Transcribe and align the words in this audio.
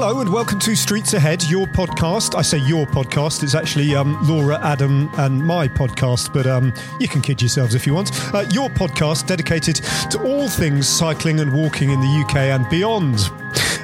Hello 0.00 0.20
and 0.20 0.32
welcome 0.32 0.60
to 0.60 0.76
Streets 0.76 1.14
Ahead, 1.14 1.42
your 1.50 1.66
podcast. 1.66 2.36
I 2.36 2.42
say 2.42 2.58
your 2.58 2.86
podcast; 2.86 3.42
it's 3.42 3.56
actually 3.56 3.96
um, 3.96 4.16
Laura, 4.28 4.60
Adam, 4.62 5.10
and 5.18 5.44
my 5.44 5.66
podcast. 5.66 6.32
But 6.32 6.46
um, 6.46 6.72
you 7.00 7.08
can 7.08 7.20
kid 7.20 7.42
yourselves 7.42 7.74
if 7.74 7.84
you 7.84 7.94
want. 7.94 8.12
Uh, 8.32 8.46
your 8.52 8.68
podcast 8.68 9.26
dedicated 9.26 9.74
to 10.12 10.22
all 10.24 10.48
things 10.48 10.86
cycling 10.86 11.40
and 11.40 11.52
walking 11.52 11.90
in 11.90 12.00
the 12.00 12.24
UK 12.24 12.36
and 12.36 12.70
beyond. 12.70 13.18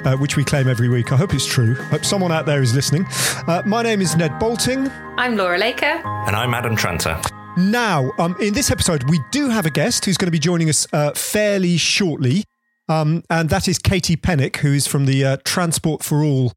Uh, 0.05 0.17
which 0.17 0.37
we 0.37 0.45
claim 0.45 0.69
every 0.69 0.89
week. 0.89 1.11
I 1.11 1.17
hope 1.17 1.35
it's 1.35 1.47
true. 1.47 1.75
I 1.81 1.85
hope 1.87 2.05
someone 2.05 2.31
out 2.31 2.47
there 2.47 2.63
is 2.63 2.73
listening. 2.77 3.07
Uh, 3.49 3.63
my 3.67 3.83
name 3.83 4.01
is 4.01 4.15
Ned 4.15 4.39
Boulting. 4.39 4.89
I'm 5.19 5.37
Laura 5.37 5.59
Laker. 5.59 6.01
And 6.05 6.37
I'm 6.37 6.55
Adam 6.55 6.77
Tranter. 6.77 7.21
Now, 7.57 8.13
um, 8.19 8.37
in 8.41 8.55
this 8.55 8.71
episode, 8.71 9.11
we 9.11 9.19
do 9.33 9.49
have 9.49 9.67
a 9.67 9.71
guest 9.71 10.05
who's 10.05 10.17
going 10.17 10.29
to 10.29 10.33
be 10.33 10.39
joining 10.39 10.69
us 10.69 10.87
uh, 10.93 11.11
fairly 11.13 11.77
shortly. 11.77 12.45
Um, 12.89 13.23
and 13.31 13.49
that 13.51 13.69
is 13.69 13.79
Katie 13.79 14.17
Pennick, 14.17 14.57
who 14.57 14.73
is 14.73 14.87
from 14.87 15.07
the 15.07 15.25
uh, 15.25 15.37
Transport 15.45 16.03
for 16.03 16.23
All 16.23 16.53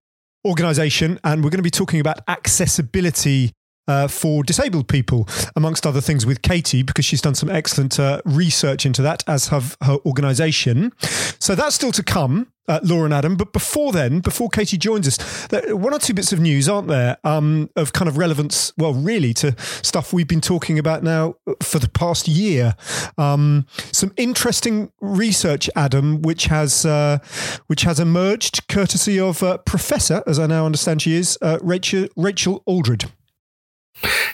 organization. 0.46 1.20
And 1.24 1.44
we're 1.44 1.50
going 1.50 1.60
to 1.60 1.64
be 1.64 1.70
talking 1.70 2.00
about 2.00 2.20
accessibility 2.28 3.52
uh, 3.88 4.08
for 4.08 4.44
disabled 4.44 4.88
people, 4.88 5.28
amongst 5.56 5.86
other 5.86 6.02
things, 6.02 6.26
with 6.26 6.42
Katie, 6.42 6.84
because 6.84 7.06
she's 7.06 7.22
done 7.22 7.36
some 7.36 7.50
excellent 7.50 8.00
uh, 8.00 8.22
research 8.26 8.86
into 8.86 9.02
that, 9.02 9.24
as 9.28 9.48
have 9.48 9.78
her 9.84 9.98
organization. 10.06 10.92
So 11.40 11.56
that's 11.56 11.76
still 11.76 11.92
to 11.92 12.04
come, 12.04 12.48
uh, 12.68 12.80
Laura 12.84 13.06
and 13.06 13.14
Adam. 13.14 13.36
But 13.36 13.54
before 13.54 13.92
then, 13.92 14.20
before 14.20 14.50
Katie 14.50 14.78
joins 14.78 15.08
us, 15.08 15.48
one 15.74 15.94
or 15.94 16.00
two 16.00 16.14
bits 16.14 16.34
of 16.34 16.40
news, 16.40 16.68
aren't 16.68 16.88
there, 16.88 17.18
um, 17.24 17.70
of 17.76 17.94
kind 17.94 18.10
of 18.10 18.18
relevance, 18.18 18.74
well, 18.78 18.94
really, 18.94 19.34
to 19.36 19.56
stuff 19.60 20.14
we've 20.14 20.28
been 20.28 20.42
talking 20.42 20.80
about 20.80 21.04
now 21.04 21.36
for 21.62 21.80
the 21.80 21.90
past 21.90 22.28
year. 22.28 22.76
Um, 23.18 23.66
some 23.92 24.14
interesting 24.18 24.92
research, 25.00 25.70
Adam, 25.76 26.22
which 26.22 26.46
has 26.46 26.86
uh, 26.86 27.20
which 27.68 27.84
has 27.84 28.00
emerged 28.00 28.68
courtesy 28.68 29.20
of 29.20 29.44
uh, 29.44 29.58
Professor, 29.60 30.24
as 30.28 30.40
I 30.40 30.48
now 30.48 30.66
understand 30.66 31.02
she 31.02 31.16
is, 31.16 31.38
uh, 31.42 31.60
Rachel 31.62 32.08
Rachel 32.16 32.64
Aldred. 32.66 33.06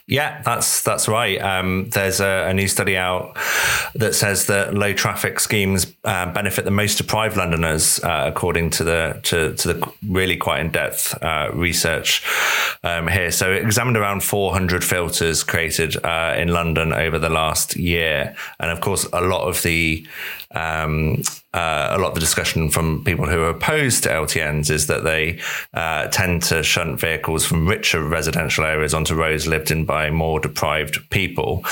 Yeah, 0.06 0.41
that's 0.41 0.81
that's 0.81 1.07
right. 1.07 1.41
Um, 1.41 1.90
there's 1.90 2.19
a, 2.19 2.47
a, 2.50 2.53
new 2.53 2.68
study 2.68 2.97
out 2.97 3.38
that 3.96 4.13
says 4.13 4.47
that 4.47 4.74
low 4.74 4.91
traffic 4.91 5.40
schemes 5.40 5.88
uh, 6.03 6.31
benefit 6.31 6.66
the 6.66 6.72
most 6.72 6.97
deprived 6.97 7.38
Londoners, 7.38 8.03
uh, 8.03 8.25
according 8.28 8.72
to 8.72 8.84
the 8.84 9.19
to, 9.24 9.53
to 9.56 9.74
the 9.74 9.94
really 10.06 10.35
quite 10.35 10.59
in 10.59 10.72
depth 10.72 11.18
uh, 11.24 11.50
research 11.53 12.22
um, 12.84 13.07
here. 13.07 13.31
So, 13.31 13.53
it 13.53 13.62
examined 13.62 13.96
around 13.96 14.24
400 14.24 14.84
filters 14.84 15.41
created 15.44 15.95
uh, 16.03 16.35
in 16.38 16.50
London 16.50 16.91
over 16.91 17.18
the 17.18 17.30
last 17.30 17.78
year, 17.78 18.35
and 18.59 18.72
of 18.72 18.81
course, 18.81 19.07
a 19.13 19.22
lot 19.22 19.47
of 19.47 19.63
the 19.63 20.06
um, 20.53 21.22
uh, 21.53 21.90
a 21.91 22.00
lot 22.00 22.09
of 22.09 22.14
the 22.16 22.19
discussion 22.19 22.69
from 22.69 23.03
people 23.03 23.28
who 23.28 23.41
are 23.41 23.50
opposed 23.50 24.03
to 24.03 24.09
LTNs 24.09 24.69
is 24.69 24.88
that 24.88 25.03
they 25.03 25.40
uh, 25.74 26.08
tend 26.08 26.41
to 26.44 26.64
shunt 26.64 27.00
vehicles 27.00 27.46
from 27.46 27.68
richer 27.68 28.03
residential 28.03 28.63
areas 28.63 28.94
onto 28.94 29.16
roads 29.16 29.47
lived 29.47 29.72
in 29.72 29.86
by 29.86 30.09
more 30.09 30.40
deprived 30.40 31.09
people. 31.09 31.63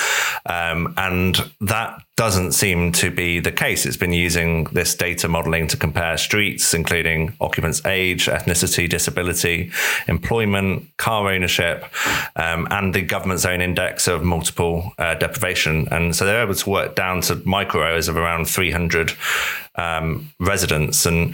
Um, 0.46 0.94
and 0.98 1.38
that 1.62 2.02
doesn't 2.22 2.52
seem 2.52 2.92
to 2.92 3.10
be 3.10 3.40
the 3.40 3.52
case. 3.52 3.84
It's 3.84 3.98
been 3.98 4.14
using 4.14 4.66
this 4.66 4.94
data 4.94 5.28
modeling 5.28 5.66
to 5.70 5.76
compare 5.76 6.20
streets, 6.20 6.72
including 6.72 7.36
occupants' 7.42 7.84
age, 7.84 8.28
ethnicity, 8.28 8.88
disability, 8.88 9.72
employment, 10.08 10.96
car 10.98 11.32
ownership, 11.32 11.84
um, 12.36 12.68
and 12.70 12.94
the 12.94 13.02
government's 13.02 13.44
own 13.44 13.60
index 13.60 14.08
of 14.08 14.24
multiple 14.24 14.94
uh, 15.00 15.16
deprivation. 15.16 15.88
And 15.90 16.16
so 16.16 16.28
they're 16.28 16.44
able 16.44 16.54
to 16.54 16.70
work 16.70 16.94
down 16.94 17.22
to 17.22 17.42
micro 17.44 17.82
areas 17.82 18.08
of 18.08 18.16
around 18.18 18.46
300 18.46 19.14
um, 19.76 20.32
residents 20.40 21.06
and 21.06 21.34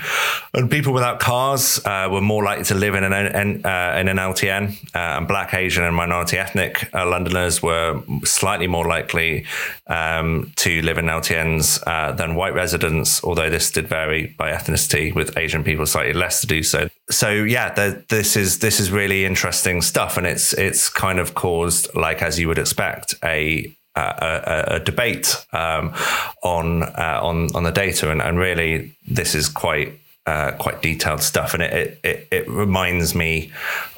and 0.54 0.70
people 0.70 0.94
without 0.94 1.20
cars 1.20 1.80
uh, 1.86 2.08
were 2.12 2.22
more 2.22 2.44
likely 2.44 2.66
to 2.66 2.76
live 2.76 2.94
in 2.94 3.04
an 3.04 3.14
in, 3.14 3.66
uh, 3.66 3.98
in 4.00 4.08
an 4.08 4.18
LTN 4.18 4.74
uh, 4.96 5.18
and 5.18 5.28
Black, 5.28 5.54
Asian, 5.54 5.84
and 5.84 5.96
minority 5.96 6.38
ethnic 6.38 6.90
uh, 6.94 7.08
Londoners 7.08 7.64
were 7.64 8.02
slightly 8.24 8.68
more 8.68 8.88
likely 8.88 9.46
um, 9.88 10.52
to 10.58 10.82
live 10.84 10.98
in 10.98 11.06
LTNs 11.06 11.82
uh, 11.88 12.12
than 12.12 12.36
white 12.36 12.54
residents, 12.54 13.24
although 13.24 13.50
this 13.50 13.72
did 13.72 13.88
vary 13.88 14.36
by 14.38 14.52
ethnicity, 14.52 15.14
with 15.14 15.36
Asian 15.38 15.64
people 15.64 15.86
slightly 15.86 16.14
less 16.14 16.42
to 16.42 16.48
do 16.48 16.62
so. 16.62 16.90
So 17.10 17.32
yeah, 17.32 17.74
the, 17.74 18.04
this 18.10 18.36
is 18.36 18.60
this 18.60 18.80
is 18.80 18.92
really 18.92 19.26
interesting 19.26 19.82
stuff, 19.82 20.18
and 20.18 20.28
it's 20.28 20.54
it's 20.54 20.90
kind 20.90 21.20
of 21.20 21.34
caused, 21.34 21.94
like 21.96 22.22
as 22.22 22.40
you 22.40 22.48
would 22.48 22.60
expect, 22.60 23.16
a 23.24 23.74
a, 23.98 24.76
a, 24.76 24.80
debate 24.80 25.46
um, 25.54 25.94
on 26.44 26.84
uh, 26.84 27.20
on 27.22 27.56
on 27.56 27.64
the 27.64 27.72
data, 27.72 28.12
and, 28.12 28.22
and 28.22 28.38
really 28.38 28.96
this 29.08 29.36
is 29.36 29.50
quite 29.50 30.00
uh, 30.26 30.52
quite 30.54 30.82
detailed 30.82 31.22
stuff, 31.22 31.54
and 31.54 31.64
it, 31.64 32.00
it 32.04 32.28
it 32.32 32.50
reminds 32.50 33.16
me 33.16 33.52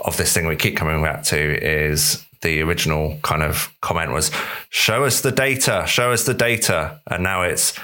of 0.06 0.18
this 0.18 0.34
thing 0.34 0.48
we 0.48 0.56
keep 0.56 0.78
coming 0.78 1.01
back 1.01 1.24
to 1.24 1.38
is 1.38 2.25
the 2.42 2.62
original 2.62 3.18
kind 3.22 3.44
of 3.44 3.74
comment 3.81 4.12
was 4.12 4.31
show 4.69 5.04
us 5.06 5.22
the 5.22 5.31
data, 5.31 5.84
show 5.88 6.12
us 6.12 6.25
the 6.25 6.34
data, 6.34 7.00
and 7.07 7.24
now 7.24 7.42
it's 7.42 7.78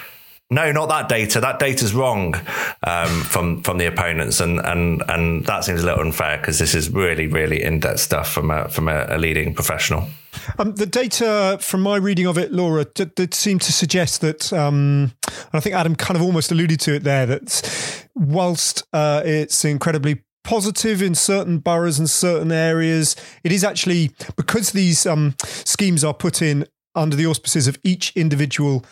no, 0.52 0.72
not 0.72 0.90
that 0.90 1.10
data. 1.10 1.40
That 1.40 1.58
data's 1.58 1.96
wrong 1.96 2.36
um, 2.84 3.22
from 3.24 3.64
from 3.64 3.80
the 3.80 3.88
opponents, 3.88 4.40
and 4.40 4.60
and 4.60 5.02
and 5.10 5.46
that 5.46 5.64
seems 5.64 5.82
a 5.82 5.86
little 5.86 6.02
unfair 6.02 6.38
because 6.38 6.60
this 6.60 6.76
is 6.76 6.90
really 6.92 7.26
really 7.28 7.64
in 7.64 7.80
depth 7.80 8.00
stuff 8.00 8.32
from 8.32 8.52
a 8.52 8.70
from 8.70 8.88
a, 8.88 9.08
a 9.10 9.18
leading 9.18 9.56
professional. 9.56 10.08
Um, 10.58 10.76
the 10.76 10.86
data 10.86 11.58
from 11.62 11.82
my 11.82 11.98
reading 11.98 12.28
of 12.28 12.38
it, 12.38 12.52
Laura, 12.52 12.86
did, 12.86 13.16
did 13.16 13.34
seem 13.34 13.60
to 13.60 13.72
suggest 13.72 14.22
that, 14.22 14.52
um, 14.54 15.14
and 15.28 15.54
I 15.54 15.60
think 15.60 15.76
Adam 15.76 15.96
kind 15.96 16.18
of 16.18 16.24
almost 16.24 16.52
alluded 16.52 16.80
to 16.82 16.96
it 16.96 17.04
there, 17.04 17.26
that 17.26 18.10
whilst 18.16 18.84
uh, 18.94 19.22
it's 19.26 19.66
incredibly 19.66 20.24
positive 20.44 21.02
in 21.02 21.16
certain 21.16 21.58
boroughs 21.58 22.00
and 22.00 22.10
certain 22.10 22.52
areas, 22.52 23.16
it 23.44 23.52
is 23.52 23.64
actually 23.64 24.12
because 24.38 24.72
these 24.72 25.06
um, 25.06 25.36
schemes 25.44 26.04
are 26.04 26.14
put 26.14 26.42
in 26.42 26.66
under 26.96 27.16
the 27.16 27.26
auspices 27.26 27.68
of 27.68 27.78
each 27.84 28.12
individual 28.16 28.86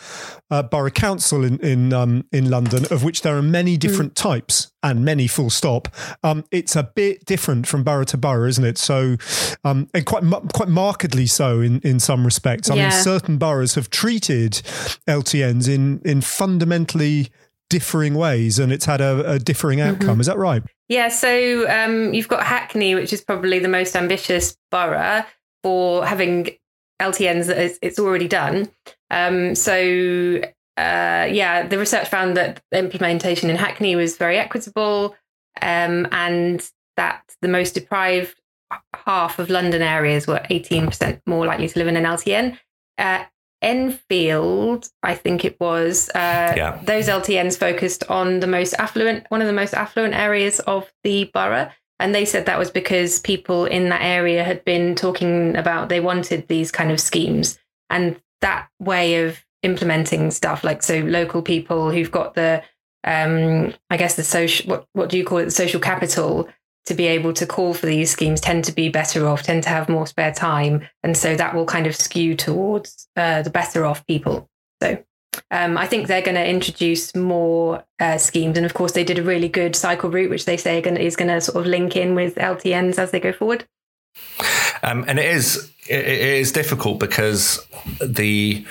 uh, 0.50 0.62
borough 0.62 0.90
council 0.90 1.44
in 1.44 1.58
in 1.60 1.92
um, 1.92 2.24
in 2.32 2.50
London, 2.50 2.84
of 2.90 3.02
which 3.02 3.22
there 3.22 3.36
are 3.36 3.42
many 3.42 3.76
different 3.76 4.12
mm. 4.12 4.22
types 4.22 4.72
and 4.82 5.04
many 5.04 5.26
full 5.26 5.50
stop. 5.50 5.88
Um, 6.22 6.44
it's 6.50 6.76
a 6.76 6.82
bit 6.82 7.24
different 7.24 7.66
from 7.66 7.82
borough 7.82 8.04
to 8.04 8.16
borough, 8.16 8.48
isn't 8.48 8.64
it? 8.64 8.78
So, 8.78 9.16
um, 9.64 9.88
and 9.94 10.04
quite 10.04 10.24
quite 10.52 10.68
markedly 10.68 11.26
so 11.26 11.60
in 11.60 11.80
in 11.80 12.00
some 12.00 12.24
respects. 12.24 12.70
I 12.70 12.74
yeah. 12.74 12.90
mean, 12.90 13.02
certain 13.02 13.38
boroughs 13.38 13.74
have 13.74 13.90
treated 13.90 14.52
LTNs 15.08 15.68
in 15.68 16.00
in 16.04 16.20
fundamentally 16.20 17.30
differing 17.70 18.14
ways, 18.14 18.58
and 18.58 18.72
it's 18.72 18.84
had 18.84 19.00
a, 19.00 19.32
a 19.32 19.38
differing 19.38 19.78
mm-hmm. 19.78 19.94
outcome. 19.94 20.08
Mm-hmm. 20.08 20.20
Is 20.20 20.26
that 20.26 20.38
right? 20.38 20.62
Yeah. 20.88 21.08
So 21.08 21.68
um, 21.68 22.14
you've 22.14 22.28
got 22.28 22.44
Hackney, 22.44 22.94
which 22.94 23.12
is 23.12 23.20
probably 23.20 23.58
the 23.58 23.68
most 23.68 23.96
ambitious 23.96 24.56
borough 24.70 25.24
for 25.62 26.04
having 26.04 26.50
LTNs 27.10 27.46
that 27.46 27.78
it's 27.82 27.98
already 27.98 28.28
done. 28.28 28.68
Um, 29.10 29.54
so 29.54 30.40
uh, 30.76 31.28
yeah, 31.30 31.66
the 31.66 31.78
research 31.78 32.08
found 32.08 32.36
that 32.36 32.60
implementation 32.72 33.48
in 33.48 33.56
Hackney 33.56 33.94
was 33.94 34.16
very 34.16 34.38
equitable, 34.38 35.14
um, 35.62 36.08
and 36.10 36.68
that 36.96 37.22
the 37.42 37.48
most 37.48 37.74
deprived 37.74 38.40
half 39.06 39.38
of 39.38 39.50
London 39.50 39.82
areas 39.82 40.26
were 40.26 40.40
18% 40.50 41.20
more 41.26 41.46
likely 41.46 41.68
to 41.68 41.78
live 41.78 41.88
in 41.88 41.96
an 41.96 42.04
LTN. 42.04 42.58
Uh, 42.98 43.24
Enfield, 43.62 44.88
I 45.02 45.14
think 45.14 45.44
it 45.44 45.58
was, 45.60 46.10
uh, 46.10 46.52
yeah. 46.56 46.80
those 46.84 47.08
LTNs 47.08 47.56
focused 47.56 48.04
on 48.10 48.40
the 48.40 48.46
most 48.46 48.74
affluent, 48.74 49.24
one 49.30 49.40
of 49.40 49.46
the 49.46 49.54
most 49.54 49.74
affluent 49.74 50.14
areas 50.14 50.60
of 50.60 50.92
the 51.02 51.30
borough. 51.32 51.70
And 52.00 52.14
they 52.14 52.24
said 52.24 52.46
that 52.46 52.58
was 52.58 52.70
because 52.70 53.20
people 53.20 53.66
in 53.66 53.88
that 53.88 54.02
area 54.02 54.42
had 54.44 54.64
been 54.64 54.94
talking 54.94 55.56
about 55.56 55.88
they 55.88 56.00
wanted 56.00 56.48
these 56.48 56.72
kind 56.72 56.90
of 56.90 57.00
schemes. 57.00 57.58
And 57.90 58.20
that 58.40 58.68
way 58.80 59.24
of 59.24 59.44
implementing 59.62 60.30
stuff, 60.30 60.64
like 60.64 60.82
so 60.82 60.98
local 61.00 61.42
people 61.42 61.90
who've 61.90 62.10
got 62.10 62.34
the 62.34 62.62
um, 63.04 63.74
I 63.90 63.96
guess 63.96 64.16
the 64.16 64.24
social 64.24 64.70
what 64.70 64.86
what 64.92 65.08
do 65.08 65.18
you 65.18 65.24
call 65.24 65.38
it, 65.38 65.44
the 65.46 65.50
social 65.50 65.80
capital 65.80 66.48
to 66.86 66.94
be 66.94 67.06
able 67.06 67.32
to 67.32 67.46
call 67.46 67.72
for 67.72 67.86
these 67.86 68.10
schemes 68.10 68.40
tend 68.40 68.64
to 68.64 68.72
be 68.72 68.88
better 68.88 69.26
off, 69.26 69.42
tend 69.42 69.62
to 69.62 69.68
have 69.70 69.88
more 69.88 70.06
spare 70.06 70.32
time. 70.32 70.86
And 71.02 71.16
so 71.16 71.34
that 71.34 71.54
will 71.54 71.64
kind 71.64 71.86
of 71.86 71.96
skew 71.96 72.36
towards 72.36 73.08
uh, 73.16 73.42
the 73.42 73.50
better 73.50 73.86
off 73.86 74.06
people. 74.06 74.50
So 74.82 75.02
um, 75.50 75.76
I 75.76 75.86
think 75.86 76.06
they're 76.06 76.22
going 76.22 76.36
to 76.36 76.48
introduce 76.48 77.14
more 77.14 77.84
uh, 78.00 78.18
schemes, 78.18 78.56
and 78.56 78.66
of 78.66 78.74
course, 78.74 78.92
they 78.92 79.04
did 79.04 79.18
a 79.18 79.22
really 79.22 79.48
good 79.48 79.76
cycle 79.76 80.10
route, 80.10 80.30
which 80.30 80.44
they 80.44 80.56
say 80.56 80.80
is 80.80 81.16
going 81.16 81.28
to 81.28 81.40
sort 81.40 81.56
of 81.56 81.66
link 81.66 81.96
in 81.96 82.14
with 82.14 82.34
LTNs 82.36 82.98
as 82.98 83.10
they 83.10 83.20
go 83.20 83.32
forward. 83.32 83.66
Um, 84.82 85.04
and 85.08 85.18
it 85.18 85.26
is 85.26 85.70
it 85.88 86.06
is 86.06 86.52
difficult 86.52 87.00
because 87.00 87.64
the 88.04 88.64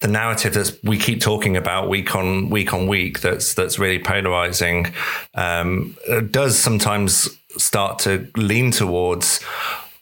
the 0.00 0.08
narrative 0.08 0.54
that 0.54 0.78
we 0.82 0.98
keep 0.98 1.20
talking 1.20 1.56
about 1.56 1.88
week 1.88 2.14
on 2.14 2.50
week 2.50 2.74
on 2.74 2.86
week 2.86 3.20
that's 3.20 3.54
that's 3.54 3.78
really 3.78 3.98
polarizing 3.98 4.92
um, 5.34 5.96
does 6.30 6.58
sometimes 6.58 7.28
start 7.56 8.00
to 8.00 8.28
lean 8.36 8.70
towards 8.70 9.42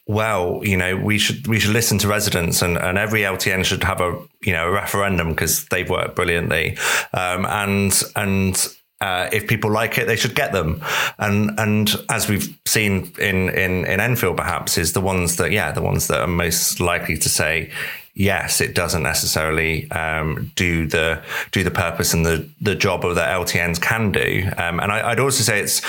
well, 0.05 0.59
you 0.63 0.75
know, 0.75 0.97
we 0.97 1.17
should 1.17 1.47
we 1.47 1.59
should 1.59 1.71
listen 1.71 1.97
to 1.99 2.07
residents, 2.07 2.61
and, 2.61 2.77
and 2.77 2.97
every 2.97 3.21
LTN 3.21 3.63
should 3.63 3.83
have 3.83 4.01
a 4.01 4.21
you 4.41 4.51
know 4.51 4.67
a 4.67 4.71
referendum 4.71 5.29
because 5.29 5.65
they've 5.65 5.89
worked 5.89 6.15
brilliantly, 6.15 6.77
um, 7.13 7.45
and 7.45 8.01
and 8.15 8.67
uh, 8.99 9.29
if 9.31 9.47
people 9.47 9.71
like 9.71 9.97
it, 9.97 10.07
they 10.07 10.15
should 10.15 10.35
get 10.35 10.51
them. 10.51 10.81
And 11.19 11.57
and 11.57 11.95
as 12.09 12.27
we've 12.27 12.57
seen 12.65 13.13
in 13.19 13.49
in 13.49 13.85
in 13.85 13.99
Enfield, 13.99 14.37
perhaps 14.37 14.77
is 14.77 14.91
the 14.91 15.01
ones 15.01 15.37
that 15.37 15.51
yeah, 15.51 15.71
the 15.71 15.81
ones 15.81 16.07
that 16.07 16.19
are 16.19 16.27
most 16.27 16.79
likely 16.81 17.17
to 17.17 17.29
say 17.29 17.71
yes, 18.13 18.61
it 18.61 18.75
doesn't 18.75 19.03
necessarily 19.03 19.89
um, 19.91 20.51
do 20.55 20.87
the 20.87 21.21
do 21.51 21.63
the 21.63 21.71
purpose 21.71 22.13
and 22.13 22.25
the 22.25 22.47
the 22.61 22.75
job 22.75 23.05
of 23.05 23.15
the 23.15 23.21
LTNs 23.21 23.81
can 23.81 24.11
do. 24.11 24.49
Um, 24.57 24.79
and 24.79 24.91
I, 24.91 25.09
would 25.09 25.19
also 25.19 25.43
say 25.43 25.59
it's 25.59 25.81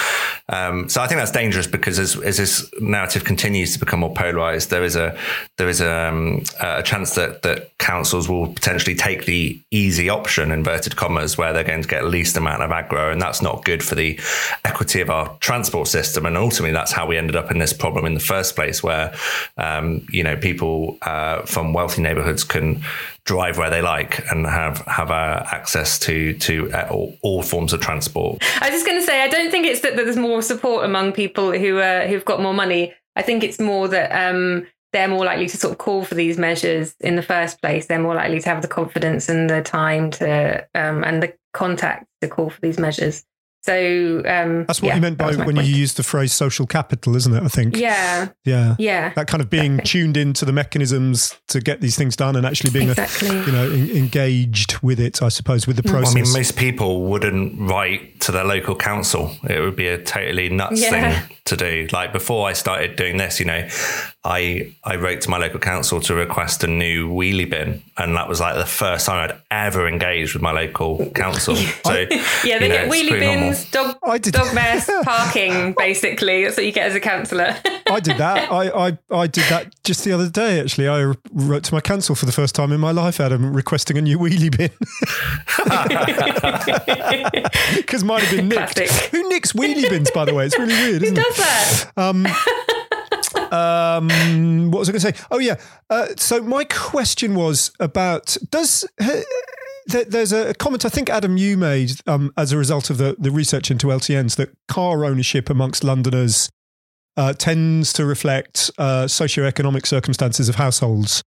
um, 0.48 0.88
so 0.88 1.00
I 1.00 1.06
think 1.06 1.18
that's 1.18 1.30
dangerous 1.30 1.66
because 1.66 1.98
as, 1.98 2.20
as 2.20 2.36
this 2.36 2.70
narrative 2.80 3.24
continues 3.24 3.72
to 3.74 3.78
become 3.78 4.00
more 4.00 4.12
polarized, 4.12 4.70
there 4.70 4.84
is 4.84 4.96
a 4.96 5.18
there 5.56 5.68
is 5.68 5.80
a, 5.80 6.08
um, 6.08 6.42
a 6.60 6.82
chance 6.82 7.14
that 7.14 7.42
that 7.42 7.76
councils 7.78 8.28
will 8.28 8.52
potentially 8.52 8.94
take 8.94 9.24
the 9.24 9.58
easy 9.70 10.08
option, 10.08 10.50
inverted 10.50 10.96
commas, 10.96 11.38
where 11.38 11.52
they're 11.52 11.64
going 11.64 11.82
to 11.82 11.88
get 11.88 12.04
least 12.04 12.36
amount 12.36 12.62
of 12.62 12.70
aggro, 12.70 13.10
and 13.12 13.22
that's 13.22 13.40
not 13.40 13.64
good 13.64 13.82
for 13.82 13.94
the 13.94 14.18
equity 14.64 15.00
of 15.00 15.10
our 15.10 15.34
transport 15.40 15.88
system. 15.88 16.26
And 16.26 16.36
ultimately, 16.36 16.72
that's 16.72 16.92
how 16.92 17.06
we 17.06 17.16
ended 17.16 17.36
up 17.36 17.50
in 17.50 17.58
this 17.58 17.72
problem 17.72 18.04
in 18.04 18.14
the 18.14 18.20
first 18.20 18.54
place, 18.54 18.82
where 18.82 19.14
um, 19.56 20.06
you 20.10 20.22
know 20.22 20.36
people 20.36 20.98
uh, 21.02 21.42
from 21.42 21.72
wealthy 21.72 22.02
neighborhoods 22.02 22.13
neighborhoods 22.14 22.44
can 22.44 22.82
drive 23.24 23.58
where 23.58 23.70
they 23.70 23.82
like 23.82 24.24
and 24.30 24.46
have 24.46 24.78
have 24.86 25.10
uh, 25.10 25.44
access 25.50 25.98
to 25.98 26.34
to 26.34 26.70
uh, 26.72 26.88
all, 26.90 27.16
all, 27.22 27.42
forms 27.42 27.72
of 27.72 27.80
transport. 27.80 28.42
I 28.60 28.70
was 28.70 28.70
just 28.70 28.86
going 28.86 29.00
to 29.00 29.06
say, 29.06 29.22
I 29.22 29.28
don't 29.28 29.50
think 29.50 29.66
it's 29.66 29.80
that 29.80 29.96
there's 29.96 30.16
more 30.16 30.42
support 30.42 30.84
among 30.84 31.12
people 31.12 31.52
who 31.52 31.78
uh, 31.78 32.06
who've 32.06 32.24
got 32.24 32.40
more 32.40 32.54
money. 32.54 32.94
I 33.16 33.22
think 33.22 33.44
it's 33.44 33.60
more 33.60 33.88
that 33.88 34.10
um, 34.12 34.66
they're 34.92 35.08
more 35.08 35.24
likely 35.24 35.48
to 35.48 35.56
sort 35.56 35.72
of 35.72 35.78
call 35.78 36.04
for 36.04 36.14
these 36.14 36.38
measures 36.38 36.94
in 37.00 37.16
the 37.16 37.22
first 37.22 37.60
place. 37.60 37.86
They're 37.86 37.98
more 37.98 38.14
likely 38.14 38.40
to 38.40 38.48
have 38.48 38.62
the 38.62 38.68
confidence 38.68 39.28
and 39.28 39.48
the 39.48 39.62
time 39.62 40.10
to 40.12 40.66
um, 40.74 41.04
and 41.04 41.22
the 41.22 41.34
contact 41.52 42.06
to 42.20 42.28
call 42.28 42.50
for 42.50 42.60
these 42.60 42.78
measures. 42.78 43.24
So 43.64 44.22
um, 44.26 44.66
that's 44.66 44.82
what 44.82 44.88
yeah, 44.88 44.96
you 44.96 45.00
meant 45.00 45.16
by 45.16 45.34
when 45.36 45.56
point. 45.56 45.66
you 45.66 45.74
used 45.74 45.96
the 45.96 46.02
phrase 46.02 46.34
social 46.34 46.66
capital, 46.66 47.16
isn't 47.16 47.32
it? 47.32 47.42
I 47.42 47.48
think. 47.48 47.78
Yeah. 47.78 48.28
Yeah. 48.44 48.76
Yeah. 48.78 49.14
That 49.14 49.26
kind 49.26 49.40
of 49.40 49.48
being 49.48 49.78
tuned 49.78 50.18
into 50.18 50.44
the 50.44 50.52
mechanisms 50.52 51.34
to 51.48 51.62
get 51.62 51.80
these 51.80 51.96
things 51.96 52.14
done 52.14 52.36
and 52.36 52.44
actually 52.44 52.72
being, 52.72 52.90
exactly. 52.90 53.28
a, 53.30 53.46
you 53.46 53.52
know, 53.52 53.70
in, 53.70 53.90
engaged 53.96 54.82
with 54.82 55.00
it. 55.00 55.22
I 55.22 55.30
suppose 55.30 55.66
with 55.66 55.76
the 55.76 55.82
process. 55.82 56.14
Well, 56.14 56.24
I 56.24 56.26
mean, 56.26 56.32
most 56.34 56.56
people 56.56 57.04
wouldn't 57.04 57.58
write 57.58 58.20
to 58.20 58.32
their 58.32 58.44
local 58.44 58.76
council. 58.76 59.34
It 59.48 59.60
would 59.60 59.76
be 59.76 59.88
a 59.88 59.96
totally 59.96 60.50
nuts 60.50 60.82
yeah. 60.82 61.20
thing 61.20 61.36
to 61.46 61.56
do. 61.56 61.88
Like 61.90 62.12
before 62.12 62.46
I 62.46 62.52
started 62.52 62.96
doing 62.96 63.16
this, 63.16 63.40
you 63.40 63.46
know, 63.46 63.66
I 64.24 64.74
I 64.82 64.96
wrote 64.96 65.20
to 65.22 65.30
my 65.30 65.36
local 65.36 65.60
council 65.60 66.00
to 66.00 66.14
request 66.14 66.64
a 66.64 66.66
new 66.66 67.10
wheelie 67.10 67.48
bin, 67.48 67.82
and 67.98 68.16
that 68.16 68.28
was 68.28 68.40
like 68.40 68.56
the 68.56 68.64
first 68.64 69.06
time 69.06 69.30
I'd 69.30 69.40
ever 69.50 69.86
engaged 69.86 70.32
with 70.32 70.42
my 70.42 70.52
local 70.52 71.10
council. 71.10 71.56
So 71.84 72.06
yeah, 72.44 72.58
they 72.58 72.68
get 72.68 72.88
know, 72.88 72.92
wheelie 72.92 73.20
bins, 73.20 73.53
dog 73.70 73.96
dog 74.00 74.54
mess, 74.54 74.90
parking. 75.04 75.74
Basically, 75.76 76.44
that's 76.44 76.56
what 76.56 76.66
you 76.66 76.72
get 76.72 76.88
as 76.88 76.94
a 76.94 77.00
councillor. 77.00 77.56
I 77.90 78.00
did 78.00 78.18
that. 78.18 78.50
I, 78.50 78.88
I 78.88 78.98
I 79.10 79.26
did 79.26 79.44
that 79.44 79.74
just 79.84 80.04
the 80.04 80.12
other 80.12 80.28
day. 80.28 80.60
Actually, 80.60 80.88
I 80.88 81.14
wrote 81.32 81.64
to 81.64 81.74
my 81.74 81.80
council 81.80 82.14
for 82.14 82.26
the 82.26 82.32
first 82.32 82.54
time 82.54 82.72
in 82.72 82.80
my 82.80 82.90
life, 82.90 83.20
Adam, 83.20 83.54
requesting 83.54 83.98
a 83.98 84.02
new 84.02 84.18
wheelie 84.18 84.56
bin 84.56 84.70
because 87.76 88.04
mine 88.04 88.20
had 88.20 88.36
been 88.36 88.48
nicked. 88.48 88.76
Classic. 88.76 89.10
Who 89.10 89.28
nicks 89.28 89.52
wheelie 89.52 89.88
bins? 89.88 90.10
By 90.10 90.24
the 90.24 90.34
way, 90.34 90.46
it's 90.46 90.58
really 90.58 90.74
weird. 90.74 91.02
Who 91.02 91.14
does 91.14 91.36
that? 91.36 91.92
Um, 91.96 92.26
um, 93.52 94.70
what 94.70 94.80
was 94.80 94.88
I 94.88 94.92
going 94.92 95.00
to 95.00 95.12
say? 95.12 95.26
Oh 95.30 95.38
yeah. 95.38 95.56
Uh, 95.90 96.08
so 96.16 96.42
my 96.42 96.64
question 96.64 97.34
was 97.34 97.70
about 97.80 98.36
does. 98.50 98.86
Uh, 99.92 100.04
there's 100.08 100.32
a 100.32 100.54
comment 100.54 100.84
I 100.84 100.88
think 100.88 101.10
Adam 101.10 101.36
you 101.36 101.56
made 101.56 101.92
um, 102.06 102.32
as 102.36 102.52
a 102.52 102.58
result 102.58 102.90
of 102.90 102.98
the, 102.98 103.16
the 103.18 103.30
research 103.30 103.70
into 103.70 103.88
LTNs 103.88 104.36
that 104.36 104.50
car 104.68 105.04
ownership 105.04 105.50
amongst 105.50 105.84
Londoners 105.84 106.48
uh, 107.16 107.32
tends 107.32 107.92
to 107.94 108.06
reflect 108.06 108.70
uh, 108.78 109.04
socioeconomic 109.04 109.86
circumstances 109.86 110.48
of 110.48 110.56
households. 110.56 111.22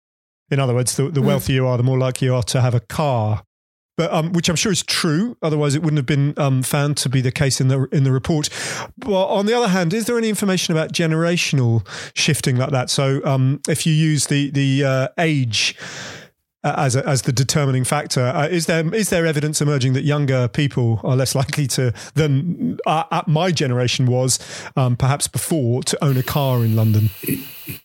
In 0.50 0.60
other 0.60 0.74
words, 0.74 0.96
the, 0.96 1.10
the 1.10 1.20
mm. 1.20 1.26
wealthier 1.26 1.56
you 1.56 1.66
are, 1.66 1.76
the 1.76 1.82
more 1.82 1.98
likely 1.98 2.26
you 2.26 2.34
are 2.34 2.42
to 2.44 2.60
have 2.60 2.74
a 2.74 2.80
car 2.80 3.42
but 3.96 4.12
um, 4.12 4.32
which 4.32 4.48
I'm 4.48 4.56
sure 4.56 4.72
is 4.72 4.82
true. 4.82 5.36
Otherwise, 5.42 5.74
it 5.74 5.82
wouldn't 5.82 5.98
have 5.98 6.06
been 6.06 6.34
um, 6.36 6.62
found 6.62 6.96
to 6.98 7.08
be 7.08 7.20
the 7.20 7.32
case 7.32 7.60
in 7.60 7.68
the 7.68 7.86
in 7.92 8.04
the 8.04 8.12
report. 8.12 8.48
But 8.98 9.26
on 9.26 9.46
the 9.46 9.54
other 9.54 9.68
hand, 9.68 9.92
is 9.92 10.06
there 10.06 10.18
any 10.18 10.28
information 10.28 10.72
about 10.72 10.92
generational 10.92 11.86
shifting 12.14 12.56
like 12.56 12.70
that? 12.70 12.90
So, 12.90 13.24
um, 13.24 13.60
if 13.68 13.86
you 13.86 13.92
use 13.92 14.26
the 14.26 14.50
the 14.50 14.84
uh, 14.84 15.08
age 15.18 15.76
as 16.64 16.96
a, 16.96 17.06
as 17.08 17.22
the 17.22 17.32
determining 17.32 17.84
factor. 17.84 18.22
Uh, 18.22 18.48
is 18.48 18.66
there 18.66 18.94
is 18.94 19.10
there 19.10 19.26
evidence 19.26 19.60
emerging 19.60 19.92
that 19.92 20.04
younger 20.04 20.48
people 20.48 21.00
are 21.04 21.16
less 21.16 21.34
likely 21.34 21.66
to 21.68 21.92
than 22.14 22.78
uh, 22.86 23.04
at 23.10 23.28
my 23.28 23.50
generation 23.50 24.06
was 24.06 24.38
um, 24.76 24.96
perhaps 24.96 25.28
before 25.28 25.82
to 25.82 26.04
own 26.04 26.16
a 26.16 26.22
car 26.22 26.64
in 26.64 26.74
London? 26.76 27.10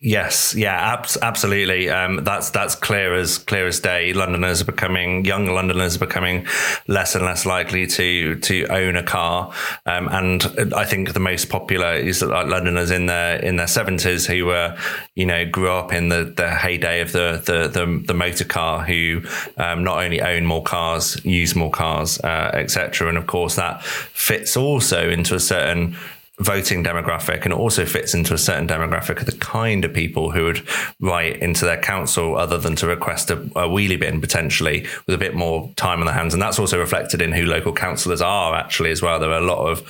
Yes, 0.02 0.54
yeah, 0.56 0.94
ab- 0.94 1.08
absolutely. 1.22 1.90
Um, 1.90 2.24
that's 2.24 2.50
that's 2.50 2.76
clear 2.76 3.14
as 3.16 3.38
clear 3.38 3.66
as 3.66 3.80
day. 3.80 4.12
Londoners 4.14 4.62
are 4.62 4.66
becoming 4.66 5.24
young. 5.24 5.46
Londoners 5.46 5.96
are 5.96 6.00
becoming 6.00 6.46
less 6.88 7.16
and 7.16 7.24
less 7.24 7.46
likely 7.46 7.88
to 7.88 8.36
to 8.36 8.66
own 8.68 8.98
a 8.98 9.04
car, 9.04 9.54
um, 9.86 10.10
and 10.10 10.74
I 10.76 10.84
think 10.84 11.14
the 11.14 11.20
most 11.22 11.50
popular 11.50 11.94
is 11.94 12.22
like 12.22 12.48
Londoners 12.48 12.92
in 12.92 13.06
their 13.06 13.38
in 13.38 13.56
their 13.56 13.68
seventies 13.68 14.26
who 14.26 14.46
were, 14.46 14.78
you 15.16 15.26
know, 15.26 15.46
grew 15.46 15.72
up 15.72 15.94
in 15.94 16.10
the, 16.10 16.34
the 16.36 16.50
heyday 16.50 17.00
of 17.00 17.14
the 17.14 17.42
the 17.46 17.68
the, 17.70 18.04
the 18.06 18.14
motor 18.14 18.46
car, 18.46 18.69
who 18.78 19.22
um, 19.58 19.84
not 19.84 20.04
only 20.04 20.22
own 20.22 20.46
more 20.46 20.64
cars, 20.64 21.24
use 21.26 21.56
more 21.56 21.72
cars, 21.72 22.20
uh, 22.20 22.52
etc. 22.54 23.10
And 23.10 23.18
of 23.18 23.26
course, 23.28 23.56
that 23.56 23.84
fits 23.84 24.56
also 24.56 25.10
into 25.10 25.36
a 25.36 25.40
certain 25.40 25.98
voting 26.40 26.84
demographic 26.84 27.44
and 27.44 27.52
it 27.52 27.60
also 27.60 27.86
fits 27.86 28.14
into 28.14 28.34
a 28.34 28.38
certain 28.38 28.68
demographic 28.68 29.20
of 29.20 29.26
the 29.26 29.38
kind 29.38 29.84
of 29.84 29.94
people 29.94 30.32
who 30.32 30.46
would 30.46 30.66
write 31.02 31.38
into 31.38 31.66
their 31.66 31.80
council 31.80 32.38
other 32.38 32.58
than 32.58 32.76
to 32.76 32.88
request 32.88 33.30
a, 33.30 33.36
a 33.38 33.68
wheelie 33.68 34.00
bin 34.00 34.22
potentially 34.22 34.88
with 35.06 35.16
a 35.16 35.18
bit 35.18 35.36
more 35.36 35.70
time 35.76 36.00
on 36.00 36.06
their 36.06 36.16
hands. 36.16 36.34
And 36.34 36.42
that's 36.42 36.58
also 36.58 36.80
reflected 36.80 37.22
in 37.22 37.34
who 37.34 37.44
local 37.44 37.74
councillors 37.74 38.22
are 38.22 38.56
actually 38.56 38.92
as 38.92 39.02
well. 39.02 39.20
There 39.20 39.32
are 39.32 39.42
a 39.42 39.46
lot 39.46 39.68
of 39.68 39.82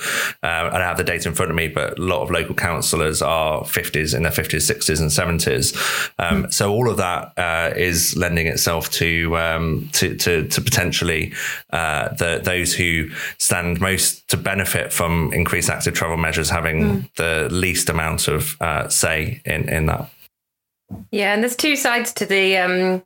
uh, 0.42 0.46
I 0.46 0.70
don't 0.70 0.80
have 0.80 0.96
the 0.96 1.04
data 1.04 1.28
in 1.28 1.34
front 1.34 1.50
of 1.50 1.56
me 1.56 1.68
but 1.68 1.98
a 1.98 2.02
lot 2.02 2.22
of 2.22 2.30
local 2.30 2.54
councillors 2.54 3.22
are 3.22 3.62
50s 3.62 4.14
in 4.14 4.24
their 4.24 4.32
50s 4.32 4.70
60s 4.70 5.00
and 5.00 5.10
70s 5.10 6.10
um, 6.18 6.44
mm. 6.44 6.52
so 6.52 6.72
all 6.72 6.90
of 6.90 6.96
that 6.96 7.32
uh, 7.38 7.72
is 7.76 8.16
lending 8.16 8.46
itself 8.46 8.90
to 8.90 9.36
um, 9.36 9.88
to, 9.92 10.16
to, 10.16 10.48
to, 10.48 10.60
potentially 10.60 11.32
uh, 11.70 12.08
the, 12.14 12.40
those 12.42 12.74
who 12.74 13.08
stand 13.38 13.80
most 13.80 14.28
to 14.28 14.36
benefit 14.36 14.92
from 14.92 15.32
increased 15.32 15.70
active 15.70 15.94
travel 15.94 16.16
measures 16.16 16.39
as 16.40 16.50
having 16.50 16.82
mm. 16.82 17.14
the 17.14 17.48
least 17.50 17.88
amount 17.88 18.26
of 18.26 18.56
uh, 18.60 18.88
say 18.88 19.40
in 19.44 19.68
in 19.68 19.86
that. 19.86 20.10
Yeah, 21.10 21.32
and 21.32 21.42
there's 21.42 21.56
two 21.56 21.76
sides 21.76 22.12
to 22.14 22.26
the 22.26 22.56
um, 22.56 23.04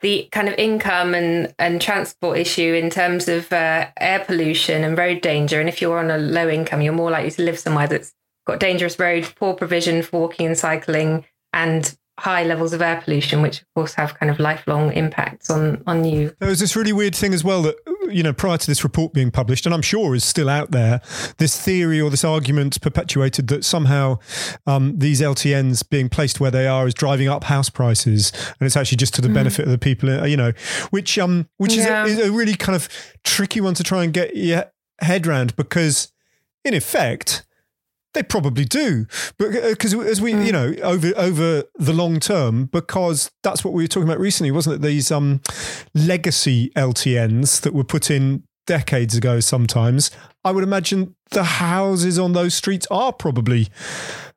the 0.00 0.28
kind 0.32 0.48
of 0.48 0.54
income 0.58 1.14
and 1.14 1.54
and 1.58 1.80
transport 1.80 2.38
issue 2.38 2.74
in 2.74 2.90
terms 2.90 3.28
of 3.28 3.52
uh, 3.52 3.88
air 3.98 4.24
pollution 4.24 4.84
and 4.84 4.98
road 4.98 5.20
danger. 5.20 5.60
And 5.60 5.68
if 5.68 5.80
you're 5.80 5.98
on 5.98 6.10
a 6.10 6.18
low 6.18 6.48
income, 6.48 6.80
you're 6.82 6.92
more 6.92 7.10
likely 7.10 7.30
to 7.32 7.42
live 7.42 7.58
somewhere 7.58 7.86
that's 7.86 8.12
got 8.46 8.60
dangerous 8.60 8.98
roads, 8.98 9.32
poor 9.32 9.54
provision 9.54 10.02
for 10.02 10.20
walking 10.20 10.46
and 10.46 10.58
cycling, 10.58 11.24
and 11.52 11.96
high 12.18 12.44
levels 12.44 12.72
of 12.72 12.80
air 12.80 13.00
pollution, 13.02 13.42
which 13.42 13.60
of 13.60 13.66
course 13.74 13.94
have 13.94 14.18
kind 14.18 14.30
of 14.30 14.38
lifelong 14.38 14.92
impacts 14.92 15.50
on 15.50 15.82
on 15.86 16.04
you. 16.04 16.34
There 16.40 16.48
was 16.48 16.60
this 16.60 16.76
really 16.76 16.92
weird 16.92 17.14
thing 17.14 17.34
as 17.34 17.44
well 17.44 17.62
that 17.62 17.76
you 18.10 18.22
know 18.22 18.32
prior 18.32 18.58
to 18.58 18.66
this 18.66 18.84
report 18.84 19.12
being 19.12 19.30
published, 19.30 19.66
and 19.66 19.74
I'm 19.74 19.82
sure 19.82 20.14
is 20.14 20.24
still 20.24 20.48
out 20.48 20.70
there, 20.70 21.00
this 21.38 21.60
theory 21.60 22.00
or 22.00 22.10
this 22.10 22.24
argument 22.24 22.80
perpetuated 22.80 23.48
that 23.48 23.64
somehow 23.64 24.18
um, 24.66 24.98
these 24.98 25.20
LTNs 25.20 25.88
being 25.88 26.08
placed 26.08 26.40
where 26.40 26.50
they 26.50 26.66
are 26.66 26.86
is 26.86 26.94
driving 26.94 27.28
up 27.28 27.44
house 27.44 27.70
prices, 27.70 28.32
and 28.58 28.66
it's 28.66 28.76
actually 28.76 28.96
just 28.96 29.14
to 29.14 29.22
the 29.22 29.28
mm. 29.28 29.34
benefit 29.34 29.64
of 29.64 29.70
the 29.70 29.78
people, 29.78 30.10
uh, 30.10 30.24
you 30.24 30.36
know, 30.36 30.52
which 30.90 31.18
um 31.18 31.48
which 31.58 31.74
yeah. 31.74 32.04
is, 32.04 32.18
a, 32.18 32.20
is 32.22 32.28
a 32.28 32.32
really 32.32 32.54
kind 32.54 32.76
of 32.76 32.88
tricky 33.24 33.60
one 33.60 33.74
to 33.74 33.82
try 33.82 34.04
and 34.04 34.12
get 34.12 34.36
your 34.36 34.64
head 35.00 35.26
round 35.26 35.54
because 35.56 36.12
in 36.64 36.74
effect 36.74 37.45
they 38.16 38.22
probably 38.22 38.64
do, 38.64 39.06
but 39.38 39.52
because 39.52 39.94
uh, 39.94 40.00
as 40.00 40.20
we, 40.20 40.32
mm. 40.32 40.46
you 40.46 40.52
know, 40.52 40.74
over 40.82 41.12
over 41.16 41.64
the 41.74 41.92
long 41.92 42.18
term, 42.18 42.66
because 42.66 43.30
that's 43.42 43.64
what 43.64 43.74
we 43.74 43.84
were 43.84 43.88
talking 43.88 44.08
about 44.08 44.18
recently, 44.18 44.50
wasn't 44.50 44.76
it? 44.76 44.82
These 44.82 45.12
um, 45.12 45.40
legacy 45.94 46.70
LTNs 46.76 47.60
that 47.60 47.74
were 47.74 47.84
put 47.84 48.10
in 48.10 48.42
decades 48.66 49.16
ago. 49.16 49.40
Sometimes 49.40 50.10
I 50.44 50.50
would 50.50 50.64
imagine 50.64 51.14
the 51.30 51.44
houses 51.44 52.18
on 52.18 52.32
those 52.32 52.54
streets 52.54 52.86
are 52.90 53.12
probably 53.12 53.68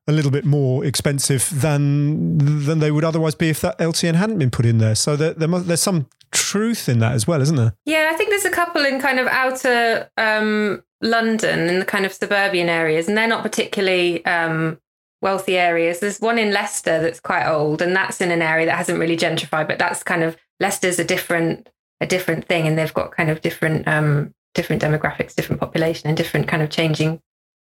a 0.08 0.12
little 0.12 0.32
bit 0.32 0.44
more 0.44 0.84
expensive 0.84 1.50
than 1.54 2.38
than 2.66 2.80
they 2.80 2.92
would 2.92 3.06
otherwise 3.06 3.36
be 3.36 3.50
if 3.50 3.62
that 3.62 3.78
LTN 3.78 4.16
hadn't 4.16 4.40
been 4.40 4.52
put 4.52 4.66
in 4.66 4.80
there. 4.80 4.96
So 4.96 5.16
there, 5.16 5.34
there 5.34 5.48
must, 5.48 5.68
there's 5.68 5.82
some 5.82 6.08
truth 6.32 6.90
in 6.90 7.00
that 7.00 7.14
as 7.14 7.28
well, 7.28 7.42
isn't 7.42 7.56
there? 7.56 7.74
Yeah, 7.86 8.10
I 8.12 8.18
think 8.18 8.30
there's 8.30 8.46
a 8.46 8.52
couple 8.52 8.86
in 8.86 9.00
kind 9.00 9.20
of 9.20 9.28
outer 9.28 10.10
um, 10.18 10.84
London 11.02 11.70
and 11.70 11.82
the 11.82 11.86
kind 11.86 12.06
of 12.06 12.14
suburban 12.14 12.70
areas, 12.70 13.08
and 13.08 13.18
they're 13.18 13.28
not 13.28 13.44
particularly 13.44 14.26
um, 14.26 14.80
wealthy 15.22 15.58
areas. 15.58 16.00
There's 16.00 16.20
one 16.20 16.38
in 16.38 16.52
Leicester 16.52 17.02
that's 17.02 17.20
quite 17.20 17.48
old, 17.48 17.82
and 17.82 17.96
that's 17.96 18.22
in 18.22 18.32
an 18.32 18.42
area 18.42 18.66
that 18.66 18.78
hasn't 18.78 19.00
really 19.00 19.18
gentrified, 19.18 19.68
but 19.68 19.80
that's 19.80 20.04
kind 20.04 20.24
of 20.24 20.38
Leicester's 20.60 21.00
a 21.00 21.04
different 21.04 21.70
a 22.02 22.06
different 22.06 22.46
thing, 22.46 22.68
and 22.68 22.78
they've 22.78 22.94
got 22.94 23.12
kind 23.12 23.30
of 23.30 23.42
different 23.42 23.88
um, 23.88 24.34
different 24.54 24.82
demographics, 24.82 25.36
different 25.36 25.60
population, 25.60 26.08
and 26.08 26.18
different 26.18 26.48
kind 26.48 26.64
of 26.64 26.70
changing 26.70 27.22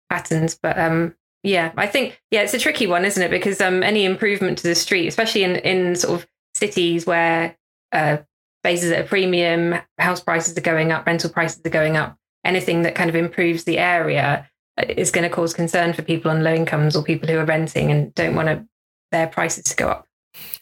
patterns. 0.08 0.58
But 0.60 0.78
um, 0.78 1.14
yeah, 1.42 1.72
I 1.76 1.86
think 1.86 2.20
yeah, 2.30 2.42
it's 2.42 2.54
a 2.54 2.58
tricky 2.58 2.86
one, 2.86 3.04
isn't 3.04 3.22
it? 3.22 3.30
Because 3.30 3.60
um, 3.60 3.82
any 3.82 4.04
improvement 4.04 4.58
to 4.58 4.68
the 4.68 4.74
street, 4.74 5.06
especially 5.06 5.44
in 5.44 5.56
in 5.56 5.96
sort 5.96 6.20
of 6.20 6.26
cities 6.54 7.06
where 7.06 7.56
uh, 7.92 8.18
spaces 8.62 8.92
at 8.92 9.04
a 9.04 9.08
premium, 9.08 9.76
house 9.98 10.20
prices 10.20 10.56
are 10.56 10.62
going 10.62 10.92
up, 10.92 11.06
rental 11.06 11.30
prices 11.30 11.60
are 11.64 11.70
going 11.70 11.96
up, 11.96 12.16
anything 12.44 12.82
that 12.82 12.94
kind 12.94 13.10
of 13.10 13.16
improves 13.16 13.64
the 13.64 13.78
area 13.78 14.48
uh, 14.78 14.84
is 14.88 15.10
going 15.10 15.28
to 15.28 15.34
cause 15.34 15.54
concern 15.54 15.92
for 15.92 16.02
people 16.02 16.30
on 16.30 16.42
low 16.42 16.54
incomes 16.54 16.96
or 16.96 17.02
people 17.02 17.28
who 17.28 17.38
are 17.38 17.44
renting 17.44 17.90
and 17.90 18.14
don't 18.14 18.34
want 18.34 18.48
to, 18.48 18.66
their 19.10 19.26
prices 19.26 19.64
to 19.64 19.76
go 19.76 19.88
up. 19.88 20.06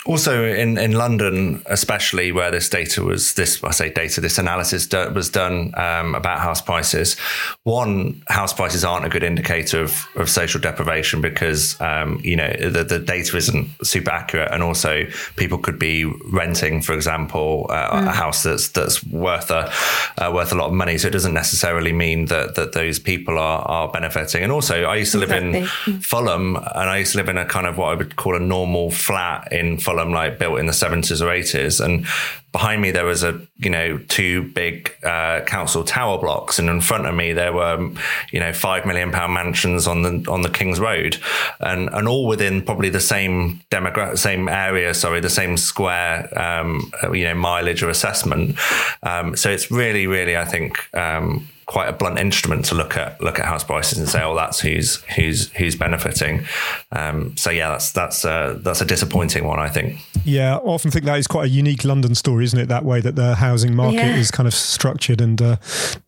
Also, 0.07 0.45
in, 0.45 0.79
in 0.79 0.93
London, 0.93 1.63
especially 1.67 2.33
where 2.33 2.51
this 2.51 2.71
data 2.71 3.03
was, 3.03 3.35
this 3.35 3.63
I 3.63 3.73
say 3.73 3.93
data, 3.93 4.23
this 4.23 4.39
analysis 4.39 4.89
was 4.93 5.29
done 5.29 5.75
um, 5.77 6.15
about 6.15 6.39
house 6.39 6.63
prices. 6.63 7.19
One, 7.65 8.23
house 8.29 8.55
prices 8.55 8.85
aren't 8.85 9.05
a 9.05 9.11
good 9.11 9.23
indicator 9.23 9.83
of, 9.83 10.07
of 10.15 10.31
social 10.31 10.63
deprivation 10.63 11.21
because 11.21 11.79
um, 11.83 12.21
you 12.25 12.37
know 12.37 12.49
the, 12.49 12.85
the 12.85 12.99
data 13.01 13.37
isn't 13.37 13.69
super 13.83 14.11
accurate, 14.11 14.51
and 14.51 14.63
also 14.63 15.05
people 15.37 15.59
could 15.59 15.79
be 15.79 16.05
renting, 16.33 16.81
for 16.81 16.95
example, 16.95 17.67
uh, 17.69 17.91
mm. 17.91 18.09
a 18.09 18.13
house 18.13 18.45
that's 18.45 18.69
that's 18.69 19.05
worth 19.05 19.51
a 19.51 19.71
uh, 20.17 20.31
worth 20.33 20.53
a 20.53 20.55
lot 20.55 20.69
of 20.69 20.73
money. 20.73 20.97
So 20.97 21.09
it 21.09 21.13
doesn't 21.13 21.35
necessarily 21.35 21.93
mean 21.93 22.27
that 22.27 22.55
that 22.55 22.73
those 22.73 22.99
people 22.99 23.39
are 23.39 23.61
are 23.63 23.89
benefiting. 23.89 24.43
And 24.43 24.53
also, 24.53 24.85
I 24.85 24.97
used 24.97 25.13
to 25.13 25.19
live 25.19 25.33
exactly. 25.33 25.93
in 25.93 26.01
Fulham, 26.01 26.57
and 26.57 26.89
I 26.89 26.99
used 26.99 27.13
to 27.13 27.19
live 27.19 27.29
in 27.29 27.37
a 27.37 27.45
kind 27.45 27.67
of 27.67 27.77
what 27.77 27.93
I 27.93 27.95
would 27.95 28.17
call 28.17 28.37
a 28.37 28.41
normal 28.41 28.91
flat 28.91 29.49
in 29.59 29.79
Fulham, 29.79 30.13
like 30.13 30.39
built 30.39 30.59
in 30.59 30.67
the 30.67 30.73
70s 30.73 31.21
or 31.21 31.27
80s. 31.27 31.85
And 31.85 32.07
behind 32.53 32.81
me, 32.81 32.91
there 32.91 33.05
was 33.05 33.23
a, 33.23 33.41
you 33.57 33.71
know, 33.71 33.99
two 34.09 34.43
big 34.53 34.95
uh, 35.05 35.43
council 35.43 35.85
tower 35.85 36.19
blocks. 36.19 36.59
And 36.59 36.69
in 36.69 36.81
front 36.81 37.07
of 37.07 37.15
me, 37.15 37.33
there 37.33 37.53
were, 37.53 37.91
you 38.33 38.41
know, 38.41 38.53
five 38.53 38.87
million 38.87 39.11
pound 39.11 39.35
mansions 39.35 39.87
on 39.87 40.03
the, 40.03 40.31
on 40.31 40.43
the 40.43 40.51
King's 40.51 40.81
Road 40.81 41.19
and, 41.61 41.89
and 41.93 42.09
all 42.09 42.27
within 42.27 42.63
probably 42.63 42.89
the 42.89 43.01
same 43.01 43.61
demographic, 43.71 44.19
same 44.19 44.49
area, 44.49 44.95
sorry, 44.95 45.21
the 45.21 45.31
same 45.31 45.57
square, 45.57 46.29
um, 46.39 46.91
you 47.13 47.25
know, 47.25 47.35
mileage 47.35 47.83
or 47.83 47.91
assessment. 47.91 48.57
Um, 49.03 49.37
so 49.37 49.51
it's 49.51 49.71
really, 49.71 50.07
really, 50.07 50.37
I 50.37 50.45
think, 50.45 50.93
um, 50.95 51.49
quite 51.69 51.87
a 51.87 51.93
blunt 51.93 52.19
instrument 52.19 52.65
to 52.65 52.75
look 52.75 52.97
at 52.97 53.21
look 53.21 53.39
at 53.39 53.45
house 53.45 53.63
prices 53.63 53.99
and 53.99 54.09
say, 54.09 54.23
oh, 54.23 54.35
that's 54.35 54.59
who's 54.59 55.03
who's 55.15 55.51
who's 55.51 55.77
benefiting. 55.77 56.47
Um, 56.93 57.37
so 57.37 57.51
yeah, 57.51 57.69
that's 57.69 57.93
that's 57.93 58.25
a, 58.25 58.59
that's 58.63 58.81
a 58.81 58.87
disappointing 58.87 59.45
one, 59.45 59.61
I 59.61 59.69
think. 59.69 60.01
Yeah, 60.25 60.57
I 60.57 60.61
often 60.61 60.91
think 60.91 61.05
that 61.05 61.19
is 61.19 61.27
quite 61.27 61.45
a 61.45 61.49
unique 61.49 61.85
London 61.85 62.15
story, 62.15 62.45
isn't 62.45 62.59
it? 62.59 62.69
That 62.69 62.87
way 62.87 63.03
that 63.03 63.17
the 63.17 63.35
housing 63.35 63.77
market 63.77 63.99
yeah. 63.99 64.17
is 64.17 64.31
kind 64.31 64.47
of 64.47 64.55
structured 64.55 65.21
and 65.21 65.41
uh, 65.41 65.57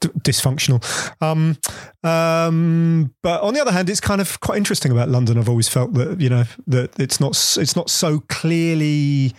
d- 0.00 0.08
dysfunctional. 0.20 0.80
Um, 1.20 1.58
um, 2.02 3.14
but 3.22 3.42
on 3.42 3.52
the 3.52 3.60
other 3.60 3.72
hand, 3.72 3.90
it's 3.90 4.00
kind 4.00 4.22
of 4.22 4.40
quite 4.40 4.56
interesting 4.56 4.90
about 4.90 5.10
London. 5.10 5.36
I've 5.36 5.50
always 5.50 5.68
felt 5.68 5.92
that 5.92 6.20
you 6.22 6.30
know 6.30 6.44
that 6.68 6.98
it's 6.98 7.20
not 7.20 7.32
it's 7.32 7.76
not 7.76 7.90
so 7.90 8.20
clearly 8.28 9.34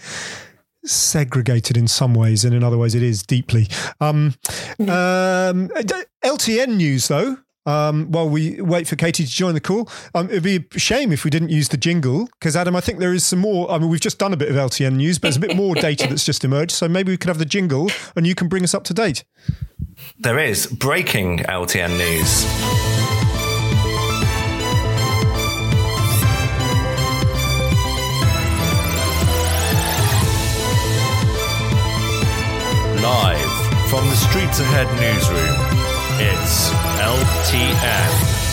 segregated 0.85 1.77
in 1.77 1.87
some 1.87 2.13
ways, 2.13 2.45
and 2.45 2.53
in 2.53 2.63
other 2.63 2.77
ways, 2.77 2.95
it 2.95 3.03
is 3.03 3.23
deeply. 3.23 3.67
Um, 3.99 4.35
um, 4.79 5.69
LTN 6.23 6.75
news, 6.77 7.07
though. 7.07 7.37
Um, 7.67 8.11
while 8.11 8.27
we 8.27 8.59
wait 8.59 8.87
for 8.87 8.95
Katie 8.95 9.23
to 9.23 9.29
join 9.29 9.53
the 9.53 9.61
call, 9.61 9.87
um, 10.15 10.29
it'd 10.31 10.41
be 10.41 10.65
a 10.73 10.79
shame 10.79 11.11
if 11.11 11.23
we 11.23 11.29
didn't 11.29 11.49
use 11.49 11.69
the 11.69 11.77
jingle 11.77 12.27
because 12.39 12.55
Adam, 12.55 12.75
I 12.75 12.81
think 12.81 12.97
there 12.97 13.13
is 13.13 13.23
some 13.23 13.39
more. 13.39 13.69
I 13.69 13.77
mean, 13.77 13.89
we've 13.89 14.01
just 14.01 14.17
done 14.17 14.33
a 14.33 14.37
bit 14.37 14.49
of 14.49 14.55
LTN 14.55 14.95
news, 14.95 15.19
but 15.19 15.27
there's 15.27 15.37
a 15.37 15.41
bit 15.41 15.55
more 15.55 15.75
data 15.75 16.07
that's 16.07 16.25
just 16.25 16.43
emerged. 16.43 16.71
So 16.71 16.87
maybe 16.87 17.11
we 17.11 17.17
could 17.17 17.27
have 17.27 17.37
the 17.37 17.45
jingle, 17.45 17.91
and 18.15 18.25
you 18.25 18.33
can 18.33 18.47
bring 18.47 18.63
us 18.63 18.73
up 18.73 18.83
to 18.85 18.93
date. 18.93 19.23
There 20.17 20.39
is 20.39 20.65
breaking 20.65 21.39
LTN 21.39 21.97
news. 21.97 22.90
Live 33.01 33.89
from 33.89 34.07
the 34.09 34.15
Streets 34.15 34.59
Ahead 34.59 34.85
newsroom, 34.99 35.57
it's 36.19 36.69
LTN. 37.01 38.50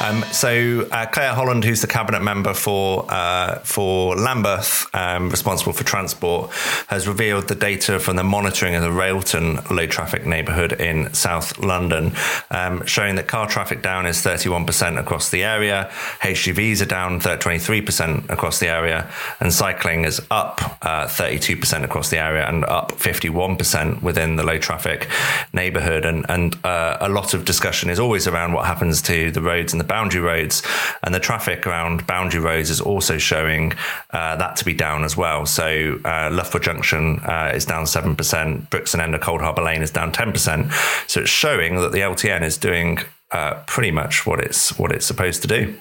Um, 0.00 0.22
so 0.30 0.86
uh, 0.92 1.06
Claire 1.06 1.34
Holland, 1.34 1.64
who's 1.64 1.80
the 1.80 1.86
cabinet 1.86 2.22
member 2.22 2.54
for 2.54 3.04
uh, 3.08 3.58
for 3.60 4.14
Lambeth, 4.16 4.86
um, 4.94 5.28
responsible 5.30 5.72
for 5.72 5.84
transport, 5.84 6.50
has 6.86 7.08
revealed 7.08 7.48
the 7.48 7.54
data 7.54 7.98
from 7.98 8.16
the 8.16 8.22
monitoring 8.22 8.74
of 8.74 8.82
the 8.82 8.92
Railton 8.92 9.58
low 9.70 9.86
traffic 9.86 10.24
neighbourhood 10.24 10.72
in 10.72 11.12
South 11.12 11.58
London, 11.58 12.12
um, 12.50 12.86
showing 12.86 13.16
that 13.16 13.26
car 13.26 13.48
traffic 13.48 13.82
down 13.82 14.06
is 14.06 14.18
31% 14.18 14.98
across 15.00 15.30
the 15.30 15.42
area, 15.42 15.90
HGVs 16.20 16.82
are 16.82 16.86
down 16.86 17.20
23% 17.20 18.30
across 18.30 18.60
the 18.60 18.68
area, 18.68 19.10
and 19.40 19.52
cycling 19.52 20.04
is 20.04 20.20
up 20.30 20.60
uh, 20.82 21.06
32% 21.06 21.84
across 21.84 22.10
the 22.10 22.18
area 22.18 22.46
and 22.48 22.64
up 22.64 22.92
51% 22.92 24.02
within 24.02 24.36
the 24.36 24.44
low 24.44 24.58
traffic 24.58 25.08
neighbourhood. 25.52 26.04
And, 26.04 26.24
and 26.28 26.56
uh, 26.64 26.98
a 27.00 27.08
lot 27.08 27.34
of 27.34 27.44
discussion 27.44 27.90
is 27.90 27.98
always 27.98 28.26
around 28.28 28.52
what 28.52 28.66
happens 28.66 29.02
to 29.02 29.30
the 29.30 29.42
roads 29.42 29.72
and 29.72 29.80
the 29.80 29.87
boundary 29.88 30.20
roads. 30.20 30.62
And 31.02 31.14
the 31.14 31.20
traffic 31.20 31.66
around 31.66 32.06
boundary 32.06 32.40
roads 32.40 32.70
is 32.70 32.80
also 32.80 33.18
showing 33.18 33.72
uh, 34.10 34.36
that 34.36 34.56
to 34.56 34.64
be 34.64 34.74
down 34.74 35.04
as 35.04 35.16
well. 35.16 35.46
So 35.46 35.98
uh, 36.04 36.30
Loughborough 36.30 36.60
Junction 36.60 37.20
uh, 37.20 37.52
is 37.54 37.64
down 37.64 37.84
7%, 37.84 38.70
Brixton 38.70 39.00
End 39.00 39.14
of 39.14 39.20
Coldharbour 39.20 39.64
Lane 39.64 39.82
is 39.82 39.90
down 39.90 40.12
10%. 40.12 40.72
So 41.10 41.22
it's 41.22 41.30
showing 41.30 41.76
that 41.76 41.92
the 41.92 42.00
LTN 42.00 42.42
is 42.42 42.56
doing 42.56 42.98
uh, 43.30 43.54
pretty 43.66 43.90
much 43.90 44.26
what 44.26 44.40
it's 44.40 44.78
what 44.78 44.90
it's 44.90 45.04
supposed 45.04 45.42
to 45.42 45.48
do. 45.48 45.78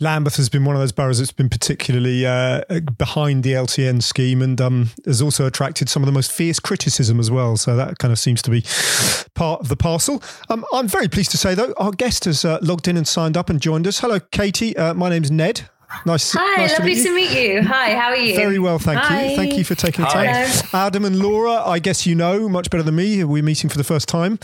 Lambeth 0.00 0.36
has 0.36 0.48
been 0.48 0.64
one 0.64 0.76
of 0.76 0.80
those 0.80 0.92
boroughs 0.92 1.18
that's 1.18 1.32
been 1.32 1.48
particularly 1.48 2.26
uh, 2.26 2.62
behind 2.96 3.44
the 3.44 3.52
LTN 3.52 4.02
scheme 4.02 4.42
and 4.42 4.60
um, 4.60 4.90
has 5.04 5.20
also 5.22 5.46
attracted 5.46 5.88
some 5.88 6.02
of 6.02 6.06
the 6.06 6.12
most 6.12 6.32
fierce 6.32 6.60
criticism 6.60 7.18
as 7.18 7.30
well. 7.30 7.56
So 7.56 7.76
that 7.76 7.98
kind 7.98 8.12
of 8.12 8.18
seems 8.18 8.42
to 8.42 8.50
be 8.50 8.62
part 9.34 9.60
of 9.60 9.68
the 9.68 9.76
parcel. 9.76 10.22
Um, 10.50 10.64
I'm 10.72 10.88
very 10.88 11.08
pleased 11.08 11.30
to 11.32 11.38
say, 11.38 11.54
though, 11.54 11.74
our 11.78 11.92
guest 11.92 12.24
has 12.24 12.44
uh, 12.44 12.58
logged 12.62 12.88
in 12.88 12.96
and 12.96 13.06
signed 13.06 13.36
up 13.36 13.50
and 13.50 13.60
joined 13.60 13.86
us. 13.86 14.00
Hello, 14.00 14.20
Katie. 14.20 14.76
Uh, 14.76 14.94
my 14.94 15.08
name's 15.08 15.30
Ned. 15.30 15.68
Nice. 16.04 16.32
Hi, 16.32 16.56
nice 16.62 16.78
lovely 16.78 16.94
to 16.96 17.14
meet, 17.14 17.28
to 17.30 17.34
meet, 17.34 17.48
you. 17.48 17.62
Hi, 17.62 17.94
how 17.94 18.08
are 18.08 18.16
you? 18.16 18.36
Very 18.36 18.58
well, 18.58 18.78
thank 18.78 19.00
Hi. 19.00 19.28
you. 19.28 19.36
Thank 19.36 19.56
you 19.56 19.64
for 19.64 19.74
taking 19.74 20.04
the 20.04 20.10
Hi. 20.10 20.44
time. 20.44 20.68
Adam 20.74 21.04
and 21.06 21.18
Laura, 21.18 21.62
I 21.64 21.78
guess 21.78 22.06
you 22.06 22.14
know 22.14 22.46
much 22.48 22.68
better 22.68 22.82
than 22.82 22.94
me. 22.94 23.24
We're 23.24 23.42
meeting 23.42 23.70
for 23.70 23.78
the 23.78 23.84
first 23.84 24.06
time. 24.06 24.38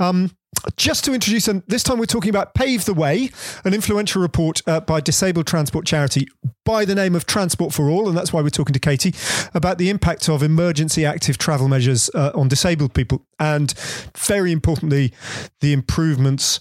Um, 0.00 0.32
just 0.76 1.04
to 1.04 1.14
introduce, 1.14 1.48
and 1.48 1.62
this 1.66 1.82
time 1.82 1.98
we're 1.98 2.06
talking 2.06 2.30
about 2.30 2.54
Pave 2.54 2.84
the 2.84 2.94
Way, 2.94 3.30
an 3.64 3.74
influential 3.74 4.22
report 4.22 4.62
uh, 4.66 4.80
by 4.80 5.00
disabled 5.00 5.46
transport 5.46 5.86
charity 5.86 6.26
by 6.64 6.84
the 6.84 6.94
name 6.94 7.14
of 7.14 7.26
Transport 7.26 7.72
for 7.72 7.88
All, 7.88 8.08
and 8.08 8.16
that's 8.16 8.32
why 8.32 8.42
we're 8.42 8.50
talking 8.50 8.74
to 8.74 8.80
Katie 8.80 9.14
about 9.54 9.78
the 9.78 9.90
impact 9.90 10.28
of 10.28 10.42
emergency 10.42 11.06
active 11.06 11.38
travel 11.38 11.68
measures 11.68 12.10
uh, 12.14 12.32
on 12.34 12.48
disabled 12.48 12.94
people, 12.94 13.24
and 13.38 13.74
very 14.16 14.52
importantly, 14.52 15.12
the 15.60 15.72
improvements 15.72 16.60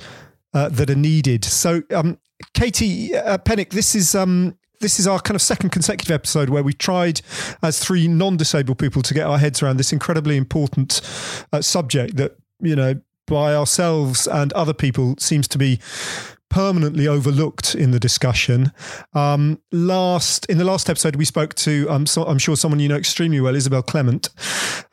uh, 0.54 0.70
that 0.70 0.90
are 0.90 0.96
needed. 0.96 1.44
So, 1.44 1.84
um, 1.94 2.18
Katie 2.54 3.16
uh, 3.16 3.38
Pennick, 3.40 3.72
this 3.72 3.96
is 3.96 4.16
um, 4.16 4.58
this 4.80 5.00
is 5.00 5.08
our 5.08 5.20
kind 5.20 5.36
of 5.36 5.42
second 5.42 5.72
consecutive 5.72 6.14
episode 6.14 6.50
where 6.50 6.64
we've 6.64 6.78
tried, 6.78 7.22
as 7.64 7.80
three 7.80 8.08
non-disabled 8.08 8.78
people, 8.78 9.02
to 9.02 9.14
get 9.14 9.26
our 9.26 9.38
heads 9.38 9.62
around 9.62 9.78
this 9.78 9.92
incredibly 9.92 10.38
important 10.38 11.02
uh, 11.52 11.62
subject 11.62 12.18
that 12.18 12.38
you 12.60 12.76
know 12.76 13.00
by 13.28 13.54
ourselves 13.56 14.26
and 14.28 14.52
other 14.54 14.74
people 14.74 15.16
seems 15.20 15.48
to 15.50 15.58
be 15.58 15.80
permanently 16.50 17.08
overlooked 17.10 17.76
in 17.76 17.92
the 17.92 18.00
discussion. 18.00 18.72
Um, 19.14 19.60
last 19.74 20.46
in 20.46 20.58
the 20.58 20.64
last 20.64 20.90
episode, 20.90 21.18
we 21.18 21.26
spoke 21.26 21.54
to 21.56 21.86
um, 21.90 22.06
so, 22.06 22.24
I'm 22.24 22.38
sure 22.38 22.56
someone 22.56 22.80
you 22.80 22.88
know 22.88 22.96
extremely 22.96 23.42
well, 23.42 23.54
Isabelle 23.54 23.84
Clement, 23.84 24.30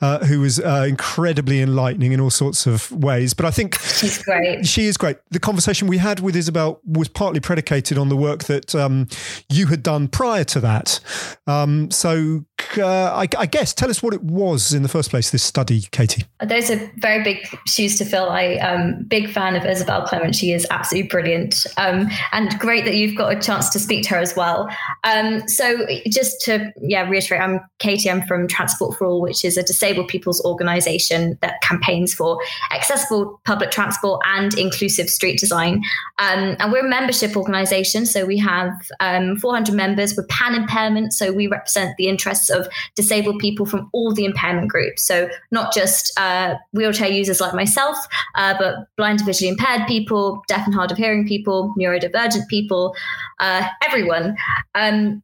uh, 0.00 0.18
who 0.24 0.40
was 0.40 0.58
uh, 0.58 0.86
incredibly 0.88 1.62
enlightening 1.62 2.10
in 2.10 2.20
all 2.20 2.30
sorts 2.30 2.66
of 2.66 2.90
ways. 2.90 3.34
But 3.34 3.46
I 3.46 3.52
think 3.52 3.78
She's 3.78 4.20
great. 4.22 4.66
she 4.66 4.86
is 4.86 4.96
great. 4.96 5.18
The 5.30 5.38
conversation 5.38 5.86
we 5.86 5.98
had 5.98 6.18
with 6.18 6.34
Isabelle 6.34 6.80
was 6.84 7.06
partly 7.08 7.38
predicated 7.38 7.98
on 7.98 8.08
the 8.08 8.16
work 8.16 8.44
that 8.44 8.74
um, 8.74 9.06
you 9.48 9.66
had 9.68 9.84
done 9.84 10.08
prior 10.08 10.44
to 10.44 10.60
that. 10.60 10.98
Um, 11.46 11.88
so 11.92 12.44
uh, 12.78 13.12
I, 13.14 13.28
I 13.38 13.46
guess 13.46 13.74
tell 13.74 13.90
us 13.90 14.02
what 14.02 14.14
it 14.14 14.22
was 14.22 14.72
in 14.72 14.82
the 14.82 14.88
first 14.88 15.10
place. 15.10 15.30
This 15.30 15.42
study, 15.42 15.82
Katie. 15.92 16.24
Those 16.44 16.70
are 16.70 16.90
very 16.96 17.22
big 17.22 17.46
shoes 17.66 17.98
to 17.98 18.04
fill. 18.04 18.30
I 18.30 18.58
am 18.60 18.94
um 18.94 19.02
big 19.04 19.30
fan 19.30 19.56
of 19.56 19.64
Isabelle 19.64 20.06
Clement. 20.06 20.34
She 20.34 20.52
is 20.52 20.66
absolutely 20.70 21.08
brilliant. 21.08 21.66
Um, 21.76 22.08
and 22.32 22.58
great 22.58 22.84
that 22.84 22.94
you've 22.94 23.16
got 23.16 23.36
a 23.36 23.40
chance 23.40 23.68
to 23.70 23.78
speak 23.78 24.04
to 24.04 24.10
her 24.10 24.18
as 24.18 24.34
well. 24.36 24.68
Um, 25.04 25.46
so 25.48 25.86
just 26.08 26.40
to 26.42 26.72
yeah 26.80 27.08
reiterate, 27.08 27.40
I'm 27.40 27.60
Katie. 27.78 28.10
I'm 28.10 28.22
from 28.22 28.48
Transport 28.48 28.96
for 28.96 29.06
All, 29.06 29.20
which 29.20 29.44
is 29.44 29.56
a 29.56 29.62
disabled 29.62 30.08
people's 30.08 30.44
organisation 30.44 31.38
that 31.40 31.60
campaigns 31.62 32.14
for 32.14 32.40
accessible 32.72 33.40
public 33.44 33.70
transport 33.70 34.20
and 34.26 34.54
inclusive 34.54 35.08
street 35.08 35.38
design. 35.38 35.82
Um, 36.18 36.56
and 36.58 36.72
we're 36.72 36.86
a 36.86 36.88
membership 36.88 37.36
organisation, 37.36 38.06
so 38.06 38.24
we 38.24 38.38
have 38.38 38.72
um, 39.00 39.36
400 39.36 39.74
members. 39.74 40.16
We're 40.16 40.26
pan 40.26 40.54
impairment, 40.54 41.12
so 41.12 41.32
we 41.32 41.46
represent 41.46 41.96
the 41.96 42.08
interests 42.08 42.50
of 42.54 42.68
disabled 42.94 43.38
people 43.38 43.66
from 43.66 43.90
all 43.92 44.14
the 44.14 44.24
impairment 44.24 44.68
groups. 44.68 45.02
So 45.02 45.28
not 45.50 45.74
just 45.74 46.18
uh, 46.18 46.54
wheelchair 46.72 47.08
users 47.08 47.40
like 47.40 47.54
myself, 47.54 47.96
uh, 48.34 48.54
but 48.58 48.86
blind 48.96 49.20
and 49.20 49.26
visually 49.26 49.50
impaired 49.50 49.86
people, 49.86 50.42
deaf 50.48 50.66
and 50.66 50.74
hard 50.74 50.90
of 50.90 50.98
hearing 50.98 51.26
people, 51.26 51.74
neurodivergent 51.78 52.48
people, 52.48 52.94
uh, 53.40 53.68
everyone. 53.82 54.36
Um, 54.74 55.22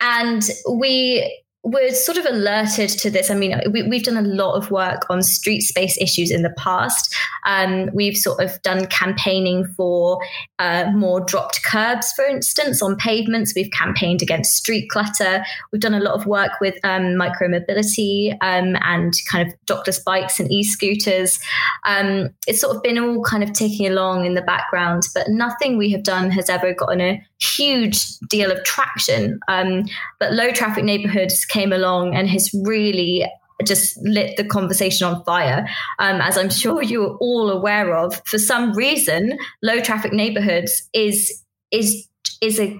and 0.00 0.42
we 0.68 1.41
were 1.64 1.90
sort 1.90 2.18
of 2.18 2.26
alerted 2.26 2.90
to 2.90 3.10
this. 3.10 3.30
I 3.30 3.34
mean, 3.34 3.60
we, 3.70 3.84
we've 3.84 4.02
done 4.02 4.16
a 4.16 4.22
lot 4.28 4.54
of 4.54 4.70
work 4.72 5.02
on 5.08 5.22
street 5.22 5.60
space 5.60 5.96
issues 6.00 6.30
in 6.30 6.42
the 6.42 6.52
past. 6.58 7.14
Um, 7.44 7.88
we've 7.92 8.16
sort 8.16 8.42
of 8.42 8.60
done 8.62 8.86
campaigning 8.86 9.66
for 9.76 10.20
uh, 10.58 10.90
more 10.92 11.20
dropped 11.20 11.62
curbs, 11.64 12.12
for 12.12 12.24
instance, 12.24 12.82
on 12.82 12.96
pavements. 12.96 13.52
We've 13.54 13.70
campaigned 13.70 14.22
against 14.22 14.56
street 14.56 14.88
clutter. 14.90 15.44
We've 15.70 15.80
done 15.80 15.94
a 15.94 16.00
lot 16.00 16.14
of 16.14 16.26
work 16.26 16.52
with 16.60 16.74
um, 16.82 17.14
micromobility 17.14 18.32
um, 18.40 18.76
and 18.82 19.14
kind 19.30 19.46
of 19.46 19.54
dockless 19.66 20.02
bikes 20.02 20.40
and 20.40 20.50
e-scooters. 20.50 21.38
Um, 21.86 22.30
it's 22.48 22.60
sort 22.60 22.74
of 22.74 22.82
been 22.82 22.98
all 22.98 23.22
kind 23.22 23.44
of 23.44 23.52
ticking 23.52 23.86
along 23.86 24.26
in 24.26 24.34
the 24.34 24.42
background, 24.42 25.04
but 25.14 25.28
nothing 25.28 25.78
we 25.78 25.92
have 25.92 26.02
done 26.02 26.30
has 26.32 26.50
ever 26.50 26.74
gotten 26.74 27.00
a 27.00 27.22
huge 27.42 28.18
deal 28.28 28.50
of 28.50 28.62
traction. 28.64 29.40
Um, 29.48 29.84
but 30.18 30.32
low 30.32 30.50
traffic 30.52 30.84
neighborhoods 30.84 31.44
came 31.44 31.72
along 31.72 32.14
and 32.14 32.28
has 32.28 32.50
really 32.64 33.26
just 33.64 33.96
lit 34.02 34.36
the 34.36 34.44
conversation 34.44 35.06
on 35.06 35.22
fire. 35.24 35.66
Um, 35.98 36.20
as 36.20 36.36
I'm 36.36 36.50
sure 36.50 36.82
you're 36.82 37.16
all 37.20 37.50
aware 37.50 37.96
of, 37.96 38.20
for 38.26 38.38
some 38.38 38.72
reason, 38.72 39.38
low 39.62 39.80
traffic 39.80 40.12
neighborhoods 40.12 40.88
is 40.92 41.42
is 41.70 42.06
is 42.40 42.60
a 42.60 42.78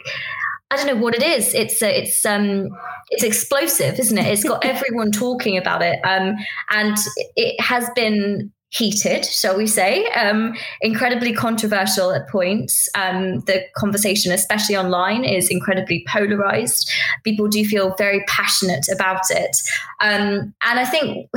I 0.71 0.77
don't 0.77 0.87
know 0.87 1.03
what 1.03 1.15
it 1.15 1.23
is. 1.23 1.55
It's 1.55 1.83
a, 1.83 2.03
it's 2.03 2.25
um 2.25 2.69
it's 3.11 3.23
explosive, 3.23 3.99
isn't 3.99 4.17
it? 4.17 4.27
It's 4.27 4.45
got 4.45 4.65
everyone 4.65 5.13
talking 5.13 5.59
about 5.59 5.83
it, 5.83 5.99
um, 6.05 6.35
and 6.71 6.97
it 7.37 7.61
has 7.61 7.89
been 7.95 8.53
heated, 8.73 9.27
shall 9.27 9.57
we 9.57 9.67
say, 9.67 10.07
um, 10.13 10.55
incredibly 10.81 11.33
controversial 11.33 12.11
at 12.11 12.27
points. 12.29 12.89
Um, 12.95 13.41
the 13.41 13.63
conversation, 13.77 14.33
especially 14.33 14.77
online, 14.77 15.25
is 15.25 15.51
incredibly 15.51 16.05
polarized. 16.09 16.91
People 17.23 17.49
do 17.49 17.65
feel 17.67 17.95
very 17.97 18.25
passionate 18.29 18.87
about 18.91 19.31
it. 19.31 19.57
Um, 20.01 20.55
and 20.63 20.79
I 20.79 20.87
think 20.87 21.29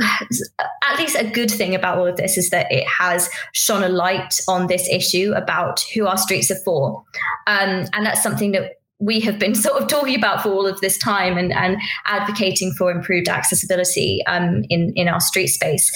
at 0.82 0.98
least 0.98 1.16
a 1.16 1.28
good 1.28 1.50
thing 1.50 1.74
about 1.74 1.98
all 1.98 2.06
of 2.06 2.16
this 2.16 2.38
is 2.38 2.48
that 2.50 2.72
it 2.72 2.86
has 2.86 3.28
shone 3.52 3.84
a 3.84 3.88
light 3.88 4.40
on 4.48 4.66
this 4.66 4.88
issue 4.88 5.32
about 5.36 5.80
who 5.94 6.06
our 6.06 6.16
streets 6.16 6.50
are 6.50 6.60
for. 6.64 7.04
Um, 7.46 7.84
and 7.92 8.06
that's 8.06 8.22
something 8.22 8.52
that 8.52 8.76
we 8.98 9.20
have 9.20 9.38
been 9.38 9.54
sort 9.66 9.82
of 9.82 9.88
talking 9.88 10.14
about 10.14 10.42
for 10.42 10.48
all 10.48 10.66
of 10.66 10.80
this 10.80 10.96
time 10.96 11.36
and, 11.36 11.52
and 11.52 11.76
advocating 12.06 12.72
for 12.72 12.90
improved 12.90 13.28
accessibility 13.28 14.24
um, 14.26 14.64
in, 14.70 14.94
in 14.96 15.06
our 15.06 15.20
street 15.20 15.48
space. 15.48 15.92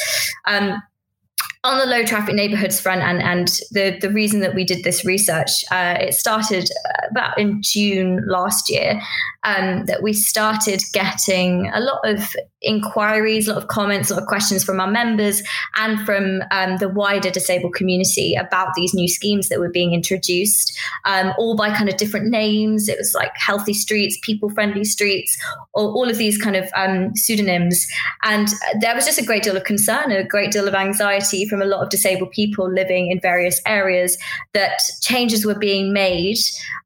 On 1.63 1.79
the 1.79 1.85
low 1.85 2.05
traffic 2.05 2.35
neighborhoods 2.35 2.81
front 2.81 3.03
and 3.03 3.23
and 3.23 3.49
the 3.73 3.99
the 4.01 4.11
reason 4.11 4.41
that 4.41 4.55
we 4.55 4.65
did 4.65 4.83
this 4.83 5.05
research 5.05 5.51
uh, 5.71 5.97
it 6.01 6.15
started 6.15 6.71
about 7.11 7.39
in 7.39 7.61
June 7.61 8.25
last 8.27 8.71
year 8.71 8.99
um, 9.43 9.85
that 9.85 10.03
we 10.03 10.15
started 10.15 10.83
getting 10.95 11.71
a 11.75 11.81
lot 11.81 12.01
of 12.05 12.35
inquiries 12.63 13.47
a 13.47 13.53
lot 13.53 13.63
of 13.63 13.69
comments 13.69 14.11
a 14.11 14.15
lot 14.15 14.23
of 14.23 14.29
questions 14.29 14.65
from 14.65 14.81
our 14.81 14.91
members 14.91 15.43
and 15.77 16.01
from 16.07 16.43
um, 16.51 16.79
the 16.79 16.89
wider 16.89 17.31
disabled 17.31 17.75
community 17.75 18.35
about 18.35 18.69
these 18.75 18.95
new 18.95 19.09
schemes 19.09 19.51
that 19.51 19.59
were 19.59 19.71
being 19.71 19.93
introduced 19.93 20.79
um, 21.05 21.33
all 21.39 21.57
by 21.57 21.75
kind 21.75 21.89
of 21.89 21.97
different 21.97 22.27
names. 22.27 22.89
It 22.89 22.99
was 22.99 23.15
like 23.15 23.33
healthy 23.35 23.75
streets 23.75 24.19
people 24.23 24.51
friendly 24.51 24.85
streets 24.85 25.37
or 25.75 25.89
all 25.89 26.09
of 26.09 26.19
these 26.19 26.39
kind 26.39 26.57
of 26.57 26.69
um, 26.75 27.15
pseudonyms. 27.17 27.87
And 28.23 28.49
there 28.81 28.95
was 28.95 29.07
just 29.07 29.21
a 29.21 29.25
great 29.25 29.43
deal 29.43 29.57
of 29.57 29.65
concern 29.65 30.11
a 30.11 30.25
great 30.25 30.53
deal 30.53 30.69
of 30.69 30.75
anxiety 30.75 31.47
from 31.51 31.61
a 31.61 31.67
lot 31.67 31.83
of 31.83 31.91
disabled 31.91 32.31
people 32.31 32.73
living 32.73 33.11
in 33.11 33.21
various 33.21 33.61
areas 33.67 34.17
that 34.55 34.81
changes 35.03 35.45
were 35.45 35.59
being 35.59 35.93
made 35.93 36.39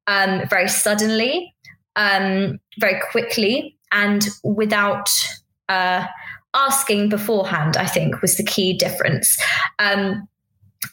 um, 0.09 0.43
very 0.49 0.69
suddenly, 0.69 1.55
um, 1.97 2.59
very 2.81 3.01
quickly, 3.13 3.77
and 3.93 4.27
without 4.43 5.09
uh, 5.69 6.07
asking 6.55 7.09
beforehand, 7.09 7.77
I 7.77 7.87
think 7.87 8.23
was 8.23 8.37
the 8.37 8.45
key 8.45 8.77
difference. 8.77 9.39
Um, 9.79 10.29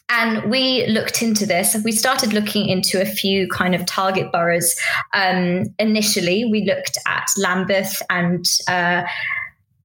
and 0.08 0.50
we 0.50 0.86
looked 0.86 1.22
into 1.22 1.46
this. 1.46 1.76
We 1.84 1.92
started 1.92 2.32
looking 2.32 2.68
into 2.68 3.00
a 3.00 3.06
few 3.06 3.48
kind 3.48 3.74
of 3.74 3.86
target 3.86 4.30
boroughs. 4.32 4.74
Um, 5.14 5.64
initially, 5.78 6.44
we 6.44 6.64
looked 6.64 6.98
at 7.06 7.26
Lambeth 7.36 8.02
and 8.10 8.44
uh, 8.68 9.02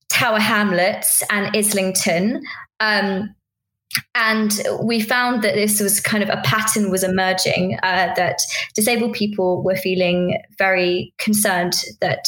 Tower 0.10 0.40
Hamlets 0.40 1.24
and 1.30 1.56
Islington. 1.56 2.42
Um, 2.80 3.34
and 4.16 4.62
we 4.82 5.00
found 5.00 5.44
that 5.44 5.56
this 5.56 5.80
was 5.80 6.00
kind 6.00 6.24
of 6.24 6.30
a 6.30 6.42
pattern 6.44 6.92
was 6.92 7.04
emerging 7.04 7.78
uh, 7.84 8.14
that 8.16 8.40
disabled 8.76 9.14
people 9.14 9.64
were 9.64 9.76
feeling 9.76 10.42
very 10.58 11.14
concerned 11.18 11.74
that 12.02 12.26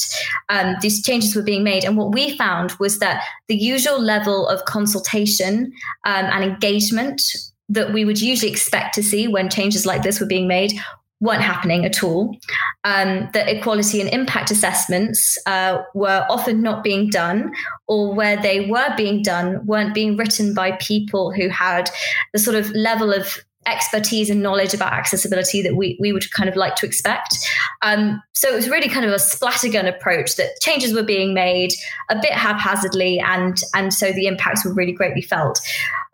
um, 0.50 0.76
these 0.82 1.04
changes 1.04 1.36
were 1.36 1.41
being 1.41 1.63
made. 1.63 1.84
And 1.84 1.98
what 1.98 2.13
we 2.13 2.38
found 2.38 2.74
was 2.80 3.00
that 3.00 3.24
the 3.48 3.56
usual 3.56 4.02
level 4.02 4.48
of 4.48 4.65
consultation 4.65 5.72
um, 6.06 6.26
and 6.26 6.43
engagement 6.43 7.22
that 7.69 7.93
we 7.93 8.04
would 8.04 8.19
usually 8.19 8.52
expect 8.52 8.95
to 8.95 9.04
see 9.04 9.28
when 9.28 9.50
changes 9.50 9.86
like 9.86 10.02
this 10.02 10.19
were 10.19 10.26
being 10.26 10.48
made 10.48 10.74
weren't 11.19 11.41
happening 11.41 11.86
at 11.86 12.03
all. 12.03 12.38
Um, 12.84 13.29
that 13.34 13.49
equality 13.49 13.99
and 14.01 14.10
impact 14.10 14.51
assessments 14.51 15.38
uh, 15.45 15.79
were 15.93 16.25
often 16.29 16.62
not 16.62 16.84
being 16.84 17.10
done, 17.10 17.51
or 17.88 18.13
where 18.13 18.38
they 18.41 18.67
were 18.69 18.93
being 18.95 19.21
done, 19.21 19.65
weren't 19.65 19.93
being 19.93 20.15
written 20.17 20.53
by 20.53 20.73
people 20.73 21.32
who 21.32 21.49
had 21.49 21.89
the 22.34 22.39
sort 22.39 22.55
of 22.55 22.71
level 22.71 23.12
of 23.13 23.38
expertise 23.65 24.29
and 24.29 24.41
knowledge 24.41 24.73
about 24.73 24.93
accessibility 24.93 25.62
that 25.62 25.75
we, 25.75 25.97
we 25.99 26.12
would 26.12 26.32
kind 26.32 26.49
of 26.49 26.55
like 26.55 26.75
to 26.75 26.86
expect. 26.86 27.36
Um, 27.82 28.21
so 28.34 28.47
it 28.49 28.55
was 28.55 28.69
really 28.69 28.89
kind 28.89 29.05
of 29.05 29.12
a 29.12 29.15
splattergun 29.15 29.88
approach 29.88 30.38
that 30.38 30.60
changes 30.62 30.93
were 30.93 31.03
being 31.03 31.34
made 31.34 31.71
a 32.10 32.15
bit 32.15 32.32
haphazardly, 32.32 33.19
and 33.19 33.62
and 33.75 33.93
so 33.93 34.12
the 34.12 34.27
impacts 34.27 34.65
were 34.65 34.73
really 34.73 34.93
greatly 34.93 35.21
felt, 35.21 35.60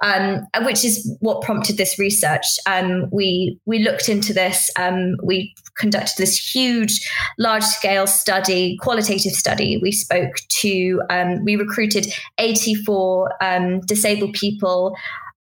um, 0.03 0.45
which 0.61 0.83
is 0.83 1.09
what 1.19 1.41
prompted 1.41 1.77
this 1.77 1.97
research. 1.97 2.45
Um, 2.65 3.07
we 3.11 3.57
we 3.65 3.79
looked 3.79 4.09
into 4.09 4.33
this. 4.33 4.69
Um, 4.77 5.15
we 5.23 5.53
conducted 5.75 6.15
this 6.17 6.37
huge, 6.37 7.09
large 7.37 7.63
scale 7.63 8.07
study, 8.07 8.77
qualitative 8.81 9.33
study. 9.33 9.77
We 9.81 9.91
spoke 9.91 10.35
to, 10.61 11.01
um, 11.09 11.43
we 11.43 11.57
recruited 11.57 12.07
84 12.37 13.43
um, 13.43 13.81
disabled 13.81 14.33
people 14.33 14.95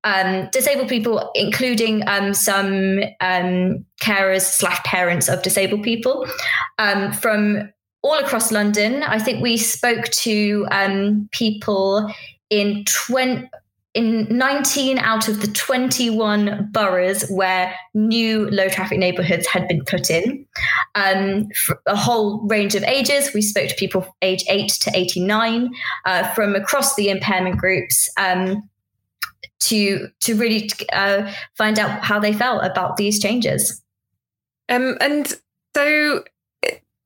um, 0.06 0.50
disabled 0.52 0.88
people, 0.88 1.30
including 1.34 2.02
some 2.34 3.00
carers 4.02 4.42
slash 4.42 4.78
parents 4.84 5.30
of 5.30 5.40
disabled 5.42 5.82
people 5.82 6.26
from 7.18 7.72
all 8.02 8.18
across 8.18 8.52
London. 8.52 9.02
I 9.02 9.18
think 9.18 9.42
we 9.42 9.56
spoke 9.56 10.04
to 10.10 10.66
people 11.32 12.12
in 12.50 12.84
20 12.84 13.48
in 13.94 14.26
19 14.28 14.98
out 14.98 15.28
of 15.28 15.40
the 15.40 15.46
21 15.46 16.68
boroughs 16.72 17.28
where 17.30 17.74
new 17.94 18.50
low 18.50 18.68
traffic 18.68 18.98
neighborhoods 18.98 19.46
had 19.46 19.68
been 19.68 19.84
put 19.84 20.10
in, 20.10 20.44
um, 20.96 21.48
a 21.86 21.96
whole 21.96 22.40
range 22.48 22.74
of 22.74 22.82
ages. 22.84 23.32
We 23.32 23.40
spoke 23.40 23.68
to 23.68 23.74
people 23.76 24.06
age 24.20 24.44
8 24.48 24.68
to 24.80 24.90
89 24.94 25.70
uh, 26.04 26.28
from 26.34 26.56
across 26.56 26.96
the 26.96 27.08
impairment 27.08 27.56
groups. 27.58 28.10
Um, 28.18 28.68
to 29.60 30.08
to 30.20 30.34
really 30.34 30.68
uh, 30.92 31.32
find 31.56 31.78
out 31.78 32.04
how 32.04 32.18
they 32.18 32.34
felt 32.34 32.64
about 32.64 32.96
these 32.96 33.18
changes. 33.18 33.82
Um, 34.68 34.98
and 35.00 35.32
so 35.74 36.22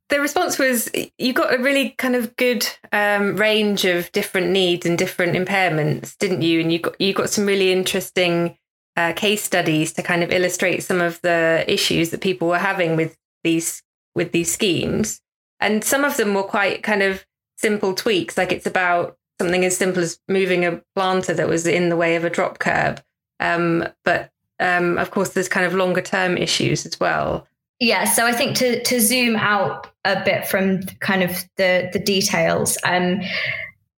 the 0.08 0.20
response 0.20 0.58
was 0.58 0.90
you 1.18 1.32
got 1.32 1.54
a 1.54 1.58
really 1.58 1.90
kind 1.90 2.16
of 2.16 2.34
good 2.36 2.66
um, 2.92 3.36
range 3.36 3.84
of 3.84 4.10
different 4.12 4.50
needs 4.50 4.86
and 4.86 4.96
different 4.96 5.34
impairments, 5.34 6.16
didn't 6.18 6.42
you? 6.42 6.60
And 6.60 6.72
you 6.72 6.78
got 6.78 7.00
you 7.00 7.12
got 7.12 7.30
some 7.30 7.46
really 7.46 7.72
interesting 7.72 8.56
uh, 8.96 9.12
case 9.12 9.42
studies 9.42 9.92
to 9.94 10.02
kind 10.02 10.22
of 10.22 10.32
illustrate 10.32 10.82
some 10.82 11.00
of 11.00 11.20
the 11.22 11.64
issues 11.66 12.10
that 12.10 12.20
people 12.20 12.48
were 12.48 12.58
having 12.58 12.96
with 12.96 13.16
these 13.44 13.82
with 14.14 14.32
these 14.32 14.52
schemes. 14.52 15.20
And 15.60 15.84
some 15.84 16.04
of 16.04 16.16
them 16.16 16.34
were 16.34 16.42
quite 16.42 16.82
kind 16.82 17.02
of 17.02 17.24
simple 17.56 17.94
tweaks, 17.94 18.38
like 18.38 18.52
it's 18.52 18.66
about 18.66 19.16
something 19.40 19.64
as 19.64 19.76
simple 19.76 20.02
as 20.02 20.20
moving 20.28 20.64
a 20.64 20.82
planter 20.94 21.34
that 21.34 21.48
was 21.48 21.66
in 21.66 21.88
the 21.88 21.96
way 21.96 22.16
of 22.16 22.24
a 22.24 22.30
drop 22.30 22.58
curb. 22.58 23.02
Um, 23.40 23.86
but 24.04 24.30
um, 24.60 24.98
of 24.98 25.10
course, 25.10 25.30
there's 25.30 25.48
kind 25.48 25.66
of 25.66 25.74
longer 25.74 26.00
term 26.00 26.36
issues 26.36 26.86
as 26.86 26.98
well. 26.98 27.46
Yeah, 27.80 28.04
so 28.04 28.26
I 28.26 28.32
think 28.32 28.56
to 28.56 28.82
to 28.82 29.00
zoom 29.00 29.36
out 29.36 29.86
a 30.04 30.22
bit 30.24 30.46
from 30.48 30.82
kind 31.00 31.22
of 31.22 31.44
the 31.56 31.90
the 31.92 32.00
details, 32.00 32.76
um, 32.84 33.20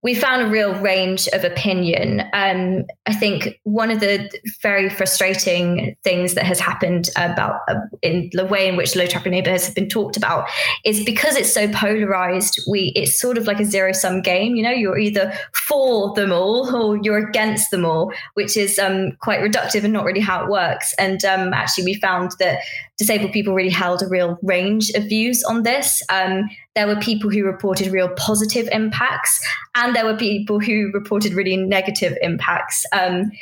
we 0.02 0.14
found 0.14 0.42
a 0.42 0.48
real 0.48 0.74
range 0.80 1.28
of 1.28 1.44
opinion. 1.44 2.22
Um, 2.32 2.84
I 3.06 3.14
think 3.14 3.60
one 3.64 3.90
of 3.90 4.00
the 4.00 4.30
very 4.62 4.88
frustrating 4.88 5.94
things 6.04 6.34
that 6.34 6.44
has 6.44 6.58
happened 6.58 7.10
about 7.16 7.60
uh, 7.68 7.74
in 8.00 8.30
the 8.32 8.46
way 8.46 8.66
in 8.66 8.76
which 8.76 8.96
low 8.96 9.06
traffic 9.06 9.30
neighborhoods 9.30 9.66
have 9.66 9.74
been 9.74 9.90
talked 9.90 10.16
about 10.16 10.48
is 10.86 11.04
because 11.04 11.36
it's 11.36 11.52
so 11.52 11.68
polarized. 11.68 12.62
We 12.68 12.92
it's 12.96 13.20
sort 13.20 13.36
of 13.36 13.46
like 13.46 13.60
a 13.60 13.64
zero 13.64 13.92
sum 13.92 14.22
game. 14.22 14.56
You 14.56 14.62
know, 14.62 14.70
you're 14.70 14.98
either 14.98 15.32
for 15.52 16.14
them 16.14 16.32
all 16.32 16.74
or 16.74 16.98
you're 17.02 17.28
against 17.28 17.70
them 17.70 17.84
all, 17.84 18.12
which 18.34 18.56
is 18.56 18.78
um, 18.78 19.12
quite 19.20 19.40
reductive 19.40 19.84
and 19.84 19.92
not 19.92 20.04
really 20.04 20.20
how 20.20 20.44
it 20.44 20.50
works. 20.50 20.94
And 20.98 21.22
um, 21.26 21.52
actually, 21.52 21.84
we 21.84 21.94
found 21.94 22.32
that 22.38 22.60
disabled 23.00 23.32
people 23.32 23.54
really 23.54 23.70
held 23.70 24.02
a 24.02 24.06
real 24.06 24.38
range 24.42 24.90
of 24.90 25.04
views 25.04 25.42
on 25.44 25.62
this. 25.62 26.02
Um, 26.10 26.50
there 26.74 26.86
were 26.86 26.96
people 26.96 27.30
who 27.30 27.44
reported 27.44 27.90
real 27.90 28.10
positive 28.10 28.68
impacts, 28.72 29.40
and 29.74 29.96
there 29.96 30.04
were 30.04 30.18
people 30.18 30.60
who 30.60 30.90
reported 30.92 31.32
really 31.32 31.56
negative 31.56 32.16
impacts. 32.20 32.84
Um, 32.92 33.32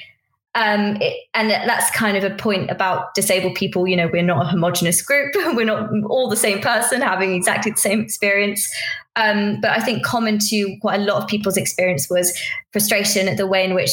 um, 0.55 0.97
it, 1.01 1.27
and 1.35 1.51
that's 1.51 1.91
kind 1.91 2.17
of 2.17 2.23
a 2.23 2.35
point 2.37 2.71
about 2.71 3.15
disabled 3.15 3.57
people. 3.57 3.89
You 3.89 3.97
know, 3.97 4.09
we're 4.13 4.23
not 4.23 4.47
a 4.47 4.49
homogenous 4.49 5.03
group. 5.03 5.35
we're 5.37 5.65
not 5.65 5.91
all 6.09 6.29
the 6.29 6.37
same 6.37 6.61
person 6.61 7.01
having 7.01 7.35
exactly 7.35 7.73
the 7.73 7.79
same 7.79 8.01
experience. 8.01 8.73
Um, 9.17 9.59
but 9.61 9.73
I 9.73 9.81
think 9.81 10.05
common 10.05 10.39
to 10.39 10.77
quite 10.81 11.01
a 11.01 11.03
lot 11.03 11.21
of 11.21 11.29
people's 11.29 11.57
experience 11.57 12.09
was 12.09 12.33
frustration 12.73 13.27
at 13.27 13.37
the 13.37 13.47
way 13.49 13.65
in 13.65 13.75
which 13.75 13.91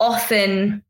often 0.00 0.82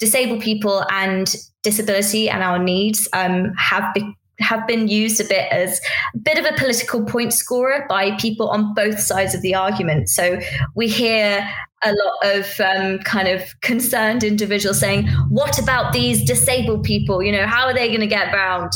disabled 0.00 0.42
people 0.42 0.84
and 0.90 1.32
disability 1.62 2.28
and 2.28 2.42
our 2.42 2.58
needs 2.58 3.08
um, 3.12 3.52
have 3.56 3.94
have 4.40 4.66
been 4.66 4.88
used 4.88 5.20
a 5.20 5.24
bit 5.24 5.50
as 5.52 5.80
a 6.14 6.18
bit 6.18 6.38
of 6.38 6.44
a 6.44 6.56
political 6.56 7.04
point 7.04 7.32
scorer 7.32 7.86
by 7.88 8.16
people 8.16 8.48
on 8.48 8.74
both 8.74 8.98
sides 8.98 9.34
of 9.34 9.42
the 9.42 9.54
argument. 9.54 10.08
So 10.08 10.40
we 10.74 10.88
hear 10.88 11.48
a 11.84 11.92
lot 11.92 12.36
of 12.36 12.60
um, 12.60 12.98
kind 13.00 13.28
of 13.28 13.42
concerned 13.60 14.24
individuals 14.24 14.78
saying, 14.78 15.08
"What 15.28 15.58
about 15.58 15.92
these 15.92 16.24
disabled 16.24 16.84
people? 16.84 17.22
You 17.22 17.32
know, 17.32 17.46
how 17.46 17.66
are 17.66 17.74
they 17.74 17.88
going 17.88 18.00
to 18.00 18.06
get 18.06 18.32
around?" 18.32 18.72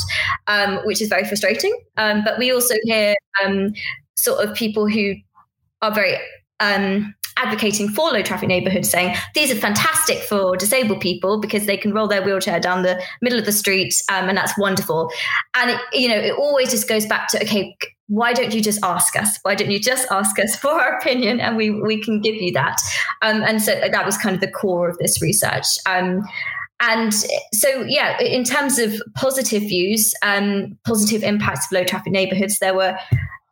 Um, 0.47 0.79
which 0.85 1.01
is 1.01 1.09
very 1.09 1.25
frustrating. 1.25 1.77
Um, 1.97 2.23
but 2.23 2.37
we 2.37 2.51
also 2.51 2.75
hear 2.83 3.15
um, 3.43 3.73
sort 4.17 4.45
of 4.45 4.55
people 4.55 4.87
who 4.87 5.15
are 5.81 5.93
very 5.93 6.17
um, 6.59 7.13
advocating 7.37 7.89
for 7.89 8.11
low 8.11 8.21
traffic 8.21 8.49
neighborhoods 8.49 8.89
saying 8.89 9.15
these 9.33 9.51
are 9.51 9.55
fantastic 9.55 10.19
for 10.23 10.57
disabled 10.57 10.99
people 10.99 11.39
because 11.39 11.65
they 11.65 11.77
can 11.77 11.93
roll 11.93 12.07
their 12.07 12.23
wheelchair 12.23 12.59
down 12.59 12.83
the 12.83 13.01
middle 13.21 13.39
of 13.39 13.45
the 13.45 13.51
street 13.51 13.93
um, 14.11 14.27
and 14.29 14.37
that's 14.37 14.57
wonderful. 14.57 15.11
And 15.55 15.71
it, 15.71 15.79
you 15.93 16.09
know 16.09 16.17
it 16.17 16.33
always 16.37 16.71
just 16.71 16.87
goes 16.87 17.05
back 17.05 17.29
to 17.29 17.41
okay 17.43 17.75
why 18.09 18.31
don't 18.31 18.53
you 18.53 18.61
just 18.61 18.81
ask 18.83 19.17
us? 19.17 19.37
Why 19.41 19.53
don't 19.53 19.69
you 19.69 19.79
just 19.79 20.09
ask 20.09 20.39
us 20.39 20.55
for 20.59 20.71
our 20.71 20.97
opinion 20.97 21.39
and 21.39 21.55
we 21.57 21.69
we 21.69 22.01
can 22.01 22.21
give 22.21 22.35
you 22.35 22.51
that? 22.53 22.77
Um, 23.21 23.43
and 23.43 23.61
so 23.61 23.79
that 23.79 24.05
was 24.05 24.17
kind 24.17 24.35
of 24.35 24.41
the 24.41 24.51
core 24.51 24.89
of 24.89 24.97
this 24.97 25.21
research. 25.21 25.65
Um, 25.85 26.23
and 26.79 27.13
so, 27.53 27.83
yeah, 27.87 28.19
in 28.21 28.43
terms 28.43 28.77
of 28.77 29.01
positive 29.15 29.63
views, 29.63 30.13
um, 30.21 30.77
positive 30.85 31.23
impacts 31.23 31.65
of 31.65 31.71
low 31.71 31.83
traffic 31.83 32.13
neighborhoods, 32.13 32.59
there 32.59 32.75
were 32.75 32.95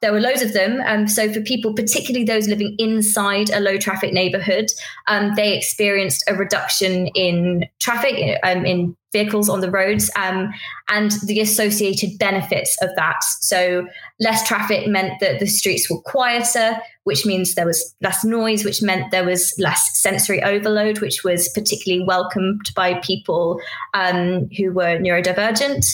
there 0.02 0.12
were 0.12 0.20
loads 0.20 0.42
of 0.42 0.54
them. 0.54 0.82
Um, 0.86 1.08
so 1.08 1.32
for 1.32 1.42
people, 1.42 1.74
particularly 1.74 2.26
those 2.26 2.48
living 2.48 2.76
inside 2.78 3.50
a 3.50 3.60
low 3.60 3.78
traffic 3.78 4.14
neighborhood, 4.14 4.68
um, 5.08 5.34
they 5.36 5.58
experienced 5.58 6.24
a 6.28 6.36
reduction 6.36 7.08
in 7.08 7.66
traffic, 7.80 8.40
um, 8.44 8.66
in 8.66 8.96
vehicles 9.12 9.48
on 9.48 9.62
the 9.62 9.72
roads, 9.72 10.12
um, 10.18 10.54
and 10.90 11.12
the 11.26 11.40
associated 11.40 12.10
benefits 12.20 12.78
of 12.82 12.90
that. 12.98 13.24
So 13.40 13.88
less 14.20 14.46
traffic 14.46 14.88
meant 14.88 15.20
that 15.22 15.40
the 15.40 15.48
streets 15.48 15.90
were 15.90 16.02
quieter, 16.02 16.78
which 17.06 17.26
means 17.26 17.56
there 17.56 17.66
was 17.66 17.96
less 18.02 18.26
noise, 18.26 18.66
which 18.66 18.82
meant 18.82 19.12
there 19.12 19.26
was 19.26 19.56
less 19.58 19.98
sensory 19.98 20.44
overload, 20.44 21.00
which 21.00 21.24
was 21.24 21.48
particularly 21.50 22.04
welcomed 22.06 22.72
by 22.76 22.96
people 22.96 23.60
um, 23.94 24.50
who 24.58 24.74
were 24.74 25.00
neurodivergent. 25.00 25.86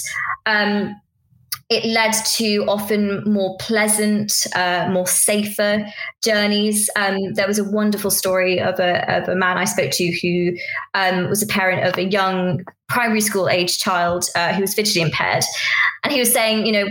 Um, 0.46 0.96
it 1.72 1.86
led 1.86 2.12
to 2.26 2.66
often 2.68 3.24
more 3.24 3.56
pleasant, 3.58 4.46
uh, 4.56 4.90
more 4.92 5.08
safer 5.08 5.88
journeys. 6.22 6.90
Um, 6.98 7.34
there 7.34 7.48
was 7.48 7.60
a 7.60 7.64
wonderful 7.64 8.12
story 8.12 8.60
of 8.60 8.78
a, 8.82 9.10
of 9.10 9.30
a 9.30 9.36
man 9.38 9.58
I 9.58 9.64
spoke 9.64 9.92
to 9.92 10.20
who 10.20 10.58
um, 10.94 11.30
was 11.30 11.42
a 11.42 11.48
parent 11.48 11.88
of 11.88 11.98
a 11.98 12.04
young 12.04 12.66
primary 12.90 13.22
school 13.22 13.48
age 13.48 13.80
child 13.80 14.26
uh, 14.36 14.52
who 14.52 14.60
was 14.60 14.74
visually 14.74 15.02
impaired. 15.02 15.46
And 16.04 16.12
he 16.12 16.20
was 16.20 16.34
saying, 16.34 16.66
you 16.66 16.74
know, 16.74 16.88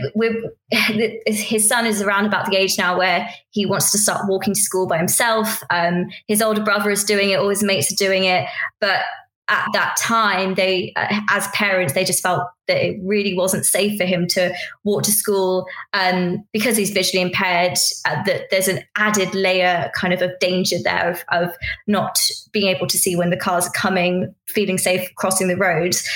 his 1.26 1.68
son 1.68 1.84
is 1.84 2.00
around 2.00 2.24
about 2.24 2.50
the 2.50 2.56
age 2.56 2.78
now 2.78 2.96
where 2.96 3.28
he 3.50 3.66
wants 3.66 3.92
to 3.92 3.98
start 3.98 4.26
walking 4.28 4.54
to 4.54 4.60
school 4.60 4.86
by 4.86 4.96
himself. 4.96 5.62
Um, 5.68 6.06
his 6.26 6.40
older 6.40 6.62
brother 6.62 6.90
is 6.90 7.04
doing 7.04 7.28
it, 7.28 7.38
all 7.38 7.50
his 7.50 7.62
mates 7.62 7.92
are 7.92 7.96
doing 7.96 8.24
it. 8.24 8.48
But 8.80 9.02
at 9.50 9.66
that 9.72 9.96
time, 9.98 10.54
they, 10.54 10.92
uh, 10.94 11.20
as 11.30 11.48
parents, 11.48 11.92
they 11.92 12.04
just 12.04 12.22
felt 12.22 12.42
that 12.68 12.82
it 12.82 13.00
really 13.02 13.34
wasn't 13.34 13.66
safe 13.66 13.98
for 13.98 14.06
him 14.06 14.26
to 14.28 14.54
walk 14.84 15.02
to 15.02 15.10
school 15.10 15.66
um, 15.92 16.44
because 16.52 16.76
he's 16.76 16.90
visually 16.90 17.20
impaired. 17.20 17.76
Uh, 18.06 18.22
that 18.24 18.44
there's 18.50 18.68
an 18.68 18.80
added 18.96 19.34
layer 19.34 19.90
kind 19.94 20.14
of 20.14 20.22
of 20.22 20.30
danger 20.38 20.76
there 20.82 21.10
of, 21.10 21.24
of 21.32 21.54
not 21.88 22.18
being 22.52 22.68
able 22.68 22.86
to 22.86 22.96
see 22.96 23.16
when 23.16 23.30
the 23.30 23.36
cars 23.36 23.66
are 23.66 23.72
coming, 23.72 24.32
feeling 24.48 24.78
safe 24.78 25.08
crossing 25.16 25.48
the 25.48 25.56
roads. 25.56 26.08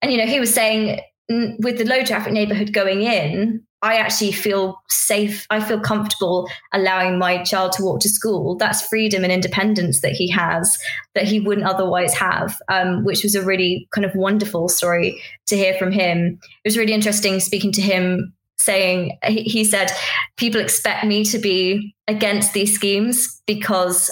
And 0.00 0.12
you 0.12 0.18
know, 0.18 0.26
he 0.26 0.38
was 0.38 0.54
saying 0.54 1.00
with 1.28 1.78
the 1.78 1.84
low 1.84 2.04
traffic 2.04 2.32
neighborhood 2.32 2.72
going 2.72 3.02
in, 3.02 3.62
I 3.82 3.96
actually 3.96 4.32
feel 4.32 4.80
safe. 4.88 5.46
I 5.50 5.60
feel 5.60 5.78
comfortable 5.78 6.48
allowing 6.72 7.18
my 7.18 7.42
child 7.44 7.72
to 7.72 7.84
walk 7.84 8.00
to 8.00 8.08
school. 8.08 8.56
That's 8.56 8.86
freedom 8.86 9.22
and 9.22 9.32
independence 9.32 10.00
that 10.00 10.12
he 10.12 10.28
has 10.30 10.76
that 11.14 11.24
he 11.24 11.40
wouldn't 11.40 11.66
otherwise 11.66 12.14
have, 12.14 12.60
um, 12.68 13.04
which 13.04 13.22
was 13.22 13.34
a 13.34 13.44
really 13.44 13.86
kind 13.92 14.04
of 14.04 14.14
wonderful 14.14 14.68
story 14.68 15.22
to 15.46 15.56
hear 15.56 15.74
from 15.74 15.92
him. 15.92 16.40
It 16.64 16.68
was 16.68 16.76
really 16.76 16.92
interesting 16.92 17.38
speaking 17.38 17.70
to 17.72 17.80
him, 17.80 18.32
saying, 18.56 19.16
he 19.24 19.64
said, 19.64 19.92
people 20.36 20.60
expect 20.60 21.06
me 21.06 21.24
to 21.26 21.38
be 21.38 21.94
against 22.08 22.54
these 22.54 22.74
schemes 22.74 23.40
because 23.46 24.10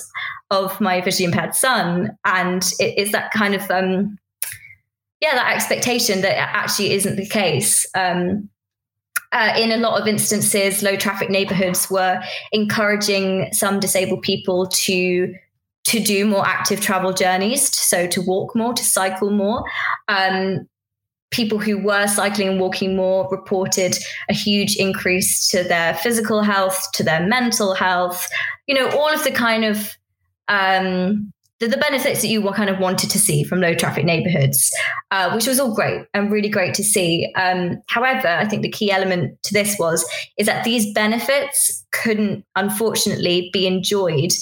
of 0.51 0.81
my 0.81 1.01
visually 1.01 1.25
impaired 1.25 1.57
son. 1.57 2.17
And 2.25 2.65
it 2.79 2.97
is 2.97 3.11
that 3.11 3.33
kind 3.33 3.57
of, 3.57 3.69
um, 3.69 4.17
yeah, 5.21 5.35
that 5.35 5.57
expectation 5.57 6.21
that 6.21 6.37
actually 6.39 6.93
isn't 6.93 7.17
the 7.17 7.27
case. 7.27 7.85
Um, 7.97 8.49
uh, 9.33 9.55
in 9.57 9.73
a 9.73 9.77
lot 9.77 10.01
of 10.01 10.07
instances, 10.07 10.83
low 10.83 10.97
traffic 10.97 11.31
neighborhoods 11.31 11.91
were 11.91 12.21
encouraging 12.53 13.49
some 13.53 13.81
disabled 13.81 14.23
people 14.23 14.67
to 14.69 15.35
to 15.85 16.01
do 16.01 16.27
more 16.27 16.45
active 16.45 16.81
travel 16.81 17.13
journeys, 17.13 17.73
so 17.79 18.09
to 18.09 18.21
walk 18.21 18.57
more, 18.57 18.75
to 18.75 18.83
cycle 18.85 19.31
more. 19.31 19.65
Um, 20.09 20.69
people 21.31 21.59
who 21.59 21.79
were 21.79 22.09
cycling 22.09 22.49
and 22.49 22.61
walking 22.61 22.97
more 22.97 23.29
reported 23.31 23.97
a 24.29 24.35
huge 24.35 24.77
increase 24.77 25.49
to 25.49 25.63
their 25.63 25.95
physical 25.95 26.43
health, 26.43 26.81
to 26.95 27.05
their 27.05 27.25
mental 27.27 27.75
health. 27.75 28.27
You 28.67 28.75
know, 28.75 28.89
all 28.99 29.13
of 29.13 29.23
the 29.23 29.31
kind 29.31 29.65
of 29.65 29.97
um, 30.49 31.33
the, 31.61 31.69
the 31.69 31.77
benefits 31.77 32.23
that 32.23 32.29
you 32.29 32.43
were 32.43 32.53
kind 32.53 32.69
of 32.69 32.79
wanted 32.79 33.11
to 33.11 33.19
see 33.19 33.43
from 33.43 33.61
low 33.61 33.75
traffic 33.75 34.05
neighborhoods, 34.05 34.71
uh, 35.11 35.33
which 35.33 35.47
was 35.47 35.59
all 35.59 35.75
great 35.75 36.03
and 36.13 36.31
really 36.31 36.49
great 36.49 36.75
to 36.75 36.85
see. 36.85 37.33
Um, 37.37 37.79
however, 37.89 38.29
I 38.29 38.47
think 38.47 38.63
the 38.63 38.71
key 38.71 38.91
element 38.91 39.39
to 39.45 39.55
this 39.55 39.77
was 39.79 40.07
is 40.37 40.47
that 40.47 40.65
these 40.65 40.93
benefits 40.93 41.85
couldn't 41.93 42.45
unfortunately 42.57 43.51
be 43.53 43.67
enjoyed 43.67 44.33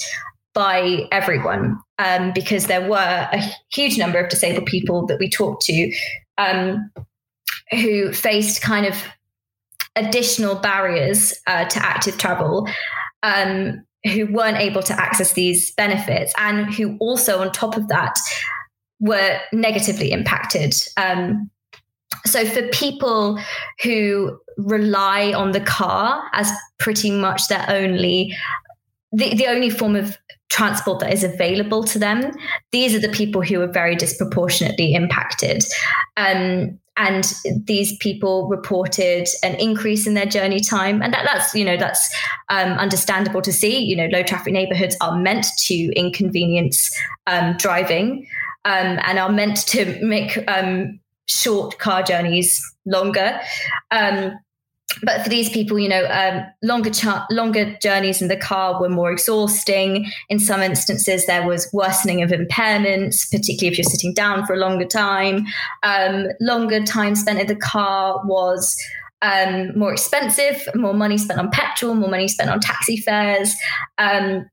by 0.53 1.07
everyone 1.11 1.77
um, 1.99 2.31
because 2.33 2.67
there 2.67 2.89
were 2.89 3.29
a 3.31 3.41
huge 3.71 3.97
number 3.97 4.19
of 4.19 4.29
disabled 4.29 4.65
people 4.65 5.05
that 5.05 5.19
we 5.19 5.29
talked 5.29 5.63
to 5.65 5.93
um, 6.37 6.91
who 7.71 8.11
faced 8.13 8.61
kind 8.61 8.85
of 8.85 8.95
additional 9.95 10.55
barriers 10.55 11.33
uh, 11.47 11.65
to 11.65 11.85
active 11.85 12.17
travel. 12.17 12.67
Um, 13.23 13.85
who 14.11 14.27
weren't 14.27 14.57
able 14.57 14.83
to 14.83 14.93
access 14.93 15.33
these 15.33 15.71
benefits 15.71 16.33
and 16.37 16.73
who 16.73 16.97
also, 16.97 17.39
on 17.39 17.51
top 17.51 17.75
of 17.75 17.87
that, 17.87 18.15
were 18.99 19.39
negatively 19.51 20.11
impacted. 20.11 20.73
Um, 20.97 21.49
so, 22.25 22.45
for 22.45 22.67
people 22.69 23.39
who 23.83 24.39
rely 24.57 25.33
on 25.33 25.51
the 25.51 25.59
car 25.59 26.29
as 26.33 26.51
pretty 26.79 27.11
much 27.11 27.47
their 27.47 27.65
only, 27.67 28.35
the, 29.11 29.35
the 29.35 29.47
only 29.47 29.69
form 29.69 29.95
of 29.95 30.17
transport 30.49 30.99
that 30.99 31.11
is 31.11 31.23
available 31.23 31.83
to 31.83 31.99
them, 31.99 32.31
these 32.71 32.95
are 32.95 32.99
the 32.99 33.09
people 33.09 33.41
who 33.41 33.61
are 33.61 33.71
very 33.71 33.95
disproportionately 33.95 34.93
impacted. 34.93 35.63
Um, 36.15 36.79
and 36.97 37.33
these 37.65 37.97
people 37.97 38.47
reported 38.47 39.27
an 39.43 39.55
increase 39.55 40.07
in 40.07 40.13
their 40.13 40.25
journey 40.25 40.59
time. 40.59 41.01
And 41.01 41.13
that, 41.13 41.25
that's 41.25 41.53
you 41.53 41.65
know 41.65 41.77
that's 41.77 42.09
um, 42.49 42.73
understandable 42.73 43.41
to 43.41 43.51
see. 43.51 43.79
You 43.79 43.95
know 43.95 44.07
low 44.07 44.23
traffic 44.23 44.53
neighborhoods 44.53 44.95
are 45.01 45.17
meant 45.17 45.47
to 45.65 45.91
inconvenience 45.95 46.89
um, 47.27 47.55
driving 47.57 48.27
um, 48.65 48.99
and 49.03 49.19
are 49.19 49.31
meant 49.31 49.57
to 49.67 49.99
make 50.03 50.37
um, 50.47 50.99
short 51.27 51.77
car 51.79 52.03
journeys 52.03 52.61
longer. 52.85 53.39
Um, 53.91 54.37
but 55.03 55.23
for 55.23 55.29
these 55.29 55.49
people, 55.49 55.77
you 55.79 55.89
know, 55.89 56.05
um, 56.05 56.45
longer 56.63 56.91
longer 57.29 57.77
journeys 57.81 58.21
in 58.21 58.27
the 58.27 58.37
car 58.37 58.79
were 58.79 58.89
more 58.89 59.11
exhausting. 59.11 60.09
In 60.29 60.39
some 60.39 60.61
instances, 60.61 61.25
there 61.25 61.45
was 61.45 61.69
worsening 61.73 62.21
of 62.21 62.31
impairments, 62.31 63.29
particularly 63.31 63.67
if 63.67 63.77
you're 63.77 63.89
sitting 63.89 64.13
down 64.13 64.45
for 64.45 64.53
a 64.53 64.57
longer 64.57 64.85
time. 64.85 65.45
Um, 65.83 66.27
longer 66.39 66.83
time 66.83 67.15
spent 67.15 67.39
in 67.39 67.47
the 67.47 67.55
car 67.55 68.21
was 68.25 68.77
um, 69.21 69.77
more 69.77 69.93
expensive, 69.93 70.67
more 70.75 70.93
money 70.93 71.17
spent 71.17 71.39
on 71.39 71.49
petrol, 71.51 71.95
more 71.95 72.09
money 72.09 72.27
spent 72.27 72.49
on 72.49 72.59
taxi 72.59 72.97
fares. 72.97 73.55
Um, 73.97 74.49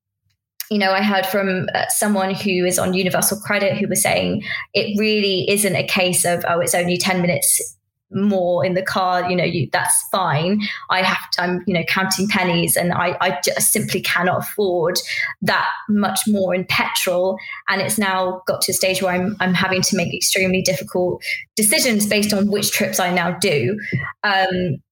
you 0.71 0.79
know, 0.79 0.93
I 0.93 1.03
heard 1.03 1.27
from 1.27 1.69
uh, 1.75 1.85
someone 1.89 2.35
who 2.35 2.65
is 2.65 2.79
on 2.79 2.95
Universal 2.95 3.41
Credit 3.41 3.77
who 3.77 3.89
was 3.89 4.03
saying 4.03 4.43
it 4.73 4.99
really 4.99 5.49
isn't 5.51 5.77
a 5.77 5.87
case 5.87 6.25
of, 6.25 6.45
oh, 6.49 6.61
it's 6.61 6.75
only 6.75 6.97
10 6.97 7.21
minutes 7.21 7.77
more 8.15 8.65
in 8.65 8.75
the 8.75 8.83
car 8.83 9.29
you 9.31 9.37
know 9.37 9.45
you, 9.45 9.69
that's 9.73 10.07
fine. 10.09 10.61
I 10.91 11.03
have 11.03 11.31
to 11.33 11.43
i'm 11.43 11.63
you 11.67 11.75
know 11.75 11.85
counting 11.85 12.29
pennies 12.29 12.77
and 12.77 12.93
i 12.93 13.17
i 13.21 13.39
just 13.45 13.73
simply 13.73 14.01
cannot 14.01 14.43
afford 14.43 14.99
that 15.41 15.69
much 15.89 16.21
more 16.27 16.55
in 16.55 16.65
petrol. 16.65 17.39
And 17.69 17.81
it's 17.81 17.99
now 17.99 18.43
got 18.47 18.61
to 18.63 18.73
a 18.73 18.75
stage 18.75 19.03
where 19.03 19.13
i'm 19.13 19.37
i'm 19.41 19.55
having 19.55 19.83
to 19.83 19.97
make 19.97 20.15
extremely 20.15 20.63
difficult 20.63 21.23
decisions 21.57 22.07
based 22.07 22.33
on 22.33 22.51
which 22.51 22.71
trips 22.71 23.01
i 23.01 23.13
now 23.13 23.33
do. 23.39 23.79
Um, 24.23 24.83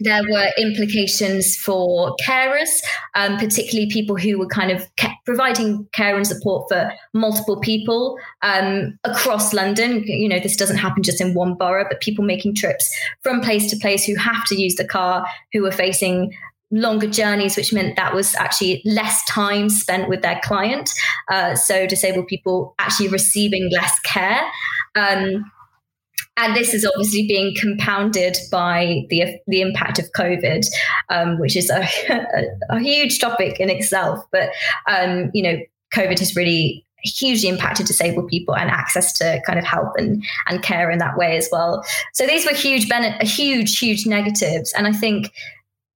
there 0.00 0.22
were 0.30 0.48
implications 0.58 1.56
for 1.56 2.14
carers, 2.26 2.70
um, 3.14 3.36
particularly 3.38 3.90
people 3.90 4.16
who 4.16 4.38
were 4.38 4.46
kind 4.46 4.70
of 4.70 4.86
providing 5.24 5.88
care 5.92 6.16
and 6.16 6.26
support 6.26 6.68
for 6.68 6.92
multiple 7.14 7.60
people 7.60 8.18
um, 8.42 8.98
across 9.04 9.52
London. 9.52 10.02
You 10.04 10.28
know, 10.28 10.40
this 10.40 10.56
doesn't 10.56 10.76
happen 10.76 11.02
just 11.02 11.20
in 11.20 11.34
one 11.34 11.54
borough, 11.54 11.86
but 11.88 12.00
people 12.00 12.24
making 12.24 12.54
trips 12.54 12.94
from 13.22 13.40
place 13.40 13.70
to 13.70 13.76
place 13.76 14.04
who 14.04 14.16
have 14.16 14.44
to 14.46 14.60
use 14.60 14.74
the 14.76 14.86
car, 14.86 15.26
who 15.52 15.64
are 15.66 15.72
facing 15.72 16.32
longer 16.70 17.06
journeys, 17.06 17.56
which 17.56 17.72
meant 17.72 17.96
that 17.96 18.14
was 18.14 18.34
actually 18.34 18.82
less 18.84 19.24
time 19.26 19.68
spent 19.68 20.08
with 20.08 20.22
their 20.22 20.40
client. 20.42 20.90
Uh, 21.30 21.54
so 21.54 21.86
disabled 21.86 22.26
people 22.26 22.74
actually 22.78 23.08
receiving 23.08 23.70
less 23.70 23.98
care. 24.00 24.42
Um, 24.96 25.44
and 26.36 26.54
this 26.54 26.74
is 26.74 26.84
obviously 26.84 27.26
being 27.26 27.54
compounded 27.58 28.36
by 28.50 29.04
the 29.08 29.38
the 29.46 29.60
impact 29.60 29.98
of 29.98 30.10
COVID, 30.16 30.66
um, 31.08 31.38
which 31.38 31.56
is 31.56 31.70
a, 31.70 31.80
a, 32.10 32.76
a, 32.76 32.78
huge 32.78 33.18
topic 33.18 33.58
in 33.58 33.70
itself. 33.70 34.24
But 34.30 34.50
um, 34.88 35.30
you 35.32 35.42
know, 35.42 35.58
COVID 35.94 36.18
has 36.18 36.36
really 36.36 36.84
hugely 37.02 37.48
impacted 37.48 37.86
disabled 37.86 38.28
people 38.28 38.56
and 38.56 38.70
access 38.70 39.12
to 39.12 39.40
kind 39.46 39.58
of 39.58 39.64
help 39.64 39.92
and 39.96 40.24
and 40.46 40.62
care 40.62 40.90
in 40.90 40.98
that 40.98 41.16
way 41.16 41.36
as 41.36 41.48
well. 41.50 41.84
So 42.12 42.26
these 42.26 42.44
were 42.44 42.54
huge 42.54 42.88
benefit, 42.88 43.26
huge 43.26 43.78
huge 43.78 44.06
negatives, 44.06 44.72
and 44.72 44.86
I 44.86 44.92
think. 44.92 45.32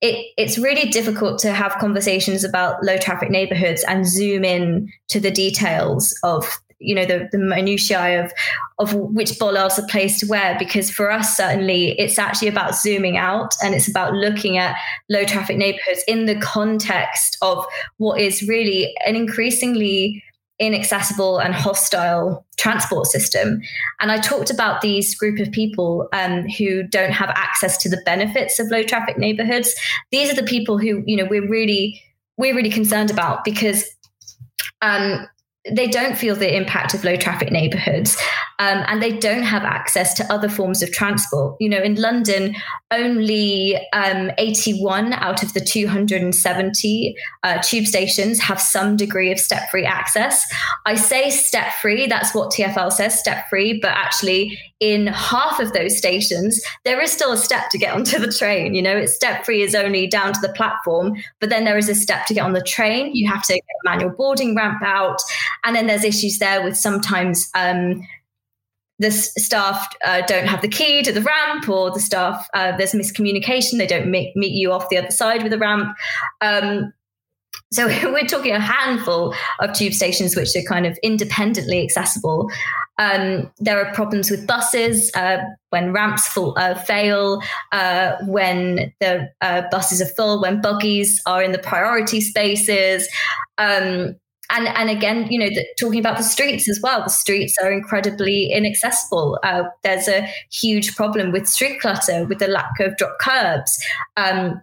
It, 0.03 0.33
it's 0.39 0.57
really 0.57 0.89
difficult 0.89 1.39
to 1.41 1.53
have 1.53 1.73
conversations 1.73 2.43
about 2.43 2.83
low 2.83 2.97
traffic 2.97 3.29
neighborhoods 3.29 3.85
and 3.87 4.09
zoom 4.09 4.47
in 4.47 4.91
to 5.09 5.21
the 5.21 5.31
details 5.31 6.19
of 6.23 6.59
you 6.81 6.95
know 6.95 7.05
the, 7.05 7.29
the 7.31 7.39
minutiae 7.39 8.25
of 8.25 8.33
of 8.79 8.95
which 8.95 9.39
bollards 9.39 9.79
are 9.79 9.87
placed 9.87 10.29
where 10.29 10.57
because 10.59 10.91
for 10.91 11.11
us 11.11 11.37
certainly 11.37 11.93
it's 11.99 12.19
actually 12.19 12.49
about 12.49 12.75
zooming 12.75 13.17
out 13.17 13.55
and 13.63 13.75
it's 13.75 13.89
about 13.89 14.15
looking 14.15 14.59
at 14.59 14.77
low 15.09 15.25
traffic 15.25 15.57
neighborhoods 15.57 16.03
in 16.09 16.27
the 16.27 16.39
context 16.41 17.37
of 17.43 17.65
what 17.99 18.21
is 18.21 18.43
really 18.43 18.95
an 19.07 19.15
increasingly 19.15 20.23
inaccessible 20.61 21.39
and 21.39 21.55
hostile 21.55 22.45
transport 22.59 23.07
system. 23.07 23.63
And 24.01 24.13
I 24.13 24.19
talked 24.19 24.51
about 24.51 24.83
these 24.83 25.15
group 25.15 25.41
of 25.41 25.51
people 25.51 26.07
um, 26.13 26.47
who 26.59 26.83
don't 26.83 27.13
have 27.13 27.31
access 27.31 27.79
to 27.79 27.89
the 27.89 28.01
benefits 28.05 28.61
of 28.61 28.69
low 28.69 28.83
traffic 28.83 29.17
neighborhoods. 29.17 29.75
These 30.11 30.31
are 30.31 30.35
the 30.35 30.43
people 30.43 30.77
who, 30.77 31.03
you 31.07 31.17
know, 31.17 31.25
we're 31.25 31.49
really 31.49 32.03
we're 32.37 32.55
really 32.55 32.71
concerned 32.71 33.11
about 33.11 33.45
because 33.45 33.85
um, 34.83 35.27
they 35.69 35.89
don't 35.89 36.17
feel 36.17 36.35
the 36.35 36.57
impact 36.57 36.95
of 36.95 37.05
low 37.05 37.17
traffic 37.17 37.51
neighborhoods. 37.51 38.17
um, 38.61 38.85
and 38.89 39.03
they 39.03 39.17
don't 39.17 39.43
have 39.43 39.63
access 39.65 40.13
to 40.13 40.33
other 40.33 40.49
forms 40.49 40.83
of 40.83 40.93
transport. 40.93 41.57
You 41.61 41.71
know, 41.71 41.83
in 41.83 41.95
London, 41.95 42.55
only 42.91 43.77
um, 43.95 44.31
81 44.37 45.15
out 45.15 45.43
of 45.43 45.55
the 45.55 45.61
270 45.61 47.17
uh, 47.43 47.59
tube 47.63 47.87
stations 47.87 48.39
have 48.39 48.61
some 48.61 48.97
degree 48.97 49.33
of 49.33 49.41
step 49.41 49.71
free 49.71 49.87
access. 49.87 50.45
I 50.85 50.95
say 50.95 51.31
step 51.31 51.73
free, 51.81 52.07
that's 52.07 52.35
what 52.35 52.53
TFL 52.53 52.93
says, 52.93 53.19
step 53.19 53.49
free, 53.49 53.79
but 53.81 53.93
actually, 53.93 54.59
in 54.79 55.09
half 55.09 55.61
of 55.61 55.75
those 55.75 55.97
stations, 55.97 56.63
there 56.85 57.01
is 57.01 57.13
still 57.13 57.33
a 57.33 57.37
step 57.37 57.71
to 57.71 57.79
get 57.79 57.95
onto 57.95 58.19
the 58.19 58.33
train. 58.33 58.75
You 58.75 58.83
know, 58.83 58.97
it's 58.97 59.15
step 59.15 59.47
free 59.47 59.63
is 59.63 59.75
only 59.75 60.07
down 60.07 60.35
to 60.35 60.41
the 60.41 60.53
platform, 60.53 61.15
but 61.39 61.49
then 61.49 61.65
there 61.65 61.79
is 61.79 61.89
a 61.89 61.95
step 61.95 62.27
to 62.27 62.35
get 62.35 62.45
on 62.45 62.53
the 62.53 62.63
train. 62.63 63.15
You 63.15 63.31
have 63.31 63.43
to 63.45 63.55
get 63.55 63.63
a 63.63 63.91
manual 63.91 64.11
boarding 64.11 64.55
ramp 64.55 64.83
out. 64.83 65.19
And 65.65 65.77
then 65.77 65.87
there's 65.87 66.05
issues 66.05 66.39
there 66.39 66.63
with 66.63 66.77
sometimes 66.77 67.49
um, 67.55 68.07
the 69.01 69.11
staff 69.11 69.87
uh, 70.05 70.23
don't 70.27 70.47
have 70.47 70.61
the 70.61 70.69
key 70.69 71.03
to 71.03 71.13
the 71.13 71.23
ramp 71.23 71.69
or 71.69 71.91
the 71.91 72.01
staff, 72.01 72.47
uh, 72.55 72.77
there's 72.77 72.93
miscommunication. 72.93 73.79
They 73.79 73.87
don't 73.87 74.11
make, 74.11 74.37
meet 74.37 74.53
you 74.53 74.73
off 74.73 74.91
the 74.91 74.99
other 74.99 75.11
side 75.11 75.43
with 75.43 75.53
the 75.53 75.59
ramp. 75.59 75.97
Um, 76.43 76.93
so 77.73 77.87
we're 78.13 78.27
talking 78.27 78.53
a 78.53 78.61
handful 78.61 79.35
of 79.61 79.73
tube 79.73 79.95
stations 79.95 80.37
which 80.37 80.55
are 80.55 80.63
kind 80.63 80.87
of 80.87 80.99
independently 81.03 81.83
accessible. 81.83 82.51
Um, 82.99 83.51
there 83.59 83.83
are 83.83 83.95
problems 83.95 84.31
with 84.31 84.47
buses 84.47 85.11
uh, 85.15 85.39
when 85.71 85.93
ramps 85.93 86.29
full, 86.29 86.55
uh, 86.59 86.75
fail, 86.75 87.41
uh, 87.73 88.17
when 88.27 88.93
the 89.01 89.31
uh, 89.41 89.63
buses 89.71 90.03
are 90.03 90.13
full, 90.15 90.43
when 90.43 90.61
buggies 90.61 91.23
are 91.25 91.43
in 91.43 91.53
the 91.53 91.59
priority 91.59 92.21
spaces. 92.21 93.09
Um, 93.57 94.17
and, 94.51 94.69
and 94.69 94.91
again, 94.91 95.27
you 95.31 95.39
know, 95.39 95.49
the, 95.49 95.65
talking 95.79 96.01
about 96.01 96.17
the 96.17 96.23
streets 96.23 96.69
as 96.69 96.81
well, 96.83 97.03
the 97.03 97.11
streets 97.11 97.57
are 97.63 97.73
incredibly 97.73 98.51
inaccessible. 98.53 99.39
Uh, 99.43 99.65
there's 99.83 100.09
a 100.09 100.29
huge 100.51 100.97
problem 100.97 101.33
with 101.33 101.47
street 101.47 101.81
clutter, 101.81 102.25
with 102.25 102.39
the 102.39 102.49
lack 102.49 102.81
of 102.81 102.97
drop 102.97 103.19
curbs. 103.21 103.79
Um, 104.17 104.61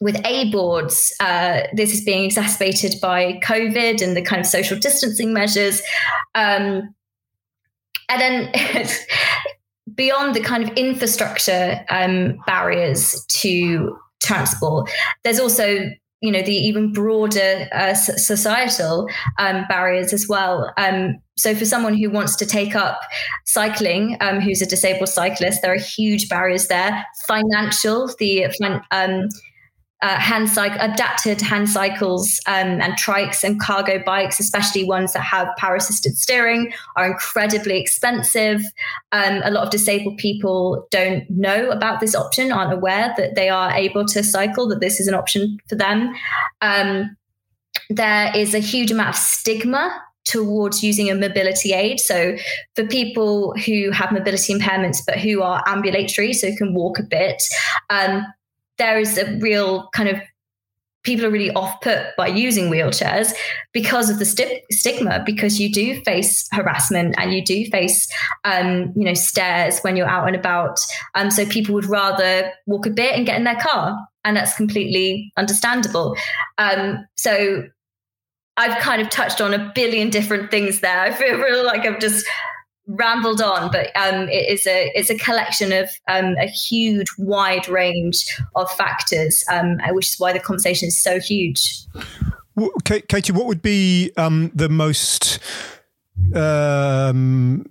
with 0.00 0.20
A 0.24 0.50
boards, 0.50 1.14
uh, 1.20 1.62
this 1.72 1.92
is 1.94 2.04
being 2.04 2.24
exacerbated 2.24 2.94
by 3.00 3.40
COVID 3.44 4.02
and 4.02 4.16
the 4.16 4.22
kind 4.22 4.40
of 4.40 4.46
social 4.46 4.78
distancing 4.78 5.32
measures. 5.32 5.80
Um, 6.34 6.94
and 8.08 8.20
then 8.20 8.86
beyond 9.94 10.34
the 10.34 10.40
kind 10.40 10.64
of 10.64 10.70
infrastructure 10.76 11.84
um, 11.90 12.38
barriers 12.46 13.24
to 13.26 13.96
transport, 14.20 14.90
there's 15.22 15.38
also 15.38 15.90
you 16.24 16.32
know 16.32 16.42
the 16.42 16.54
even 16.54 16.92
broader 16.92 17.68
uh, 17.72 17.94
societal 17.94 19.08
um, 19.38 19.64
barriers 19.68 20.12
as 20.12 20.26
well. 20.28 20.72
Um, 20.76 21.18
so 21.36 21.54
for 21.54 21.64
someone 21.64 21.94
who 21.94 22.10
wants 22.10 22.36
to 22.36 22.46
take 22.46 22.74
up 22.74 23.00
cycling, 23.44 24.16
um, 24.20 24.40
who's 24.40 24.62
a 24.62 24.66
disabled 24.66 25.08
cyclist, 25.08 25.62
there 25.62 25.72
are 25.72 25.78
huge 25.78 26.28
barriers 26.28 26.68
there. 26.68 27.04
Financial, 27.26 28.08
the 28.18 28.46
um, 28.90 29.28
uh, 30.04 30.20
hand 30.20 30.50
cycle, 30.50 30.78
adapted 30.82 31.40
hand 31.40 31.66
cycles 31.66 32.38
um, 32.46 32.78
and 32.82 32.92
trikes 32.98 33.42
and 33.42 33.58
cargo 33.58 34.02
bikes, 34.04 34.38
especially 34.38 34.84
ones 34.84 35.14
that 35.14 35.22
have 35.22 35.48
power 35.56 35.76
assisted 35.76 36.18
steering, 36.18 36.70
are 36.96 37.10
incredibly 37.10 37.80
expensive. 37.80 38.60
Um, 39.12 39.40
a 39.44 39.50
lot 39.50 39.64
of 39.64 39.70
disabled 39.70 40.18
people 40.18 40.86
don't 40.90 41.24
know 41.30 41.70
about 41.70 42.00
this 42.00 42.14
option, 42.14 42.52
aren't 42.52 42.74
aware 42.74 43.14
that 43.16 43.34
they 43.34 43.48
are 43.48 43.72
able 43.72 44.04
to 44.08 44.22
cycle, 44.22 44.68
that 44.68 44.80
this 44.80 45.00
is 45.00 45.08
an 45.08 45.14
option 45.14 45.56
for 45.70 45.74
them. 45.74 46.14
Um, 46.60 47.16
there 47.88 48.30
is 48.36 48.54
a 48.54 48.58
huge 48.58 48.90
amount 48.90 49.08
of 49.08 49.16
stigma 49.16 50.02
towards 50.26 50.82
using 50.82 51.10
a 51.10 51.14
mobility 51.14 51.72
aid. 51.72 51.98
So, 51.98 52.36
for 52.74 52.84
people 52.86 53.54
who 53.64 53.90
have 53.90 54.12
mobility 54.12 54.52
impairments 54.52 54.98
but 55.06 55.18
who 55.18 55.40
are 55.40 55.62
ambulatory, 55.66 56.34
so 56.34 56.54
can 56.56 56.74
walk 56.74 56.98
a 56.98 57.02
bit, 57.04 57.42
um, 57.88 58.26
there 58.78 58.98
is 58.98 59.18
a 59.18 59.38
real 59.38 59.88
kind 59.94 60.08
of 60.08 60.20
people 61.04 61.26
are 61.26 61.30
really 61.30 61.50
off 61.50 61.80
put 61.82 61.98
by 62.16 62.26
using 62.26 62.70
wheelchairs 62.70 63.32
because 63.72 64.08
of 64.08 64.18
the 64.18 64.24
sti- 64.24 64.62
stigma 64.70 65.22
because 65.24 65.60
you 65.60 65.70
do 65.70 66.00
face 66.02 66.48
harassment 66.50 67.14
and 67.18 67.32
you 67.32 67.44
do 67.44 67.66
face 67.70 68.08
um, 68.44 68.92
you 68.96 69.04
know 69.04 69.14
stares 69.14 69.80
when 69.80 69.96
you're 69.96 70.08
out 70.08 70.26
and 70.26 70.34
about 70.34 70.80
um, 71.14 71.30
so 71.30 71.46
people 71.46 71.74
would 71.74 71.84
rather 71.86 72.50
walk 72.66 72.86
a 72.86 72.90
bit 72.90 73.14
and 73.14 73.26
get 73.26 73.36
in 73.36 73.44
their 73.44 73.60
car 73.60 73.96
and 74.24 74.36
that's 74.36 74.56
completely 74.56 75.30
understandable 75.36 76.16
um, 76.58 77.06
so 77.16 77.64
I've 78.56 78.80
kind 78.80 79.02
of 79.02 79.10
touched 79.10 79.40
on 79.40 79.52
a 79.52 79.72
billion 79.74 80.10
different 80.10 80.50
things 80.50 80.80
there. 80.80 81.00
I 81.00 81.10
feel, 81.10 81.36
really 81.38 81.64
like 81.64 81.84
I've 81.84 81.98
just 81.98 82.24
rambled 82.86 83.40
on, 83.40 83.70
but 83.70 83.90
um, 83.96 84.28
it 84.28 84.48
is 84.48 84.66
a 84.66 84.90
it's 84.94 85.10
a 85.10 85.18
collection 85.18 85.72
of 85.72 85.88
um, 86.08 86.36
a 86.38 86.46
huge, 86.46 87.08
wide 87.18 87.68
range 87.68 88.26
of 88.54 88.70
factors, 88.72 89.44
um, 89.50 89.78
which 89.90 90.10
is 90.10 90.16
why 90.18 90.32
the 90.32 90.40
conversation 90.40 90.88
is 90.88 91.00
so 91.00 91.20
huge. 91.20 91.86
Katie, 92.84 93.32
what 93.32 93.46
would 93.46 93.62
be 93.62 94.12
um, 94.16 94.52
the 94.54 94.68
most 94.68 95.40
um, 96.34 97.66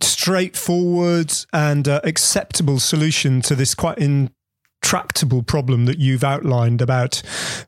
straightforward 0.00 1.32
and 1.52 1.88
uh, 1.88 2.00
acceptable 2.04 2.80
solution 2.80 3.42
to 3.42 3.54
this 3.54 3.74
quite 3.74 3.98
intractable 3.98 5.42
problem 5.42 5.84
that 5.84 5.98
you've 5.98 6.24
outlined 6.24 6.80
about 6.80 7.22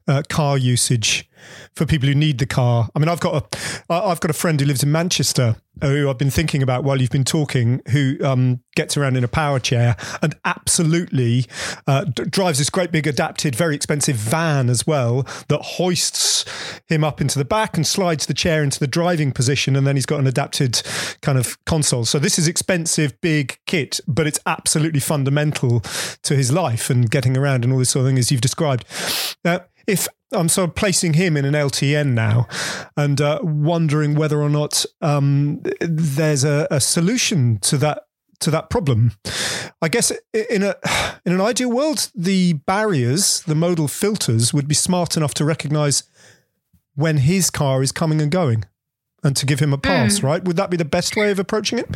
uh, 0.09 0.23
car 0.29 0.57
usage? 0.57 1.29
For 1.75 1.87
people 1.87 2.09
who 2.09 2.15
need 2.15 2.39
the 2.39 2.47
car. 2.47 2.89
I 2.95 2.99
mean, 2.99 3.09
I've 3.09 3.21
got 3.21 3.35
a 3.91 3.93
I've 3.93 4.21
got 4.21 4.31
a 4.31 4.35
friend 4.35 4.61
who 4.61 4.67
lives 4.67 4.83
in 4.83 4.93
Manchester 4.93 5.57
who 5.83 6.09
I've 6.09 6.19
been 6.19 6.31
thinking 6.31 6.63
about 6.63 6.85
while 6.85 7.01
you've 7.01 7.11
been 7.11 7.25
talking, 7.25 7.81
who 7.91 8.17
um, 8.25 8.61
gets 8.77 8.97
around 8.97 9.17
in 9.17 9.25
a 9.25 9.29
power 9.29 9.59
chair 9.59 9.97
and 10.23 10.35
absolutely 10.45 11.47
uh, 11.87 12.05
d- 12.05 12.25
drives 12.25 12.59
this 12.59 12.71
great 12.71 12.93
big 12.93 13.07
adapted, 13.07 13.57
very 13.57 13.75
expensive 13.75 14.17
van 14.17 14.71
as 14.71 14.87
well 14.87 15.27
that 15.49 15.61
hoists 15.63 16.45
him 16.89 17.03
up 17.03 17.21
into 17.21 17.39
the 17.39 17.45
back 17.45 17.77
and 17.77 17.87
slides 17.87 18.27
the 18.27 18.35
chair 18.35 18.63
into 18.63 18.79
the 18.79 18.87
driving 18.87 19.33
position, 19.33 19.75
and 19.75 19.87
then 19.87 19.97
he's 19.97 20.07
got 20.07 20.21
an 20.21 20.27
adapted 20.27 20.81
kind 21.23 21.39
of 21.39 21.63
console. 21.65 22.05
So 22.05 22.19
this 22.19 22.39
is 22.39 22.47
expensive, 22.47 23.21
big 23.21 23.59
kit, 23.67 24.01
but 24.07 24.27
it's 24.27 24.41
absolutely 24.47 25.01
fundamental 25.01 25.81
to 26.23 26.37
his 26.37 26.53
life 26.53 26.89
and 26.89 27.11
getting 27.11 27.37
around 27.37 27.65
and 27.65 27.73
all 27.73 27.79
this 27.79 27.91
sort 27.91 28.05
of 28.05 28.11
thing 28.11 28.19
as 28.19 28.31
you've 28.31 28.41
described. 28.41 28.85
If 29.87 30.09
I'm 30.33 30.49
sort 30.49 30.69
of 30.69 30.75
placing 30.75 31.15
him 31.15 31.37
in 31.37 31.45
an 31.45 31.55
LTN 31.55 32.13
now 32.13 32.49
and 32.97 33.21
uh, 33.21 33.39
wondering 33.43 34.15
whether 34.15 34.41
or 34.41 34.49
not 34.49 34.85
um, 35.01 35.63
there's 35.81 36.45
a, 36.45 36.67
a, 36.71 36.81
solution 36.81 37.59
to 37.61 37.77
that 37.79 38.07
to 38.41 38.51
that 38.51 38.69
problem. 38.69 39.13
I 39.81 39.89
guess 39.89 40.13
in 40.33 40.63
a 40.63 40.77
in 41.25 41.33
an 41.33 41.41
ideal 41.41 41.71
world, 41.71 42.11
the 42.15 42.55
barriers, 42.55 43.43
the 43.43 43.55
modal 43.55 43.89
filters, 43.89 44.53
would 44.53 44.69
be 44.69 44.75
smart 44.75 45.17
enough 45.17 45.35
to 45.35 45.45
recognise 45.45 46.05
when 46.95 47.19
his 47.19 47.51
car 47.51 47.83
is 47.83 47.93
coming 47.93 48.21
and 48.21 48.31
going, 48.31 48.65
and 49.23 49.37
to 49.37 49.47
give 49.47 49.61
him 49.61 49.73
a 49.73 49.79
pass. 49.79 50.21
Mm. 50.21 50.23
Right? 50.25 50.45
Would 50.45 50.57
that 50.57 50.71
be 50.71 50.77
the 50.77 50.85
best 50.85 51.17
way 51.17 51.31
of 51.31 51.39
approaching 51.39 51.79
it? 51.79 51.89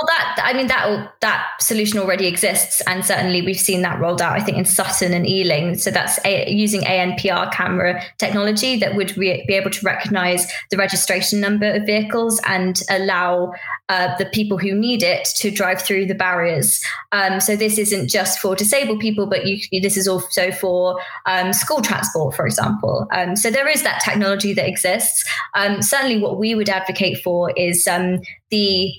Well, 0.00 0.06
that 0.06 0.40
I 0.44 0.52
mean 0.52 0.68
that 0.68 1.12
that 1.22 1.48
solution 1.60 1.98
already 1.98 2.28
exists, 2.28 2.80
and 2.86 3.04
certainly 3.04 3.42
we've 3.42 3.58
seen 3.58 3.82
that 3.82 3.98
rolled 3.98 4.22
out. 4.22 4.38
I 4.38 4.40
think 4.40 4.56
in 4.56 4.64
Sutton 4.64 5.12
and 5.12 5.26
Ealing. 5.26 5.76
So 5.76 5.90
that's 5.90 6.20
a, 6.24 6.48
using 6.48 6.82
ANPR 6.82 7.52
camera 7.52 8.00
technology 8.16 8.76
that 8.78 8.94
would 8.94 9.16
re- 9.18 9.44
be 9.48 9.54
able 9.54 9.70
to 9.70 9.84
recognise 9.84 10.46
the 10.70 10.76
registration 10.76 11.40
number 11.40 11.72
of 11.72 11.84
vehicles 11.84 12.40
and 12.46 12.80
allow 12.90 13.52
uh, 13.88 14.16
the 14.18 14.26
people 14.26 14.56
who 14.56 14.72
need 14.72 15.02
it 15.02 15.24
to 15.38 15.50
drive 15.50 15.82
through 15.82 16.06
the 16.06 16.14
barriers. 16.14 16.80
Um, 17.10 17.40
so 17.40 17.56
this 17.56 17.76
isn't 17.76 18.06
just 18.06 18.38
for 18.38 18.54
disabled 18.54 19.00
people, 19.00 19.26
but 19.26 19.46
you, 19.46 19.58
this 19.80 19.96
is 19.96 20.06
also 20.06 20.52
for 20.52 21.00
um, 21.26 21.52
school 21.52 21.82
transport, 21.82 22.36
for 22.36 22.46
example. 22.46 23.08
Um, 23.12 23.34
so 23.34 23.50
there 23.50 23.66
is 23.66 23.82
that 23.82 24.00
technology 24.04 24.52
that 24.54 24.68
exists. 24.68 25.28
Um, 25.54 25.82
certainly, 25.82 26.20
what 26.20 26.38
we 26.38 26.54
would 26.54 26.68
advocate 26.68 27.20
for 27.24 27.50
is 27.56 27.88
um, 27.88 28.20
the 28.50 28.92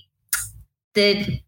the 1.00 1.42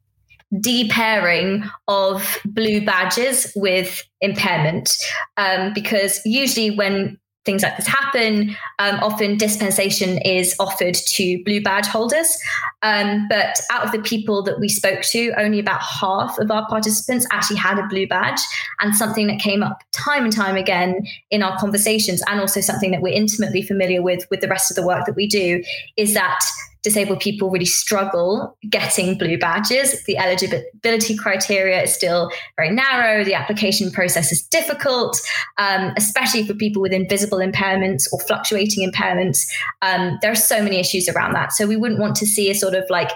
depairing 0.59 1.63
of 1.87 2.39
blue 2.45 2.85
badges 2.85 3.51
with 3.55 4.03
impairment 4.19 4.97
um, 5.37 5.73
because 5.73 6.19
usually 6.25 6.75
when 6.75 7.17
things 7.43 7.63
like 7.63 7.75
this 7.75 7.87
happen 7.87 8.55
um, 8.77 8.99
often 9.01 9.35
dispensation 9.35 10.19
is 10.19 10.55
offered 10.59 10.93
to 10.93 11.43
blue 11.43 11.61
badge 11.61 11.87
holders. 11.87 12.37
Um, 12.83 13.27
but 13.29 13.59
out 13.71 13.83
of 13.83 13.91
the 13.91 14.01
people 14.01 14.43
that 14.43 14.59
we 14.59 14.69
spoke 14.69 15.01
to 15.03 15.33
only 15.37 15.57
about 15.57 15.81
half 15.81 16.37
of 16.37 16.51
our 16.51 16.67
participants 16.67 17.25
actually 17.31 17.57
had 17.57 17.79
a 17.79 17.87
blue 17.87 18.07
badge 18.07 18.39
and 18.79 18.95
something 18.95 19.25
that 19.27 19.39
came 19.39 19.63
up 19.63 19.79
time 19.91 20.23
and 20.23 20.33
time 20.33 20.55
again 20.55 21.01
in 21.31 21.41
our 21.41 21.57
conversations 21.57 22.21
and 22.27 22.39
also 22.39 22.61
something 22.61 22.91
that 22.91 23.01
we're 23.01 23.13
intimately 23.13 23.63
familiar 23.63 24.03
with 24.03 24.27
with 24.29 24.41
the 24.41 24.47
rest 24.47 24.69
of 24.69 24.75
the 24.75 24.85
work 24.85 25.05
that 25.05 25.15
we 25.15 25.25
do 25.25 25.63
is 25.97 26.13
that 26.13 26.39
disabled 26.83 27.19
people 27.19 27.49
really 27.49 27.65
struggle 27.65 28.57
getting 28.69 29.17
blue 29.17 29.37
badges. 29.37 30.03
The 30.05 30.17
eligibility 30.17 31.15
criteria 31.15 31.83
is 31.83 31.93
still 31.93 32.31
very 32.57 32.71
narrow. 32.71 33.23
The 33.23 33.35
application 33.35 33.91
process 33.91 34.31
is 34.31 34.41
difficult, 34.41 35.19
um, 35.57 35.93
especially 35.97 36.45
for 36.45 36.53
people 36.53 36.81
with 36.81 36.93
invisible 36.93 37.37
impairments 37.37 38.03
or 38.11 38.19
fluctuating 38.21 38.89
impairments. 38.89 39.47
Um, 39.81 40.17
there 40.21 40.31
are 40.31 40.35
so 40.35 40.63
many 40.63 40.79
issues 40.79 41.07
around 41.07 41.33
that. 41.33 41.53
So 41.53 41.67
we 41.67 41.77
wouldn't 41.77 41.99
want 41.99 42.15
to 42.17 42.25
see 42.25 42.49
a 42.49 42.55
sort 42.55 42.73
of 42.73 42.83
like 42.89 43.11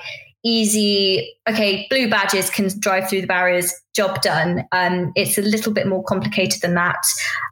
easy, 0.46 1.36
okay, 1.50 1.88
blue 1.90 2.08
badges 2.08 2.52
can 2.52 2.70
drive 2.80 3.10
through 3.10 3.22
the 3.22 3.28
barriers, 3.28 3.74
job 3.96 4.22
done. 4.22 4.64
Um, 4.72 5.12
it's 5.16 5.40
a 5.40 5.42
little 5.42 5.74
bit 5.74 5.88
more 5.88 6.04
complicated 6.04 6.62
than 6.62 6.76
that 6.76 7.04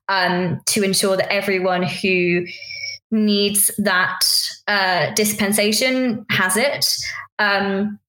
um, 0.10 0.62
to 0.67 0.84
ensure 0.84 1.17
that 1.17 1.34
everyone 1.34 1.82
who 1.82 2.45
needs 3.13 3.71
that 3.78 4.19
uh, 4.67 5.12
dispensation 5.13 6.26
has 6.30 6.58
it. 6.58 6.86
Um, 7.39 7.99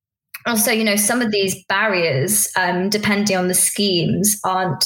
also, 0.46 0.72
you 0.72 0.84
know, 0.84 0.96
some 0.96 1.22
of 1.22 1.30
these 1.30 1.62
barriers, 1.66 2.50
um, 2.56 2.88
depending 2.88 3.36
on 3.36 3.48
the 3.48 3.54
schemes, 3.54 4.40
aren't 4.44 4.84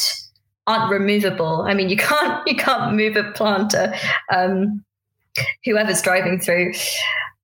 aren't 0.66 0.90
removable. 0.92 1.62
I 1.62 1.72
mean, 1.72 1.88
you 1.88 1.96
can't 1.96 2.47
you 2.47 2.57
can't 2.57 2.95
move 2.95 3.16
a 3.16 3.32
planter, 3.32 3.95
um, 4.32 4.84
whoever's 5.64 6.03
driving 6.03 6.38
through, 6.40 6.72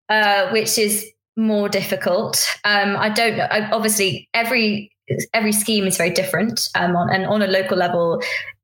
uh, 0.09 0.51
which 0.51 0.79
is 0.79 1.09
more 1.37 1.69
difficult. 1.69 2.45
Um, 2.65 2.97
I 2.97 3.09
don't 3.09 3.37
know. 3.37 3.49
Obviously, 3.73 4.29
every 4.35 4.91
every 5.33 5.53
scheme 5.53 5.87
is 5.87 5.97
very 5.97 6.11
different, 6.11 6.69
um, 6.75 6.97
on, 6.97 7.13
and 7.13 7.27
on 7.27 7.43
a 7.43 7.47
local 7.47 7.77
level, 7.77 8.23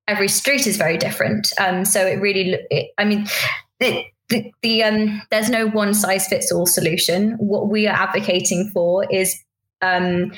every 0.09 0.29
street 0.29 0.67
is 0.67 0.77
very 0.77 0.97
different. 0.97 1.53
Um, 1.59 1.85
so 1.85 2.07
it 2.07 2.21
really, 2.21 2.59
it, 2.71 2.91
I 2.99 3.05
mean, 3.05 3.27
it, 3.81 4.07
the, 4.29 4.53
the 4.63 4.83
um, 4.83 5.23
there's 5.31 5.51
no 5.51 5.67
one 5.69 5.95
size 5.95 6.29
fits 6.29 6.53
all 6.53 6.67
solution. 6.67 7.33
What 7.39 7.69
we 7.69 7.87
are 7.87 7.97
advocating 7.97 8.71
for 8.73 9.05
is 9.11 9.37
um, 9.83 10.33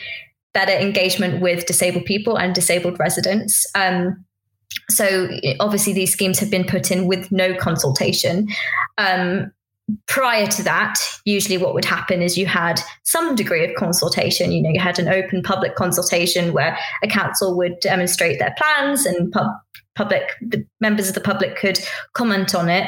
better 0.54 0.72
engagement 0.72 1.40
with 1.42 1.66
disabled 1.66 2.04
people 2.04 2.38
and 2.38 2.54
disabled 2.54 2.98
residents. 2.98 3.66
Um, 3.74 4.24
so 4.90 5.28
obviously 5.60 5.92
these 5.92 6.12
schemes 6.12 6.38
have 6.38 6.50
been 6.50 6.64
put 6.64 6.90
in 6.90 7.06
with 7.06 7.30
no 7.30 7.54
consultation. 7.54 8.48
Um, 8.98 9.52
prior 10.06 10.46
to 10.46 10.62
that, 10.62 10.98
usually 11.24 11.58
what 11.58 11.74
would 11.74 11.84
happen 11.84 12.22
is 12.22 12.38
you 12.38 12.46
had 12.46 12.80
some 13.02 13.34
degree 13.34 13.64
of 13.64 13.74
consultation. 13.76 14.52
You 14.52 14.62
know, 14.62 14.70
you 14.70 14.80
had 14.80 14.98
an 14.98 15.08
open 15.08 15.42
public 15.42 15.74
consultation 15.74 16.52
where 16.52 16.78
a 17.02 17.08
council 17.08 17.56
would 17.56 17.80
demonstrate 17.80 18.38
their 18.38 18.54
plans 18.56 19.04
and 19.04 19.30
pub- 19.32 19.52
public 19.94 20.22
the 20.40 20.64
members 20.80 21.08
of 21.08 21.14
the 21.14 21.20
public 21.20 21.56
could 21.56 21.78
comment 22.14 22.54
on 22.54 22.68
it. 22.68 22.86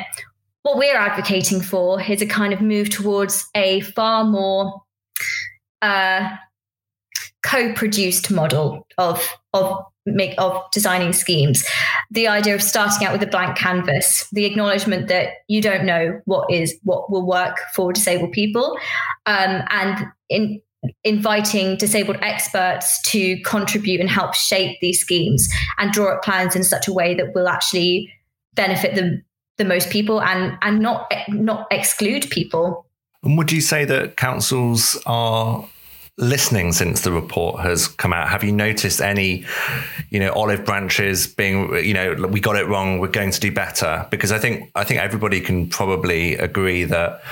What 0.64 0.78
we're 0.78 0.96
advocating 0.96 1.60
for 1.60 2.00
is 2.00 2.22
a 2.22 2.26
kind 2.26 2.54
of 2.54 2.62
move 2.62 2.88
towards 2.88 3.46
a 3.54 3.80
far 3.80 4.24
more 4.24 4.82
uh, 5.82 6.30
co-produced 7.42 8.30
model 8.30 8.86
of 8.96 9.22
of 9.52 9.78
make 10.06 10.34
of 10.38 10.58
designing 10.72 11.12
schemes. 11.12 11.66
The 12.10 12.28
idea 12.28 12.54
of 12.54 12.62
starting 12.62 13.06
out 13.06 13.12
with 13.12 13.22
a 13.22 13.30
blank 13.30 13.58
canvas 13.58 14.26
the 14.32 14.46
acknowledgement 14.46 15.08
that 15.08 15.34
you 15.48 15.60
don't 15.60 15.84
know 15.84 16.18
what 16.24 16.50
is 16.50 16.74
what 16.82 17.10
will 17.10 17.26
work 17.26 17.58
for 17.74 17.92
disabled 17.92 18.32
people 18.32 18.78
um, 19.26 19.62
and 19.68 20.06
in 20.30 20.62
inviting 21.02 21.76
disabled 21.76 22.16
experts 22.22 23.02
to 23.02 23.38
contribute 23.42 24.00
and 24.00 24.08
help 24.08 24.34
shape 24.34 24.78
these 24.80 24.98
schemes 24.98 25.46
and 25.78 25.92
draw 25.92 26.14
up 26.14 26.22
plans 26.22 26.56
in 26.56 26.64
such 26.64 26.88
a 26.88 26.92
way 26.92 27.14
that 27.14 27.34
will 27.34 27.48
actually 27.48 28.10
benefit 28.54 28.94
the 28.94 29.22
the 29.56 29.64
most 29.64 29.90
people 29.90 30.20
and 30.20 30.56
and 30.62 30.80
not 30.80 31.12
not 31.28 31.66
exclude 31.70 32.28
people 32.30 32.86
and 33.24 33.38
would 33.38 33.50
you 33.50 33.62
say 33.62 33.86
that 33.86 34.16
councils 34.16 35.00
are 35.06 35.66
listening 36.18 36.72
since 36.72 37.00
the 37.00 37.10
report 37.10 37.60
has 37.60 37.88
come 37.88 38.12
out? 38.12 38.28
Have 38.28 38.44
you 38.44 38.52
noticed 38.52 39.00
any, 39.00 39.44
you 40.10 40.20
know, 40.20 40.30
olive 40.32 40.64
branches 40.64 41.26
being, 41.26 41.74
you 41.76 41.94
know, 41.94 42.14
we 42.28 42.38
got 42.38 42.56
it 42.56 42.68
wrong, 42.68 43.00
we're 43.00 43.08
going 43.08 43.30
to 43.30 43.40
do 43.40 43.50
better? 43.50 44.06
Because 44.10 44.30
I 44.30 44.38
think 44.38 44.70
I 44.74 44.84
think 44.84 45.00
everybody 45.00 45.40
can 45.40 45.68
probably 45.68 46.36
agree 46.36 46.84
that 46.84 47.22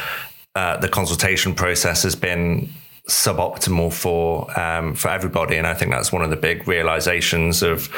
uh, 0.54 0.78
the 0.78 0.88
consultation 0.88 1.54
process 1.54 2.02
has 2.02 2.16
been 2.16 2.70
suboptimal 3.08 3.92
for 3.92 4.58
um, 4.58 4.94
for 4.94 5.08
everybody, 5.08 5.56
and 5.56 5.66
I 5.66 5.74
think 5.74 5.90
that's 5.90 6.10
one 6.10 6.22
of 6.22 6.30
the 6.30 6.36
big 6.36 6.66
realizations 6.66 7.62
of 7.62 7.90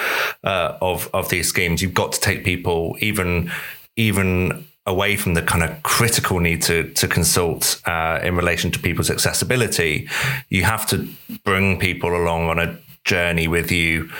uh, 0.42 0.76
of 0.82 1.08
of 1.14 1.28
these 1.28 1.48
schemes. 1.48 1.80
You've 1.80 1.94
got 1.94 2.12
to 2.12 2.20
take 2.20 2.44
people 2.44 2.96
even 2.98 3.52
even 3.96 4.66
away 4.86 5.16
from 5.16 5.34
the 5.34 5.42
kind 5.42 5.64
of 5.64 5.82
critical 5.82 6.40
need 6.40 6.60
to 6.62 6.92
to 6.92 7.08
consult 7.08 7.80
uh, 7.86 8.20
in 8.22 8.36
relation 8.36 8.70
to 8.70 8.78
people's 8.78 9.10
accessibility, 9.10 10.08
you 10.48 10.64
have 10.64 10.86
to 10.86 11.08
bring 11.44 11.78
people 11.78 12.14
along 12.14 12.48
on 12.48 12.58
a 12.58 12.78
journey 13.04 13.48
with 13.48 13.70
you 13.70 14.10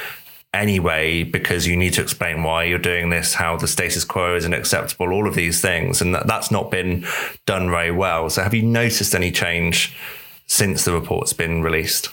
anyway 0.55 1.25
because 1.25 1.67
you 1.67 1.77
need 1.77 1.93
to 1.93 2.01
explain 2.01 2.43
why 2.43 2.65
you're 2.65 2.79
doing 2.79 3.11
this, 3.11 3.35
how 3.35 3.57
the 3.57 3.69
status 3.69 4.05
quo 4.05 4.37
isn't 4.37 4.55
acceptable, 4.55 5.13
all 5.13 5.27
of 5.27 5.35
these 5.35 5.61
things, 5.61 6.01
and 6.01 6.15
that, 6.15 6.27
that's 6.27 6.51
not 6.51 6.71
been 6.71 7.05
done 7.45 7.71
very 7.71 7.91
well. 7.91 8.31
So, 8.31 8.43
have 8.43 8.55
you 8.55 8.63
noticed 8.63 9.15
any 9.15 9.31
change 9.31 9.95
since 10.47 10.85
the 10.85 10.93
report's 10.93 11.33
been 11.33 11.63
released? 11.63 12.09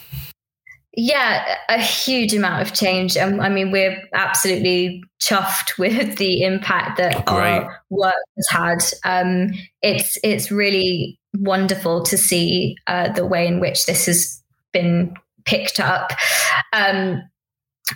Yeah, 0.94 1.56
a 1.70 1.80
huge 1.80 2.34
amount 2.34 2.60
of 2.60 2.74
change. 2.74 3.16
Um, 3.16 3.40
I 3.40 3.48
mean, 3.48 3.70
we're 3.70 3.96
absolutely 4.12 5.02
chuffed 5.22 5.78
with 5.78 6.18
the 6.18 6.42
impact 6.42 6.98
that 6.98 7.26
our 7.28 7.82
work 7.90 8.14
has 8.36 8.46
had. 8.50 8.78
Um, 9.04 9.52
it's 9.80 10.18
it's 10.22 10.50
really 10.50 11.18
wonderful 11.34 12.02
to 12.02 12.18
see 12.18 12.76
uh, 12.86 13.10
the 13.12 13.26
way 13.26 13.46
in 13.46 13.58
which 13.58 13.86
this 13.86 14.06
has 14.06 14.42
been 14.72 15.14
picked 15.46 15.80
up. 15.80 16.12
Um, 16.74 17.22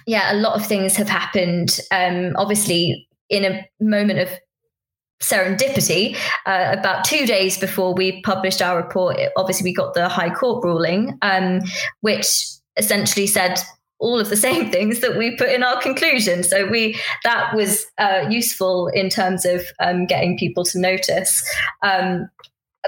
yeah, 0.07 0.33
a 0.33 0.37
lot 0.37 0.59
of 0.59 0.67
things 0.67 0.97
have 0.97 1.09
happened. 1.09 1.79
Um, 1.91 2.33
obviously, 2.37 3.07
in 3.29 3.45
a 3.45 3.67
moment 3.79 4.21
of 4.21 4.31
serendipity, 5.23 6.17
uh, 6.47 6.75
about 6.79 7.05
two 7.05 7.27
days 7.27 7.59
before 7.59 7.95
we 7.95 8.23
published 8.23 8.63
our 8.63 8.77
report, 8.77 9.19
obviously 9.37 9.65
we 9.65 9.75
got 9.75 9.95
the 9.95 10.09
High 10.09 10.35
Court 10.35 10.65
ruling, 10.65 11.19
um, 11.23 11.61
which 12.01 12.56
essentially 12.77 13.27
said 13.27 13.61
all 13.99 14.21
of 14.21 14.29
the 14.29 14.37
same 14.49 14.71
things 14.71 15.01
that 15.01 15.17
we 15.17 15.37
put 15.37 15.49
in 15.49 15.63
our 15.63 15.81
conclusion. 15.81 16.45
So 16.45 16.67
we 16.67 16.99
that 17.25 17.55
was 17.55 17.87
uh, 17.99 18.27
useful 18.29 18.89
in 18.89 19.09
terms 19.09 19.45
of 19.45 19.67
um, 19.81 20.07
getting 20.07 20.39
people 20.39 20.65
to 20.65 20.79
notice. 20.79 21.43
Um, 21.83 22.29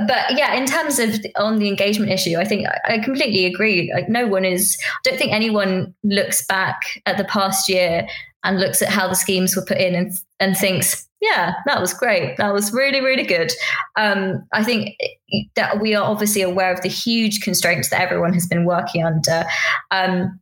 but 0.06 0.36
yeah, 0.38 0.54
in 0.54 0.66
terms 0.66 1.00
of 1.00 1.22
the, 1.22 1.34
on 1.36 1.58
the 1.58 1.66
engagement 1.66 2.12
issue, 2.12 2.36
I 2.38 2.44
think 2.44 2.68
I, 2.68 2.94
I 2.94 2.98
completely 2.98 3.46
agree. 3.46 3.92
Like 3.92 4.08
no 4.08 4.26
one 4.28 4.44
is. 4.44 4.76
I 5.04 5.10
don't 5.10 5.18
think 5.18 5.32
anyone 5.32 5.94
looks 6.04 6.44
back 6.46 6.80
at 7.06 7.16
the 7.16 7.24
past 7.24 7.68
year 7.68 8.06
and 8.44 8.60
looks 8.60 8.80
at 8.80 8.88
how 8.88 9.08
the 9.08 9.16
schemes 9.16 9.56
were 9.56 9.64
put 9.64 9.78
in 9.78 9.94
and 9.94 10.12
and 10.38 10.56
thinks 10.56 11.07
yeah, 11.20 11.54
that 11.66 11.80
was 11.80 11.92
great. 11.92 12.36
That 12.36 12.52
was 12.54 12.72
really, 12.72 13.00
really 13.00 13.24
good. 13.24 13.52
Um, 13.96 14.46
I 14.52 14.62
think 14.62 14.96
that 15.56 15.80
we 15.80 15.94
are 15.94 16.04
obviously 16.04 16.42
aware 16.42 16.72
of 16.72 16.82
the 16.82 16.88
huge 16.88 17.40
constraints 17.40 17.90
that 17.90 18.00
everyone 18.00 18.32
has 18.34 18.46
been 18.46 18.64
working 18.64 19.04
under. 19.04 19.44
Um, 19.90 20.38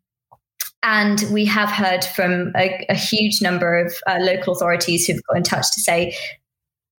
and 0.82 1.24
we 1.32 1.46
have 1.46 1.70
heard 1.70 2.04
from 2.04 2.52
a, 2.56 2.84
a 2.88 2.94
huge 2.94 3.40
number 3.40 3.76
of 3.76 3.94
uh, 4.06 4.18
local 4.20 4.52
authorities 4.52 5.06
who've 5.06 5.22
got 5.28 5.38
in 5.38 5.42
touch 5.42 5.66
to 5.72 5.80
say, 5.80 6.14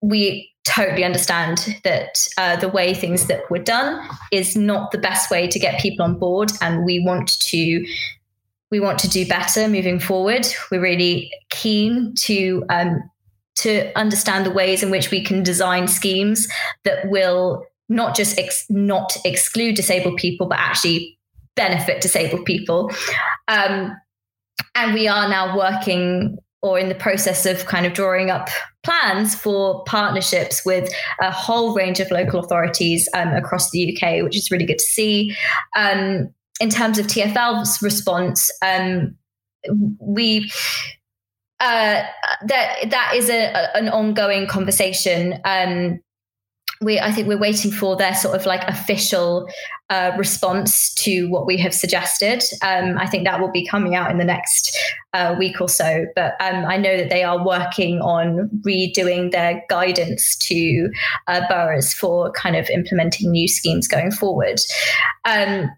we 0.01 0.51
totally 0.65 1.03
understand 1.03 1.79
that 1.83 2.27
uh, 2.37 2.55
the 2.57 2.67
way 2.67 2.93
things 2.93 3.27
that 3.27 3.49
were 3.49 3.59
done 3.59 4.05
is 4.31 4.55
not 4.55 4.91
the 4.91 4.97
best 4.97 5.31
way 5.31 5.47
to 5.47 5.59
get 5.59 5.79
people 5.79 6.03
on 6.03 6.19
board. 6.19 6.51
And 6.61 6.83
we 6.83 6.99
want 6.99 7.39
to 7.39 7.85
we 8.69 8.81
want 8.81 8.99
to 8.99 9.07
do 9.07 9.25
better 9.25 9.69
moving 9.69 9.99
forward. 9.99 10.45
We're 10.69 10.81
really 10.81 11.31
keen 11.49 12.13
to 12.19 12.65
um, 12.69 13.09
to 13.57 13.91
understand 13.97 14.45
the 14.45 14.51
ways 14.51 14.83
in 14.83 14.89
which 14.89 15.11
we 15.11 15.23
can 15.23 15.43
design 15.43 15.87
schemes 15.87 16.47
that 16.83 17.09
will 17.09 17.65
not 17.89 18.15
just 18.15 18.37
ex- 18.37 18.65
not 18.69 19.15
exclude 19.25 19.75
disabled 19.75 20.17
people, 20.17 20.47
but 20.47 20.59
actually 20.59 21.17
benefit 21.55 22.01
disabled 22.01 22.45
people. 22.45 22.91
Um, 23.47 23.95
and 24.75 24.93
we 24.93 25.07
are 25.07 25.27
now 25.27 25.57
working 25.57 26.37
or 26.61 26.79
in 26.79 26.89
the 26.89 26.95
process 26.95 27.45
of 27.45 27.65
kind 27.65 27.85
of 27.85 27.93
drawing 27.93 28.29
up 28.29 28.49
plans 28.83 29.35
for 29.35 29.83
partnerships 29.83 30.65
with 30.65 30.91
a 31.21 31.31
whole 31.31 31.75
range 31.75 31.99
of 31.99 32.09
local 32.09 32.39
authorities 32.39 33.07
um, 33.13 33.29
across 33.29 33.69
the 33.71 33.95
UK, 33.95 34.23
which 34.23 34.35
is 34.35 34.49
really 34.49 34.65
good 34.65 34.79
to 34.79 34.85
see. 34.85 35.35
Um, 35.75 36.33
in 36.59 36.69
terms 36.69 36.97
of 36.97 37.05
TFL's 37.07 37.81
response, 37.81 38.49
um, 38.63 39.15
we 39.99 40.51
uh, 41.59 42.03
that 42.45 42.89
that 42.89 43.13
is 43.15 43.29
a, 43.29 43.51
a, 43.51 43.77
an 43.77 43.89
ongoing 43.89 44.47
conversation. 44.47 45.39
Um, 45.43 45.99
we 46.81 46.99
I 46.99 47.11
think 47.11 47.27
we're 47.27 47.39
waiting 47.39 47.71
for 47.71 47.95
their 47.95 48.13
sort 48.13 48.35
of 48.35 48.45
like 48.45 48.63
official 48.67 49.49
uh, 49.89 50.11
response 50.17 50.93
to 50.95 51.27
what 51.27 51.47
we 51.47 51.57
have 51.57 51.73
suggested. 51.73 52.43
Um, 52.61 52.97
I 52.97 53.07
think 53.07 53.23
that 53.25 53.39
will 53.39 53.51
be 53.51 53.65
coming 53.65 53.95
out 53.95 54.11
in 54.11 54.17
the 54.17 54.25
next 54.25 54.77
uh, 55.13 55.35
week 55.39 55.59
or 55.59 55.69
so. 55.69 56.05
But 56.15 56.33
um, 56.39 56.65
I 56.65 56.77
know 56.77 56.95
that 56.97 57.09
they 57.09 57.23
are 57.23 57.43
working 57.43 57.99
on 58.01 58.49
redoing 58.65 59.31
their 59.31 59.63
guidance 59.69 60.35
to 60.47 60.89
uh, 61.27 61.47
boroughs 61.49 61.93
for 61.93 62.31
kind 62.33 62.55
of 62.55 62.69
implementing 62.69 63.31
new 63.31 63.47
schemes 63.47 63.87
going 63.87 64.11
forward. 64.11 64.59
Um, 65.25 65.71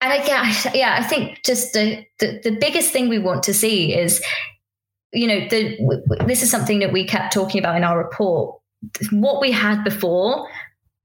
and 0.00 0.22
again, 0.22 0.54
yeah, 0.74 0.96
I 0.98 1.02
think 1.02 1.42
just 1.44 1.72
the, 1.72 2.04
the, 2.18 2.40
the 2.42 2.56
biggest 2.58 2.92
thing 2.92 3.08
we 3.08 3.18
want 3.18 3.42
to 3.44 3.54
see 3.54 3.94
is, 3.94 4.22
you 5.12 5.26
know, 5.26 5.40
the 5.48 6.24
this 6.24 6.42
is 6.42 6.50
something 6.50 6.78
that 6.78 6.92
we 6.92 7.04
kept 7.04 7.32
talking 7.34 7.58
about 7.58 7.76
in 7.76 7.84
our 7.84 7.98
report. 7.98 8.58
What 9.10 9.40
we 9.40 9.50
had 9.50 9.82
before 9.84 10.48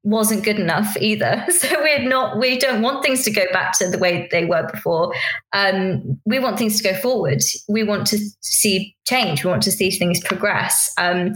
wasn't 0.05 0.43
good 0.43 0.59
enough 0.59 0.95
either. 0.97 1.43
So 1.51 1.67
we're 1.81 2.07
not, 2.07 2.37
we 2.37 2.59
don't 2.59 2.81
want 2.83 3.03
things 3.03 3.23
to 3.23 3.31
go 3.31 3.45
back 3.51 3.77
to 3.79 3.89
the 3.89 3.97
way 3.97 4.27
they 4.31 4.45
were 4.45 4.69
before. 4.71 5.13
Um, 5.51 6.19
we 6.25 6.37
want 6.37 6.59
things 6.59 6.79
to 6.79 6.83
go 6.83 6.93
forward. 6.99 7.41
We 7.67 7.83
want 7.83 8.05
to 8.07 8.19
see 8.41 8.95
change. 9.07 9.43
We 9.43 9.49
want 9.49 9.63
to 9.63 9.71
see 9.71 9.89
things 9.89 10.19
progress. 10.19 10.93
Um, 10.97 11.33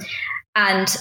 and 0.56 0.96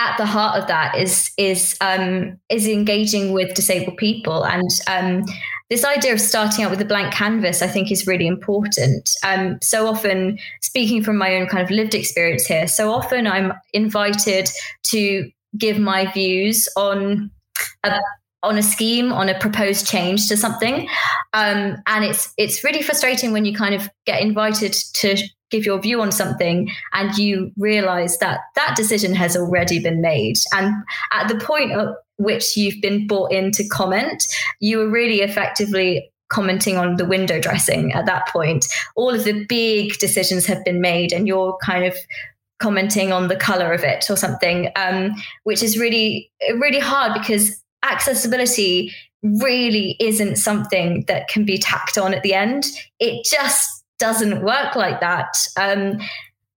at 0.00 0.16
the 0.16 0.26
heart 0.26 0.60
of 0.60 0.68
that 0.68 0.96
is 0.96 1.30
is 1.36 1.76
um, 1.80 2.38
is 2.48 2.66
engaging 2.66 3.32
with 3.32 3.54
disabled 3.54 3.96
people 3.96 4.44
and 4.44 4.68
um, 4.88 5.24
this 5.70 5.84
idea 5.84 6.14
of 6.14 6.20
starting 6.20 6.64
out 6.64 6.70
with 6.70 6.80
a 6.80 6.84
blank 6.84 7.12
canvas, 7.12 7.60
I 7.60 7.66
think, 7.66 7.92
is 7.92 8.06
really 8.06 8.26
important. 8.26 9.10
Um, 9.22 9.58
so 9.60 9.86
often, 9.86 10.38
speaking 10.62 11.02
from 11.02 11.18
my 11.18 11.36
own 11.36 11.46
kind 11.46 11.62
of 11.62 11.70
lived 11.70 11.94
experience 11.94 12.46
here, 12.46 12.66
so 12.66 12.90
often 12.90 13.26
I'm 13.26 13.52
invited 13.74 14.48
to 14.84 15.30
give 15.58 15.78
my 15.78 16.10
views 16.10 16.68
on 16.76 17.30
a 17.84 17.98
on 18.44 18.56
a 18.56 18.62
scheme, 18.62 19.12
on 19.12 19.28
a 19.28 19.38
proposed 19.38 19.86
change 19.86 20.28
to 20.28 20.36
something, 20.36 20.88
um, 21.34 21.76
and 21.86 22.04
it's 22.04 22.32
it's 22.38 22.64
really 22.64 22.82
frustrating 22.82 23.32
when 23.32 23.44
you 23.44 23.54
kind 23.54 23.74
of 23.74 23.90
get 24.06 24.22
invited 24.22 24.72
to 24.94 25.16
give 25.50 25.64
your 25.64 25.80
view 25.80 26.00
on 26.00 26.12
something 26.12 26.70
and 26.92 27.16
you 27.16 27.52
realize 27.56 28.18
that 28.18 28.40
that 28.54 28.76
decision 28.76 29.14
has 29.14 29.36
already 29.36 29.78
been 29.80 30.00
made 30.00 30.36
and 30.54 30.74
at 31.12 31.28
the 31.28 31.38
point 31.38 31.72
at 31.72 31.88
which 32.18 32.56
you've 32.56 32.80
been 32.82 33.06
brought 33.06 33.32
in 33.32 33.50
to 33.52 33.66
comment, 33.68 34.26
you 34.60 34.78
were 34.78 34.90
really 34.90 35.20
effectively 35.20 36.10
commenting 36.28 36.76
on 36.76 36.96
the 36.96 37.04
window 37.04 37.40
dressing 37.40 37.92
at 37.92 38.06
that 38.06 38.28
point. 38.28 38.66
All 38.96 39.14
of 39.14 39.24
the 39.24 39.46
big 39.46 39.98
decisions 39.98 40.44
have 40.46 40.64
been 40.64 40.80
made, 40.80 41.12
and 41.12 41.26
you're 41.26 41.56
kind 41.62 41.84
of 41.84 41.96
commenting 42.58 43.12
on 43.12 43.28
the 43.28 43.36
color 43.36 43.72
of 43.72 43.82
it 43.82 44.10
or 44.10 44.16
something, 44.16 44.70
um, 44.76 45.14
which 45.44 45.62
is 45.62 45.78
really, 45.78 46.30
really 46.56 46.80
hard 46.80 47.14
because 47.14 47.62
accessibility 47.84 48.92
really 49.22 49.96
isn't 50.00 50.36
something 50.36 51.04
that 51.06 51.28
can 51.28 51.44
be 51.44 51.56
tacked 51.56 51.96
on 51.96 52.12
at 52.12 52.22
the 52.22 52.34
end. 52.34 52.66
It 52.98 53.24
just 53.24 53.77
doesn't 53.98 54.42
work 54.42 54.76
like 54.76 55.00
that. 55.00 55.36
Um, 55.58 55.98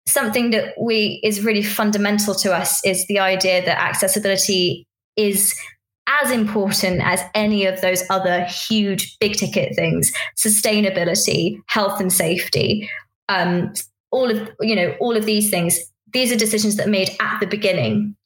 something 0.07 0.51
that 0.51 0.75
we 0.81 1.21
is 1.23 1.45
really 1.45 1.63
fundamental 1.63 2.35
to 2.35 2.53
us 2.53 2.85
is 2.85 3.07
the 3.07 3.19
idea 3.19 3.65
that 3.65 3.81
accessibility 3.81 4.87
is 5.17 5.55
as 6.23 6.31
important 6.33 7.01
as 7.05 7.23
any 7.35 7.67
of 7.67 7.81
those 7.81 8.03
other 8.11 8.45
huge 8.45 9.17
big 9.21 9.35
ticket 9.35 9.77
things. 9.77 10.11
Sustainability 10.37 11.61
health 11.67 12.01
and 12.01 12.13
safety 12.13 12.89
um, 13.31 13.73
all 14.11 14.31
of 14.31 14.51
you 14.61 14.75
know 14.75 14.95
all 15.01 15.17
of 15.17 15.25
these 15.25 15.51
things. 15.51 15.79
These 16.13 16.33
are 16.33 16.37
decisions 16.37 16.77
that 16.77 16.89
are 16.89 16.91
made 16.91 17.11
at 17.21 17.39
the 17.39 17.47
beginning. 17.47 18.17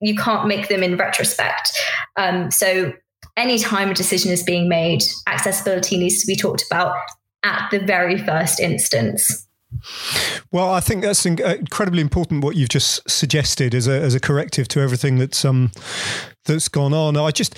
You 0.00 0.14
can't 0.14 0.46
make 0.46 0.68
them 0.68 0.82
in 0.82 0.96
retrospect. 0.96 1.72
Um, 2.16 2.50
so 2.50 2.92
anytime 3.36 3.90
a 3.90 3.94
decision 3.94 4.30
is 4.30 4.42
being 4.42 4.68
made 4.68 5.02
accessibility 5.26 5.96
needs 5.96 6.20
to 6.20 6.26
be 6.26 6.36
talked 6.36 6.64
about 6.70 6.94
at 7.42 7.68
the 7.70 7.78
very 7.78 8.18
first 8.18 8.60
instance 8.60 9.46
well, 10.52 10.72
I 10.72 10.80
think 10.80 11.02
that's 11.02 11.24
incredibly 11.24 12.00
important 12.00 12.42
what 12.42 12.56
you've 12.56 12.68
just 12.68 13.08
suggested 13.08 13.74
as 13.74 13.86
a 13.86 13.92
as 13.92 14.14
a 14.14 14.20
corrective 14.20 14.66
to 14.68 14.80
everything 14.80 15.18
that's 15.18 15.44
um 15.44 15.70
that's 16.44 16.68
gone 16.68 16.92
on. 16.92 17.16
I 17.16 17.30
just 17.30 17.56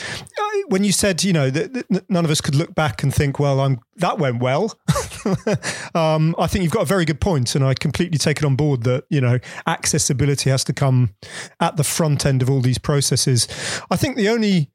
when 0.68 0.84
you 0.84 0.92
said 0.92 1.24
you 1.24 1.32
know 1.32 1.50
that, 1.50 2.04
none 2.10 2.24
of 2.24 2.30
us 2.30 2.40
could 2.40 2.54
look 2.54 2.74
back 2.74 3.02
and 3.02 3.14
think, 3.14 3.38
well, 3.38 3.60
I'm 3.60 3.80
that 3.96 4.18
went 4.18 4.42
well. 4.42 4.78
um, 5.94 6.34
I 6.38 6.46
think 6.46 6.62
you've 6.62 6.72
got 6.72 6.82
a 6.82 6.86
very 6.86 7.06
good 7.06 7.20
point, 7.20 7.54
and 7.54 7.64
I 7.64 7.74
completely 7.74 8.18
take 8.18 8.38
it 8.38 8.44
on 8.44 8.56
board 8.56 8.82
that 8.82 9.04
you 9.08 9.20
know 9.20 9.38
accessibility 9.66 10.50
has 10.50 10.64
to 10.64 10.72
come 10.72 11.14
at 11.60 11.76
the 11.76 11.84
front 11.84 12.26
end 12.26 12.42
of 12.42 12.50
all 12.50 12.60
these 12.60 12.78
processes. 12.78 13.48
I 13.90 13.96
think 13.96 14.16
the 14.16 14.28
only 14.28 14.70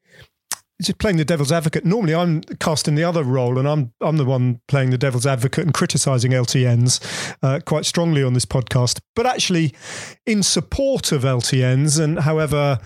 just 0.82 0.98
playing 0.98 1.16
the 1.16 1.24
devil's 1.24 1.50
advocate. 1.50 1.84
Normally, 1.84 2.14
I'm 2.14 2.40
cast 2.60 2.86
in 2.86 2.94
the 2.94 3.04
other 3.04 3.24
role, 3.24 3.58
and 3.58 3.66
I'm 3.66 3.92
I'm 4.00 4.16
the 4.16 4.24
one 4.24 4.60
playing 4.68 4.90
the 4.90 4.98
devil's 4.98 5.26
advocate 5.26 5.64
and 5.64 5.74
criticizing 5.74 6.32
LTNs 6.32 7.34
uh, 7.42 7.60
quite 7.64 7.84
strongly 7.84 8.22
on 8.22 8.34
this 8.34 8.44
podcast. 8.44 9.00
But 9.16 9.26
actually, 9.26 9.74
in 10.26 10.42
support 10.42 11.12
of 11.12 11.22
LTNs, 11.22 12.00
and 12.00 12.20
however 12.20 12.78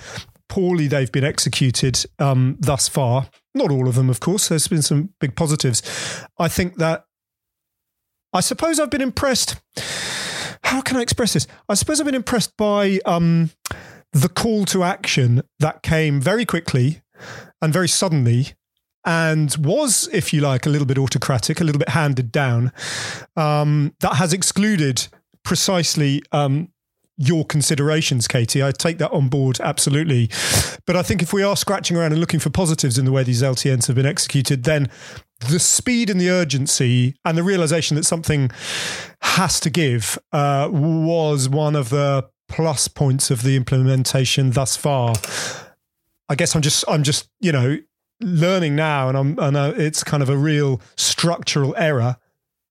poorly 0.49 0.87
they've 0.87 1.13
been 1.13 1.25
executed 1.25 2.05
um, 2.19 2.57
thus 2.61 2.89
far, 2.89 3.29
not 3.55 3.71
all 3.71 3.89
of 3.89 3.95
them, 3.95 4.11
of 4.11 4.21
course. 4.21 4.49
There's 4.49 4.69
been 4.69 4.83
some 4.83 5.11
big 5.21 5.35
positives. 5.35 5.83
I 6.39 6.49
think 6.49 6.77
that 6.77 7.05
I 8.33 8.41
suppose 8.41 8.81
I've 8.81 8.91
been 8.91 9.03
impressed. 9.03 9.57
How 10.65 10.81
can 10.81 10.97
I 10.97 11.03
express 11.03 11.35
this? 11.35 11.47
I 11.69 11.75
suppose 11.75 12.01
I've 12.01 12.07
been 12.07 12.15
impressed 12.15 12.57
by 12.57 13.01
um, 13.05 13.51
the 14.13 14.29
call 14.29 14.65
to 14.67 14.83
action 14.83 15.43
that 15.59 15.83
came 15.83 16.21
very 16.21 16.47
quickly 16.47 17.03
and 17.63 17.73
very 17.73 17.89
suddenly 17.89 18.53
and 19.05 19.57
was, 19.59 20.09
if 20.13 20.33
you 20.33 20.41
like, 20.41 20.67
a 20.67 20.69
little 20.69 20.87
bit 20.87 20.99
autocratic, 20.99 21.61
a 21.61 21.65
little 21.65 21.79
bit 21.79 21.89
handed 21.89 22.31
down, 22.31 22.73
um, 23.37 23.95
that 24.01 24.15
has 24.17 24.33
excluded 24.33 25.09
precisely 25.43 26.23
um, 26.31 26.69
your 27.17 27.45
considerations, 27.45 28.29
Katie. 28.29 28.63
I 28.63 28.71
take 28.71 28.99
that 28.99 29.11
on 29.11 29.29
board 29.29 29.61
absolutely. 29.61 30.31
But 30.87 30.97
I 30.97 31.03
think 31.03 31.23
if 31.23 31.33
we 31.33 31.43
are 31.43 31.57
scratching 31.57 31.97
around 31.97 32.13
and 32.13 32.21
looking 32.21 32.41
for 32.41 32.51
positives 32.51 32.99
in 32.99 33.05
the 33.05 33.13
way 33.13 33.23
these 33.23 33.43
LTNs 33.43 33.87
have 33.87 33.97
been 33.97 34.07
executed, 34.07 34.65
then 34.65 34.89
the 35.49 35.59
speed 35.59 36.09
and 36.09 36.21
the 36.21 36.31
urgency 36.31 37.17
and 37.25 37.37
the 37.37 37.43
realization 37.43 37.97
that 37.97 38.05
something 38.05 38.51
has 39.23 39.59
to 39.61 39.71
give 39.71 40.19
uh, 40.33 40.69
was 40.71 41.49
one 41.49 41.75
of 41.75 41.91
the 41.91 42.29
plus 42.49 42.87
points 42.87 43.31
of 43.31 43.43
the 43.43 43.57
implementation 43.57 44.51
thus 44.51 44.77
far. 44.77 45.15
I 46.33 46.35
guess 46.35 46.57
I'm 46.57 46.63
just 46.63 46.83
I'm 46.89 47.03
just 47.03 47.29
you 47.41 47.53
know 47.53 47.77
learning 48.23 48.75
now, 48.75 49.11
and 49.11 49.19
I'm 49.19 49.39
and 49.39 49.55
it's 49.79 50.03
kind 50.03 50.23
of 50.23 50.31
a 50.31 50.37
real 50.37 50.81
structural 50.97 51.75
error 51.77 52.17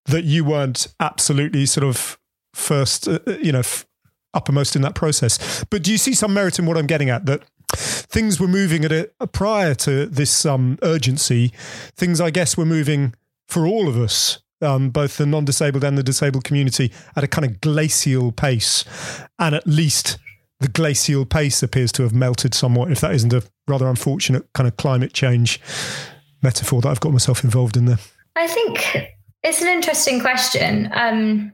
that 0.06 0.24
you 0.24 0.44
weren't 0.44 0.88
absolutely 1.00 1.68
sort 1.68 1.84
of 1.86 2.18
first 2.56 3.08
uh, 3.08 3.20
uh, 3.28 3.34
you 3.34 3.52
know 3.52 3.60
f- 3.60 3.86
uppermost 4.34 4.76
in 4.76 4.82
that 4.82 4.96
process. 4.96 5.64
But 5.70 5.84
do 5.84 5.92
you 5.92 6.00
see 6.00 6.16
some 6.16 6.34
merit 6.34 6.58
in 6.58 6.66
what 6.66 6.76
I'm 6.76 6.88
getting 6.88 7.12
at 7.12 7.28
that? 7.28 7.44
Things 7.74 8.40
were 8.40 8.48
moving 8.48 8.84
at 8.84 8.92
a, 8.92 9.28
prior 9.28 9.76
to 9.76 10.08
this 10.08 10.44
um, 10.44 10.80
urgency. 10.82 11.54
Things, 11.96 12.20
I 12.20 12.32
guess, 12.32 12.58
were 12.58 12.66
moving 12.66 13.14
for 13.48 13.68
all 13.68 13.88
of 13.88 13.96
us 13.96 14.40
um, 14.62 14.90
both 14.90 15.18
the 15.18 15.26
non-disabled 15.26 15.84
and 15.84 15.98
the 15.98 16.04
disabled 16.04 16.44
community 16.44 16.92
at 17.16 17.24
a 17.24 17.28
kind 17.28 17.46
of 17.46 17.62
glacial 17.62 18.32
pace, 18.32 18.86
and 19.40 19.56
at 19.56 19.68
least 19.68 20.18
the 20.62 20.68
glacial 20.68 21.26
pace 21.26 21.62
appears 21.64 21.92
to 21.94 22.04
have 22.04 22.14
melted 22.14 22.54
somewhat, 22.54 22.92
if 22.92 23.02
that 23.02 23.14
isn't 23.14 23.34
a 23.34 23.44
rather 23.68 23.88
unfortunate 23.88 24.48
kind 24.54 24.68
of 24.68 24.78
climate 24.78 25.12
change 25.12 25.60
metaphor 26.42 26.82
that 26.82 26.90
I've 26.90 27.00
got 27.00 27.12
myself 27.12 27.44
involved 27.44 27.76
in 27.76 27.86
there. 27.86 28.00
I 28.36 28.48
think 28.48 29.10
it's 29.44 29.62
an 29.62 29.68
interesting 29.68 30.22
question. 30.22 30.90
Um, 30.94 31.52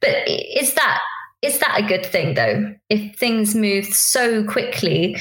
but 0.00 0.28
is 0.28 0.74
that 0.74 1.00
is 1.42 1.58
that 1.58 1.80
a 1.80 1.86
good 1.86 2.04
thing 2.04 2.34
though? 2.34 2.74
If 2.90 3.16
things 3.16 3.54
move 3.54 3.86
so 3.86 4.44
quickly, 4.44 5.16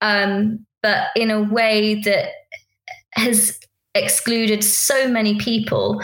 um, 0.00 0.64
but 0.82 1.08
in 1.16 1.30
a 1.30 1.42
way 1.42 2.00
that 2.02 2.30
has 3.12 3.58
excluded 3.94 4.62
so 4.62 5.08
many 5.08 5.38
people 5.38 6.00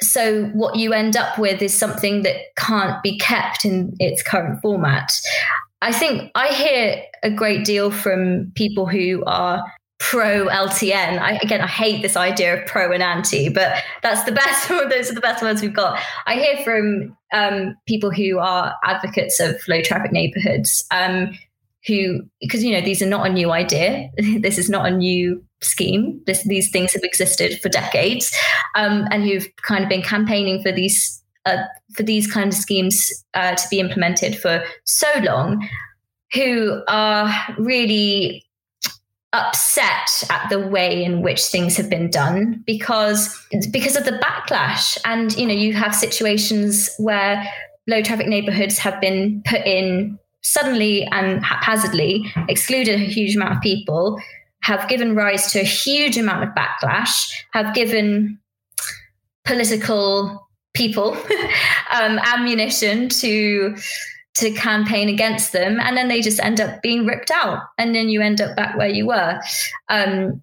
so 0.00 0.46
what 0.46 0.76
you 0.76 0.92
end 0.92 1.16
up 1.16 1.38
with 1.38 1.62
is 1.62 1.76
something 1.76 2.22
that 2.22 2.36
can't 2.56 3.02
be 3.02 3.18
kept 3.18 3.64
in 3.64 3.94
its 3.98 4.22
current 4.22 4.60
format. 4.60 5.12
I 5.80 5.92
think 5.92 6.30
I 6.34 6.48
hear 6.48 7.02
a 7.22 7.30
great 7.30 7.64
deal 7.64 7.90
from 7.90 8.52
people 8.54 8.86
who 8.86 9.24
are 9.26 9.64
pro 9.98 10.48
LTN. 10.48 11.20
I, 11.20 11.38
again, 11.42 11.60
I 11.60 11.68
hate 11.68 12.02
this 12.02 12.16
idea 12.16 12.60
of 12.60 12.66
pro 12.66 12.90
and 12.90 13.02
anti, 13.02 13.48
but 13.48 13.82
that's 14.02 14.24
the 14.24 14.32
best. 14.32 14.68
Those 14.68 15.10
are 15.10 15.14
the 15.14 15.20
best 15.20 15.42
words 15.42 15.62
we've 15.62 15.74
got. 15.74 16.00
I 16.26 16.34
hear 16.34 16.64
from 16.64 17.16
um, 17.32 17.76
people 17.86 18.10
who 18.10 18.38
are 18.38 18.74
advocates 18.84 19.38
of 19.38 19.56
low 19.68 19.80
traffic 19.80 20.12
neighborhoods, 20.12 20.84
um, 20.90 21.36
who 21.86 22.22
because 22.40 22.64
you 22.64 22.72
know 22.72 22.80
these 22.80 23.00
are 23.00 23.06
not 23.06 23.26
a 23.26 23.32
new 23.32 23.52
idea. 23.52 24.10
this 24.40 24.58
is 24.58 24.68
not 24.68 24.86
a 24.86 24.90
new 24.90 25.44
scheme. 25.64 26.20
This, 26.26 26.42
these 26.44 26.70
things 26.70 26.92
have 26.92 27.02
existed 27.02 27.60
for 27.60 27.68
decades, 27.68 28.32
um, 28.74 29.06
and 29.10 29.24
who've 29.24 29.48
kind 29.62 29.84
of 29.84 29.90
been 29.90 30.02
campaigning 30.02 30.62
for 30.62 30.72
these 30.72 31.22
uh, 31.44 31.56
for 31.94 32.04
these 32.04 32.30
kind 32.30 32.52
of 32.52 32.54
schemes 32.54 33.10
uh, 33.34 33.54
to 33.54 33.68
be 33.68 33.80
implemented 33.80 34.38
for 34.38 34.62
so 34.84 35.08
long, 35.22 35.68
who 36.32 36.82
are 36.88 37.32
really 37.58 38.44
upset 39.32 40.22
at 40.28 40.48
the 40.50 40.58
way 40.58 41.02
in 41.02 41.22
which 41.22 41.44
things 41.44 41.76
have 41.76 41.88
been 41.88 42.10
done 42.10 42.62
because 42.66 43.34
because 43.70 43.96
of 43.96 44.04
the 44.04 44.12
backlash 44.12 44.98
and 45.06 45.34
you 45.38 45.46
know 45.46 45.54
you 45.54 45.72
have 45.72 45.94
situations 45.94 46.90
where 46.98 47.42
low 47.86 48.02
traffic 48.02 48.26
neighborhoods 48.26 48.76
have 48.76 49.00
been 49.00 49.42
put 49.46 49.62
in 49.66 50.18
suddenly 50.42 51.04
and 51.12 51.42
haphazardly 51.44 52.30
excluded 52.48 53.00
a 53.00 53.04
huge 53.04 53.34
amount 53.34 53.56
of 53.56 53.62
people 53.62 54.20
have 54.62 54.88
given 54.88 55.14
rise 55.14 55.50
to 55.52 55.60
a 55.60 55.64
huge 55.64 56.16
amount 56.16 56.44
of 56.44 56.50
backlash, 56.54 57.30
have 57.52 57.74
given 57.74 58.38
political 59.44 60.48
people 60.74 61.12
um, 61.92 62.18
ammunition 62.24 63.08
to 63.08 63.76
to 64.34 64.50
campaign 64.52 65.10
against 65.10 65.52
them 65.52 65.78
and 65.78 65.94
then 65.94 66.08
they 66.08 66.22
just 66.22 66.40
end 66.40 66.58
up 66.58 66.80
being 66.80 67.04
ripped 67.04 67.30
out 67.30 67.58
and 67.76 67.94
then 67.94 68.08
you 68.08 68.22
end 68.22 68.40
up 68.40 68.56
back 68.56 68.78
where 68.78 68.88
you 68.88 69.06
were. 69.06 69.38
Um, 69.90 70.42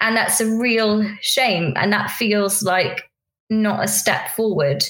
and 0.00 0.16
that's 0.16 0.40
a 0.40 0.46
real 0.56 1.04
shame 1.20 1.74
and 1.76 1.92
that 1.92 2.10
feels 2.10 2.62
like 2.62 3.10
not 3.50 3.84
a 3.84 3.88
step 3.88 4.30
forward. 4.30 4.82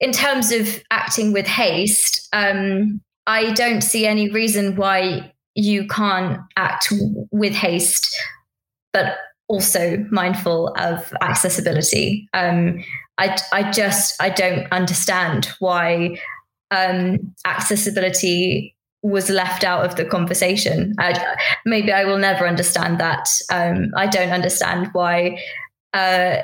In 0.00 0.10
terms 0.10 0.50
of 0.50 0.82
acting 0.90 1.32
with 1.32 1.46
haste 1.46 2.28
um, 2.32 3.00
i 3.26 3.52
don't 3.52 3.82
see 3.82 4.06
any 4.06 4.30
reason 4.30 4.76
why 4.76 5.32
you 5.56 5.86
can't 5.88 6.38
act 6.56 6.92
with 7.32 7.52
haste 7.52 8.14
but 8.92 9.16
also 9.48 10.04
mindful 10.10 10.68
of 10.78 11.12
accessibility 11.20 12.28
um, 12.34 12.82
I, 13.18 13.36
I 13.52 13.70
just 13.70 14.20
i 14.20 14.28
don't 14.28 14.70
understand 14.72 15.48
why 15.58 16.18
um, 16.70 17.34
accessibility 17.44 18.76
was 19.02 19.30
left 19.30 19.62
out 19.62 19.84
of 19.84 19.96
the 19.96 20.04
conversation. 20.04 20.94
I, 20.98 21.36
maybe 21.64 21.92
I 21.92 22.04
will 22.04 22.18
never 22.18 22.46
understand 22.46 22.98
that. 22.98 23.28
Um, 23.52 23.90
I 23.96 24.06
don't 24.06 24.30
understand 24.32 24.88
why 24.92 25.40
uh, 25.94 26.38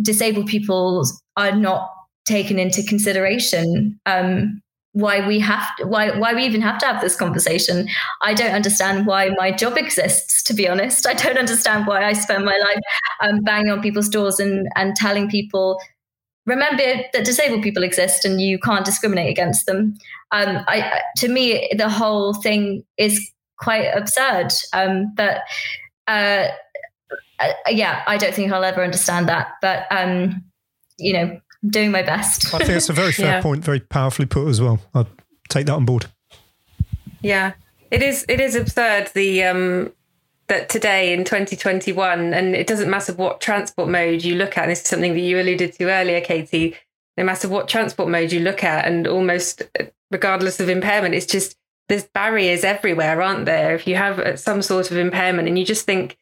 disabled 0.00 0.46
people 0.46 1.04
are 1.36 1.54
not 1.54 1.90
taken 2.24 2.58
into 2.58 2.82
consideration. 2.84 3.98
Um, 4.06 4.62
why 4.98 5.26
we 5.26 5.38
have 5.38 5.64
to, 5.76 5.86
why 5.86 6.10
why 6.18 6.34
we 6.34 6.44
even 6.44 6.60
have 6.60 6.78
to 6.78 6.86
have 6.86 7.00
this 7.00 7.14
conversation. 7.14 7.88
I 8.22 8.34
don't 8.34 8.54
understand 8.54 9.06
why 9.06 9.30
my 9.36 9.52
job 9.52 9.76
exists. 9.76 10.42
To 10.44 10.54
be 10.54 10.68
honest, 10.68 11.06
I 11.06 11.14
don't 11.14 11.38
understand 11.38 11.86
why 11.86 12.04
I 12.04 12.12
spend 12.14 12.44
my 12.44 12.56
life 12.56 12.80
um, 13.22 13.40
banging 13.42 13.70
on 13.70 13.80
people's 13.80 14.08
doors 14.08 14.40
and 14.40 14.68
and 14.74 14.96
telling 14.96 15.30
people 15.30 15.80
remember 16.46 16.82
that 17.12 17.24
disabled 17.24 17.62
people 17.62 17.82
exist 17.82 18.24
and 18.24 18.40
you 18.40 18.58
can't 18.58 18.84
discriminate 18.84 19.30
against 19.30 19.66
them. 19.66 19.94
Um, 20.32 20.64
I, 20.66 21.02
to 21.18 21.28
me, 21.28 21.70
the 21.76 21.90
whole 21.90 22.32
thing 22.32 22.84
is 22.96 23.30
quite 23.58 23.84
absurd. 23.84 24.48
Um, 24.72 25.12
but 25.14 25.42
uh, 26.06 26.48
uh, 27.38 27.52
yeah, 27.68 28.02
I 28.06 28.16
don't 28.16 28.34
think 28.34 28.50
I'll 28.50 28.64
ever 28.64 28.82
understand 28.82 29.28
that. 29.28 29.48
But 29.60 29.86
um, 29.90 30.42
you 30.98 31.12
know, 31.12 31.40
doing 31.66 31.90
my 31.90 32.02
best. 32.02 32.54
I 32.54 32.58
think 32.58 32.70
it's 32.70 32.88
a 32.88 32.92
very 32.92 33.12
fair 33.12 33.36
yeah. 33.36 33.42
point, 33.42 33.64
very 33.64 33.80
powerfully 33.80 34.26
put 34.26 34.48
as 34.48 34.60
well. 34.60 34.80
I'll 34.94 35.08
take 35.48 35.66
that 35.66 35.74
on 35.74 35.84
board. 35.84 36.06
Yeah, 37.20 37.54
it 37.90 38.02
is. 38.02 38.24
It 38.28 38.40
is 38.40 38.54
absurd. 38.54 39.10
The 39.14 39.44
um, 39.44 39.92
that 40.48 40.68
today 40.68 41.12
in 41.12 41.24
2021, 41.24 42.32
and 42.32 42.54
it 42.54 42.66
doesn't 42.66 42.90
matter 42.90 43.12
what 43.12 43.40
transport 43.40 43.88
mode 43.88 44.24
you 44.24 44.34
look 44.34 44.56
at, 44.56 44.64
and 44.64 44.70
this 44.70 44.82
is 44.82 44.88
something 44.88 45.14
that 45.14 45.20
you 45.20 45.38
alluded 45.40 45.72
to 45.74 45.90
earlier, 45.90 46.20
Katie, 46.20 46.76
no 47.16 47.24
matter 47.24 47.48
what 47.48 47.68
transport 47.68 48.08
mode 48.08 48.32
you 48.32 48.40
look 48.40 48.64
at, 48.64 48.86
and 48.86 49.06
almost 49.06 49.62
regardless 50.10 50.60
of 50.60 50.68
impairment, 50.68 51.14
it's 51.14 51.26
just 51.26 51.56
there's 51.88 52.04
barriers 52.04 52.64
everywhere, 52.64 53.20
aren't 53.20 53.46
there? 53.46 53.74
If 53.74 53.86
you 53.86 53.96
have 53.96 54.18
uh, 54.18 54.36
some 54.36 54.62
sort 54.62 54.90
of 54.90 54.96
impairment, 54.96 55.48
and 55.48 55.58
you 55.58 55.64
just 55.64 55.86
think 55.86 56.16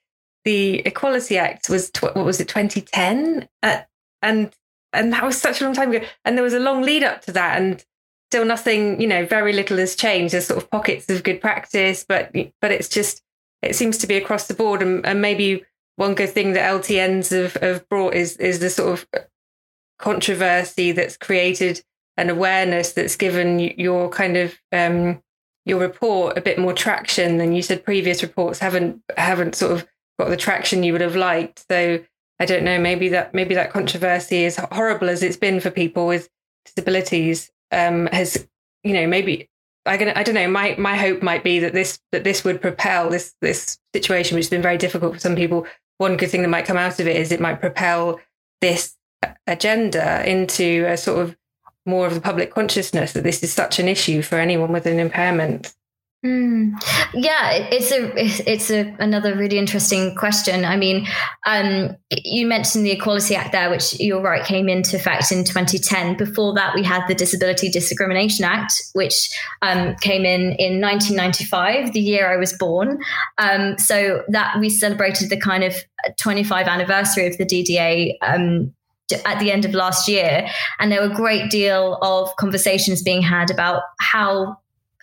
the 0.44 0.78
Equality 0.80 1.38
Act 1.38 1.68
was, 1.68 1.90
tw- 1.90 2.14
what 2.14 2.24
was 2.24 2.40
it, 2.40 2.48
2010? 2.48 3.48
Uh, 3.62 3.80
and 4.22 4.52
and 4.96 5.12
that 5.12 5.24
was 5.24 5.40
such 5.40 5.60
a 5.60 5.64
long 5.64 5.74
time 5.74 5.92
ago. 5.92 6.04
And 6.24 6.36
there 6.36 6.44
was 6.44 6.54
a 6.54 6.60
long 6.60 6.82
lead 6.82 7.02
up 7.02 7.22
to 7.22 7.32
that, 7.32 7.60
and 7.60 7.84
still 8.30 8.44
nothing, 8.44 9.00
you 9.00 9.06
know, 9.06 9.24
very 9.26 9.52
little 9.52 9.76
has 9.78 9.94
changed. 9.94 10.34
There's 10.34 10.46
sort 10.46 10.62
of 10.62 10.70
pockets 10.70 11.08
of 11.08 11.22
good 11.22 11.40
practice, 11.40 12.04
but 12.08 12.32
but 12.60 12.72
it's 12.72 12.88
just 12.88 13.22
it 13.62 13.76
seems 13.76 13.98
to 13.98 14.06
be 14.06 14.16
across 14.16 14.46
the 14.46 14.54
board. 14.54 14.82
And, 14.82 15.04
and 15.06 15.20
maybe 15.20 15.64
one 15.96 16.14
good 16.14 16.30
thing 16.30 16.52
that 16.52 16.70
LTNs 16.70 17.30
have, 17.30 17.54
have 17.62 17.88
brought 17.88 18.14
is 18.14 18.36
is 18.38 18.60
the 18.60 18.70
sort 18.70 18.92
of 18.92 19.24
controversy 19.98 20.92
that's 20.92 21.16
created 21.16 21.82
an 22.18 22.30
awareness 22.30 22.92
that's 22.92 23.16
given 23.16 23.58
your 23.58 24.08
kind 24.08 24.36
of 24.36 24.58
um, 24.72 25.22
your 25.64 25.78
report 25.78 26.38
a 26.38 26.40
bit 26.40 26.58
more 26.58 26.72
traction 26.72 27.38
than 27.38 27.52
you 27.52 27.62
said 27.62 27.84
previous 27.84 28.22
reports 28.22 28.58
haven't 28.58 29.02
haven't 29.16 29.54
sort 29.54 29.72
of 29.72 29.86
got 30.18 30.28
the 30.28 30.36
traction 30.36 30.82
you 30.82 30.92
would 30.92 31.00
have 31.00 31.16
liked. 31.16 31.64
So 31.70 32.00
I 32.38 32.44
don't 32.44 32.64
know, 32.64 32.78
maybe 32.78 33.08
that 33.10 33.32
maybe 33.34 33.54
that 33.54 33.72
controversy, 33.72 34.44
as 34.44 34.56
horrible 34.56 35.08
as 35.08 35.22
it's 35.22 35.36
been 35.36 35.60
for 35.60 35.70
people 35.70 36.06
with 36.06 36.28
disabilities, 36.64 37.50
um, 37.72 38.06
has 38.12 38.46
you 38.84 38.92
know 38.92 39.06
maybe 39.06 39.48
I, 39.86 40.12
I 40.14 40.22
don't 40.22 40.34
know. 40.34 40.48
My 40.48 40.74
my 40.78 40.96
hope 40.96 41.22
might 41.22 41.44
be 41.44 41.58
that 41.60 41.72
this 41.72 41.98
that 42.12 42.24
this 42.24 42.44
would 42.44 42.60
propel 42.60 43.08
this 43.08 43.34
this 43.40 43.78
situation, 43.94 44.34
which 44.34 44.46
has 44.46 44.50
been 44.50 44.62
very 44.62 44.78
difficult 44.78 45.14
for 45.14 45.20
some 45.20 45.36
people. 45.36 45.66
One 45.98 46.16
good 46.16 46.30
thing 46.30 46.42
that 46.42 46.48
might 46.48 46.66
come 46.66 46.76
out 46.76 47.00
of 47.00 47.06
it 47.06 47.16
is 47.16 47.32
it 47.32 47.40
might 47.40 47.60
propel 47.60 48.20
this 48.60 48.96
agenda 49.46 50.28
into 50.28 50.84
a 50.86 50.96
sort 50.96 51.20
of 51.20 51.36
more 51.86 52.06
of 52.06 52.14
the 52.14 52.20
public 52.20 52.52
consciousness 52.52 53.12
that 53.12 53.22
this 53.22 53.42
is 53.42 53.52
such 53.52 53.78
an 53.78 53.88
issue 53.88 54.20
for 54.20 54.36
anyone 54.36 54.72
with 54.72 54.86
an 54.86 54.98
impairment. 54.98 55.74
Mm. 56.26 56.72
Yeah, 57.14 57.52
it's 57.70 57.92
a 57.92 58.50
it's 58.50 58.68
a 58.68 58.96
another 58.98 59.36
really 59.36 59.58
interesting 59.58 60.16
question. 60.16 60.64
I 60.64 60.76
mean, 60.76 61.06
um, 61.46 61.96
you 62.10 62.48
mentioned 62.48 62.84
the 62.84 62.90
Equality 62.90 63.36
Act 63.36 63.52
there, 63.52 63.70
which 63.70 63.98
you're 64.00 64.20
right 64.20 64.44
came 64.44 64.68
into 64.68 64.96
effect 64.96 65.30
in 65.30 65.44
2010. 65.44 66.16
Before 66.16 66.52
that, 66.54 66.74
we 66.74 66.82
had 66.82 67.06
the 67.06 67.14
Disability 67.14 67.70
Discrimination 67.70 68.44
Act, 68.44 68.72
which 68.94 69.30
um, 69.62 69.94
came 70.00 70.24
in 70.24 70.52
in 70.58 70.80
1995, 70.80 71.92
the 71.92 72.00
year 72.00 72.32
I 72.32 72.36
was 72.36 72.52
born. 72.54 72.98
Um, 73.38 73.78
so 73.78 74.24
that 74.28 74.58
we 74.58 74.68
celebrated 74.68 75.30
the 75.30 75.38
kind 75.38 75.62
of 75.62 75.76
25 76.18 76.66
anniversary 76.66 77.28
of 77.28 77.38
the 77.38 77.46
DDA 77.46 78.14
um, 78.22 78.74
at 79.24 79.38
the 79.38 79.52
end 79.52 79.64
of 79.64 79.72
last 79.72 80.08
year 80.08 80.48
and 80.80 80.90
there 80.90 81.00
were 81.00 81.12
a 81.12 81.14
great 81.14 81.48
deal 81.48 81.96
of 82.02 82.34
conversations 82.36 83.02
being 83.02 83.22
had 83.22 83.52
about 83.52 83.82
how 84.00 84.56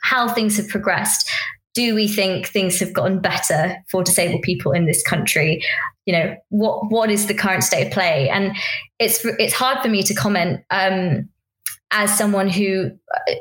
how 0.03 0.27
things 0.27 0.57
have 0.57 0.67
progressed. 0.67 1.29
Do 1.73 1.95
we 1.95 2.07
think 2.07 2.47
things 2.47 2.79
have 2.79 2.93
gotten 2.93 3.19
better 3.19 3.75
for 3.89 4.03
disabled 4.03 4.43
people 4.43 4.71
in 4.73 4.85
this 4.85 5.01
country? 5.01 5.63
You 6.05 6.13
know, 6.13 6.35
what 6.49 6.91
what 6.91 7.09
is 7.09 7.25
the 7.25 7.33
current 7.33 7.63
state 7.63 7.87
of 7.87 7.93
play? 7.93 8.29
And 8.29 8.55
it's 8.99 9.25
it's 9.25 9.53
hard 9.53 9.81
for 9.81 9.89
me 9.89 10.03
to 10.03 10.13
comment 10.13 10.61
um, 10.69 11.29
as 11.91 12.15
someone 12.15 12.49
who 12.49 12.91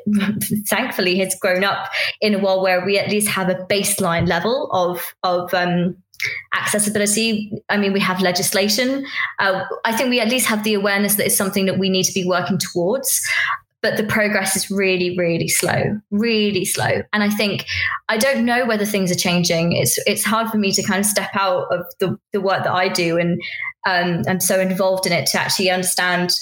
thankfully 0.68 1.18
has 1.18 1.34
grown 1.40 1.64
up 1.64 1.88
in 2.22 2.34
a 2.34 2.38
world 2.38 2.62
where 2.62 2.84
we 2.86 2.98
at 2.98 3.10
least 3.10 3.28
have 3.28 3.50
a 3.50 3.66
baseline 3.70 4.26
level 4.26 4.70
of 4.72 5.14
of 5.22 5.52
um, 5.52 5.96
accessibility. 6.54 7.52
I 7.68 7.76
mean, 7.76 7.92
we 7.92 8.00
have 8.00 8.20
legislation. 8.20 9.04
Uh, 9.40 9.64
I 9.84 9.92
think 9.92 10.10
we 10.10 10.20
at 10.20 10.28
least 10.28 10.46
have 10.46 10.64
the 10.64 10.74
awareness 10.74 11.16
that 11.16 11.26
it's 11.26 11.36
something 11.36 11.66
that 11.66 11.78
we 11.78 11.90
need 11.90 12.04
to 12.04 12.14
be 12.14 12.24
working 12.24 12.58
towards 12.58 13.20
but 13.82 13.96
the 13.96 14.04
progress 14.04 14.56
is 14.56 14.70
really 14.70 15.16
really 15.18 15.48
slow 15.48 16.00
really 16.10 16.64
slow. 16.64 17.02
And 17.12 17.22
i 17.22 17.30
think 17.30 17.66
i 18.08 18.16
don't 18.16 18.44
know 18.44 18.64
whether 18.66 18.84
things 18.84 19.10
are 19.10 19.16
changing. 19.16 19.72
It's 19.72 19.98
it's 20.06 20.24
hard 20.24 20.50
for 20.50 20.58
me 20.58 20.72
to 20.72 20.82
kind 20.82 21.00
of 21.00 21.06
step 21.06 21.30
out 21.34 21.66
of 21.72 21.84
the, 21.98 22.16
the 22.32 22.40
work 22.40 22.64
that 22.64 22.72
i 22.72 22.88
do 22.88 23.18
and 23.18 23.40
um, 23.86 24.22
i'm 24.28 24.40
so 24.40 24.60
involved 24.60 25.06
in 25.06 25.12
it 25.12 25.26
to 25.26 25.38
actually 25.40 25.70
understand 25.70 26.32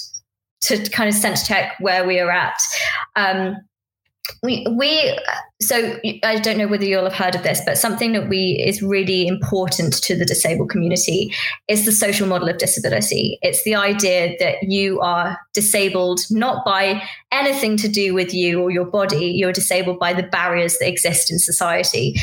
to 0.63 0.89
kind 0.91 1.09
of 1.09 1.15
sense 1.15 1.47
check 1.47 1.75
where 1.81 2.07
we 2.07 2.21
are 2.21 2.31
at. 2.31 2.59
Um, 3.17 3.57
we 4.43 4.67
we 4.71 5.19
so 5.61 5.99
I 6.23 6.39
don't 6.39 6.57
know 6.57 6.69
whether 6.69 6.85
you'll 6.85 7.05
have 7.05 7.15
heard 7.15 7.35
of 7.35 7.43
this, 7.43 7.61
but 7.65 7.77
something 7.77 8.13
that 8.13 8.29
we 8.29 8.63
is 8.67 8.83
really 8.83 9.27
important 9.27 9.95
to 10.03 10.17
the 10.17 10.25
disabled 10.25 10.71
community 10.71 11.35
is 11.69 11.85
the 11.85 11.93
social 11.93 12.27
model 12.27 12.49
of 12.49 12.59
disability. 12.59 13.39
It's 13.43 13.63
the 13.65 13.75
idea 13.75 14.37
that 14.39 14.63
you 14.63 15.01
are 15.01 15.39
disabled 15.53 16.21
not 16.31 16.65
by 16.65 17.03
anything 17.33 17.77
to 17.79 17.89
do 17.89 18.15
with 18.15 18.33
you 18.33 18.63
or 18.63 18.71
your 18.71 18.87
body. 18.87 19.27
You're 19.27 19.53
disabled 19.53 19.99
by 19.99 20.15
the 20.15 20.23
barriers 20.23 20.79
that 20.79 20.89
exist 20.89 21.31
in 21.31 21.39
society. 21.39 22.15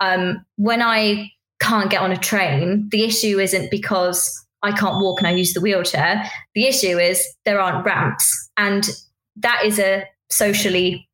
Um, 0.00 0.44
when 0.56 0.82
I 0.82 1.30
can't 1.60 1.90
get 1.90 2.00
on 2.00 2.12
a 2.12 2.16
train, 2.16 2.88
the 2.90 3.04
issue 3.04 3.38
isn't 3.38 3.70
because 3.70 4.44
I 4.62 4.72
can't 4.72 5.00
walk 5.00 5.20
and 5.20 5.28
I 5.28 5.32
use 5.32 5.52
the 5.52 5.60
wheelchair. 5.60 6.28
The 6.54 6.66
issue 6.66 6.98
is 6.98 7.26
there 7.44 7.60
aren't 7.60 7.84
ramps, 7.84 8.50
and 8.56 8.88
that 9.36 9.64
is 9.64 9.78
a 9.78 10.04
socially 10.30 11.05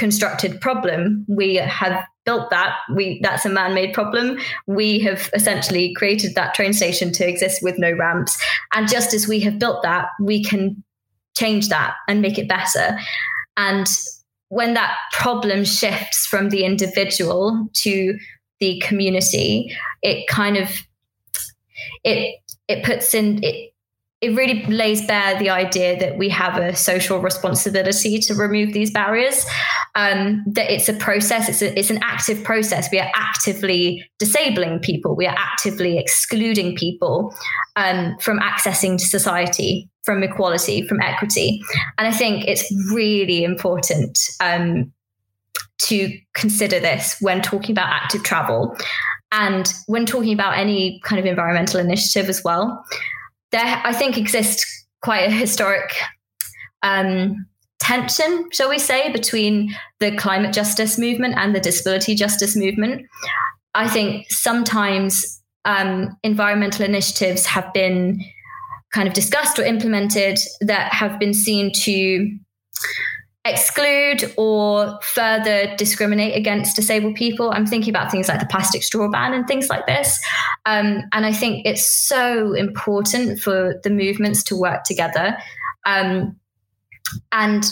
constructed 0.00 0.60
problem. 0.62 1.26
We 1.28 1.56
have 1.56 2.04
built 2.24 2.48
that. 2.48 2.74
We 2.94 3.20
that's 3.22 3.44
a 3.44 3.50
man-made 3.50 3.92
problem. 3.92 4.38
We 4.66 4.98
have 5.00 5.30
essentially 5.34 5.94
created 5.94 6.34
that 6.34 6.54
train 6.54 6.72
station 6.72 7.12
to 7.12 7.28
exist 7.28 7.62
with 7.62 7.78
no 7.78 7.92
ramps. 7.92 8.42
And 8.72 8.88
just 8.88 9.12
as 9.12 9.28
we 9.28 9.40
have 9.40 9.58
built 9.58 9.82
that, 9.82 10.08
we 10.18 10.42
can 10.42 10.82
change 11.36 11.68
that 11.68 11.94
and 12.08 12.22
make 12.22 12.38
it 12.38 12.48
better. 12.48 12.98
And 13.58 13.86
when 14.48 14.72
that 14.74 14.96
problem 15.12 15.64
shifts 15.64 16.26
from 16.26 16.48
the 16.48 16.64
individual 16.64 17.68
to 17.74 18.18
the 18.58 18.80
community, 18.80 19.76
it 20.02 20.26
kind 20.28 20.56
of 20.56 20.70
it 22.04 22.40
it 22.68 22.84
puts 22.84 23.14
in 23.14 23.44
it 23.44 23.69
it 24.20 24.36
really 24.36 24.62
lays 24.66 25.04
bare 25.06 25.38
the 25.38 25.48
idea 25.48 25.98
that 25.98 26.18
we 26.18 26.28
have 26.28 26.58
a 26.58 26.76
social 26.76 27.20
responsibility 27.20 28.18
to 28.18 28.34
remove 28.34 28.74
these 28.74 28.90
barriers. 28.90 29.46
Um, 29.94 30.44
that 30.46 30.70
it's 30.70 30.88
a 30.88 30.92
process, 30.92 31.48
it's, 31.48 31.62
a, 31.62 31.76
it's 31.78 31.90
an 31.90 31.98
active 32.02 32.44
process. 32.44 32.88
We 32.92 33.00
are 33.00 33.10
actively 33.14 34.04
disabling 34.18 34.80
people, 34.80 35.16
we 35.16 35.26
are 35.26 35.34
actively 35.36 35.98
excluding 35.98 36.76
people 36.76 37.34
um, 37.76 38.16
from 38.20 38.38
accessing 38.40 39.00
society, 39.00 39.88
from 40.04 40.22
equality, 40.22 40.86
from 40.86 41.00
equity. 41.00 41.60
And 41.98 42.06
I 42.06 42.12
think 42.12 42.46
it's 42.46 42.64
really 42.92 43.42
important 43.42 44.18
um, 44.40 44.92
to 45.84 46.16
consider 46.34 46.78
this 46.78 47.16
when 47.20 47.40
talking 47.40 47.72
about 47.72 47.88
active 47.88 48.22
travel 48.22 48.76
and 49.32 49.72
when 49.86 50.04
talking 50.06 50.34
about 50.34 50.58
any 50.58 51.00
kind 51.04 51.18
of 51.18 51.26
environmental 51.26 51.80
initiative 51.80 52.28
as 52.28 52.44
well. 52.44 52.84
There, 53.52 53.80
I 53.84 53.92
think, 53.92 54.16
exists 54.16 54.86
quite 55.02 55.28
a 55.28 55.30
historic 55.30 55.94
um, 56.82 57.46
tension, 57.80 58.48
shall 58.52 58.68
we 58.68 58.78
say, 58.78 59.10
between 59.10 59.74
the 59.98 60.14
climate 60.16 60.52
justice 60.52 60.98
movement 60.98 61.34
and 61.36 61.54
the 61.54 61.60
disability 61.60 62.14
justice 62.14 62.56
movement. 62.56 63.06
I 63.74 63.88
think 63.88 64.30
sometimes 64.30 65.42
um, 65.64 66.16
environmental 66.22 66.84
initiatives 66.84 67.46
have 67.46 67.72
been 67.72 68.20
kind 68.92 69.06
of 69.06 69.14
discussed 69.14 69.58
or 69.58 69.64
implemented 69.64 70.38
that 70.60 70.92
have 70.92 71.18
been 71.18 71.34
seen 71.34 71.72
to 71.72 72.38
exclude 73.44 74.32
or 74.36 74.98
further 75.02 75.74
discriminate 75.76 76.36
against 76.36 76.76
disabled 76.76 77.14
people. 77.14 77.50
I'm 77.50 77.66
thinking 77.66 77.90
about 77.90 78.10
things 78.10 78.28
like 78.28 78.40
the 78.40 78.46
plastic 78.46 78.82
straw 78.82 79.08
ban 79.08 79.32
and 79.32 79.46
things 79.46 79.70
like 79.70 79.86
this. 79.86 80.20
Um, 80.66 81.02
and 81.12 81.24
I 81.24 81.32
think 81.32 81.66
it's 81.66 81.90
so 81.90 82.52
important 82.52 83.40
for 83.40 83.80
the 83.82 83.90
movements 83.90 84.42
to 84.44 84.56
work 84.56 84.84
together. 84.84 85.38
Um, 85.86 86.36
and 87.32 87.64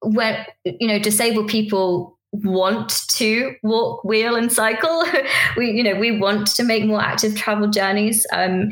when, 0.00 0.46
you 0.64 0.86
know, 0.86 0.98
disabled 0.98 1.48
people 1.48 2.16
want 2.32 3.02
to 3.08 3.54
walk, 3.62 4.04
wheel, 4.04 4.36
and 4.36 4.52
cycle. 4.52 5.04
we, 5.56 5.70
you 5.70 5.82
know, 5.82 5.94
we 5.94 6.18
want 6.18 6.46
to 6.48 6.62
make 6.62 6.84
more 6.84 7.00
active 7.00 7.34
travel 7.36 7.68
journeys. 7.68 8.26
Um, 8.32 8.70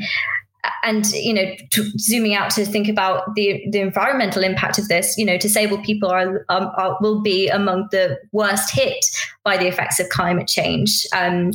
and 0.83 1.05
you 1.11 1.33
know, 1.33 1.55
zooming 1.97 2.33
out 2.33 2.49
to 2.51 2.65
think 2.65 2.87
about 2.87 3.35
the 3.35 3.63
the 3.71 3.79
environmental 3.79 4.43
impact 4.43 4.77
of 4.77 4.87
this, 4.87 5.17
you 5.17 5.25
know, 5.25 5.37
disabled 5.37 5.83
people 5.83 6.09
are, 6.09 6.45
um, 6.49 6.71
are 6.77 6.97
will 7.01 7.21
be 7.21 7.47
among 7.47 7.87
the 7.91 8.17
worst 8.31 8.73
hit 8.73 9.03
by 9.43 9.57
the 9.57 9.67
effects 9.67 9.99
of 9.99 10.09
climate 10.09 10.47
change. 10.47 11.05
Um, 11.15 11.51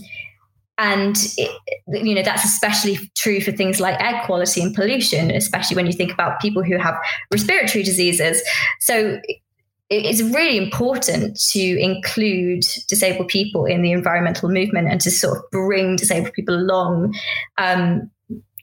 and 0.80 1.16
it, 1.36 1.50
you 1.88 2.14
know 2.14 2.22
that's 2.22 2.44
especially 2.44 2.98
true 3.14 3.40
for 3.40 3.52
things 3.52 3.80
like 3.80 4.00
air 4.00 4.22
quality 4.24 4.62
and 4.62 4.74
pollution 4.74 5.30
especially 5.30 5.76
when 5.76 5.86
you 5.86 5.92
think 5.92 6.10
about 6.10 6.40
people 6.40 6.62
who 6.62 6.78
have 6.78 6.96
respiratory 7.30 7.84
diseases 7.84 8.42
so 8.80 9.20
it's 9.90 10.22
really 10.22 10.56
important 10.56 11.36
to 11.50 11.60
include 11.60 12.62
disabled 12.86 13.26
people 13.26 13.66
in 13.66 13.82
the 13.82 13.90
environmental 13.90 14.48
movement 14.48 14.88
and 14.88 15.00
to 15.00 15.10
sort 15.10 15.36
of 15.36 15.42
bring 15.50 15.96
disabled 15.96 16.32
people 16.32 16.54
along 16.54 17.12
um, 17.58 18.08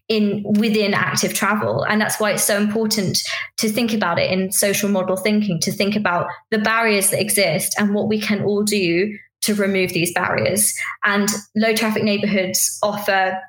in 0.10 0.43
within 0.58 0.93
active 0.93 1.34
travel. 1.34 1.84
And 1.84 1.99
that's 1.99 2.20
why 2.20 2.32
it's 2.32 2.43
so 2.43 2.58
important 2.58 3.18
to 3.58 3.70
think 3.70 3.93
about 3.93 4.20
it 4.20 4.32
in 4.32 4.51
social 4.51 4.89
model 4.89 5.18
thinking 5.18 5.60
to 5.62 5.72
think 5.72 5.95
about 5.95 6.28
the 6.49 6.60
barriers 6.60 7.10
that 7.10 7.20
exist 7.20 7.76
and 7.78 7.93
what 7.93 8.08
we 8.08 8.20
can 8.20 8.43
all 8.43 8.64
do 8.64 9.18
to 9.41 9.53
remove 9.53 9.91
these 9.93 10.14
barriers. 10.14 10.74
And 11.05 11.30
low 11.55 11.74
traffic 11.74 12.03
neighborhoods 12.03 12.80
offer 12.82 13.39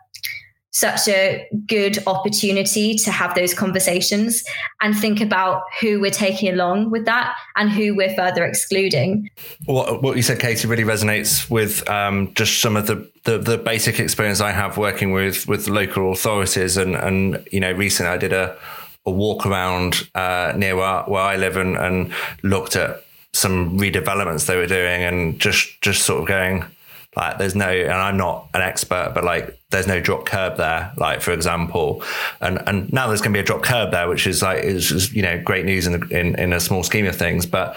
such 0.71 1.09
a 1.09 1.47
good 1.67 1.99
opportunity 2.07 2.95
to 2.95 3.11
have 3.11 3.35
those 3.35 3.55
conversations 3.55 4.45
and 4.81 4.97
think 4.97 5.21
about 5.21 5.63
who 5.81 6.01
we're 6.01 6.11
taking 6.11 6.53
along 6.53 6.91
with 6.91 7.05
that 7.07 7.35
and 7.57 7.71
who 7.71 7.97
we're 7.97 8.15
further 8.15 8.45
excluding. 8.45 9.31
What, 9.65 10.03
what 10.03 10.17
you 10.17 10.23
said, 10.23 10.41
Katie, 10.41 10.69
really 10.69 10.85
resonates 10.85 11.49
with 11.51 11.89
um, 11.89 12.33
just 12.35 12.61
some 12.61 12.77
of 12.77 12.87
the, 12.87 13.11
the, 13.25 13.39
the 13.39 13.59
basic 13.59 13.99
experience 13.99 14.41
I 14.41 14.53
have 14.53 14.77
working 14.77 15.13
with 15.13 15.49
with 15.49 15.69
local 15.69 16.13
authorities. 16.13 16.77
And 16.77 16.95
and 16.95 17.47
you 17.51 17.61
know, 17.61 17.73
recently 17.73 18.13
I 18.13 18.17
did 18.17 18.33
a 18.33 18.57
a 19.07 19.11
walk 19.11 19.47
around 19.47 20.09
uh, 20.15 20.53
near 20.57 20.77
where, 20.77 21.03
where 21.05 21.23
I 21.23 21.37
live 21.37 21.57
and, 21.57 21.77
and 21.77 22.13
looked 22.43 22.77
at 22.77 23.05
some 23.33 23.79
redevelopments 23.79 24.47
they 24.47 24.57
were 24.57 24.67
doing 24.67 25.03
and 25.03 25.39
just 25.41 25.81
just 25.81 26.05
sort 26.05 26.21
of 26.21 26.29
going 26.29 26.65
like 27.19 27.39
there's 27.39 27.57
no, 27.57 27.69
and 27.69 27.93
I'm 27.93 28.17
not 28.17 28.49
an 28.55 28.63
expert, 28.63 29.11
but 29.13 29.25
like 29.25 29.59
there's 29.71 29.89
no 29.89 30.01
drop 30.01 30.25
curb 30.25 30.57
there, 30.57 30.93
like 30.97 31.21
for 31.21 31.33
example, 31.33 32.05
and 32.41 32.63
and 32.69 32.93
now 32.93 33.09
there's 33.09 33.21
going 33.21 33.33
to 33.33 33.37
be 33.37 33.41
a 33.41 33.45
drop 33.45 33.63
curb 33.63 33.91
there, 33.91 34.09
which 34.09 34.27
is 34.27 34.41
like 34.41 34.63
is 34.63 34.89
just, 34.89 35.13
you 35.13 35.23
know 35.23 35.43
great 35.43 35.65
news 35.65 35.89
in, 35.89 36.11
in 36.13 36.39
in 36.39 36.53
a 36.53 36.61
small 36.61 36.85
scheme 36.85 37.07
of 37.07 37.17
things. 37.17 37.45
But 37.45 37.77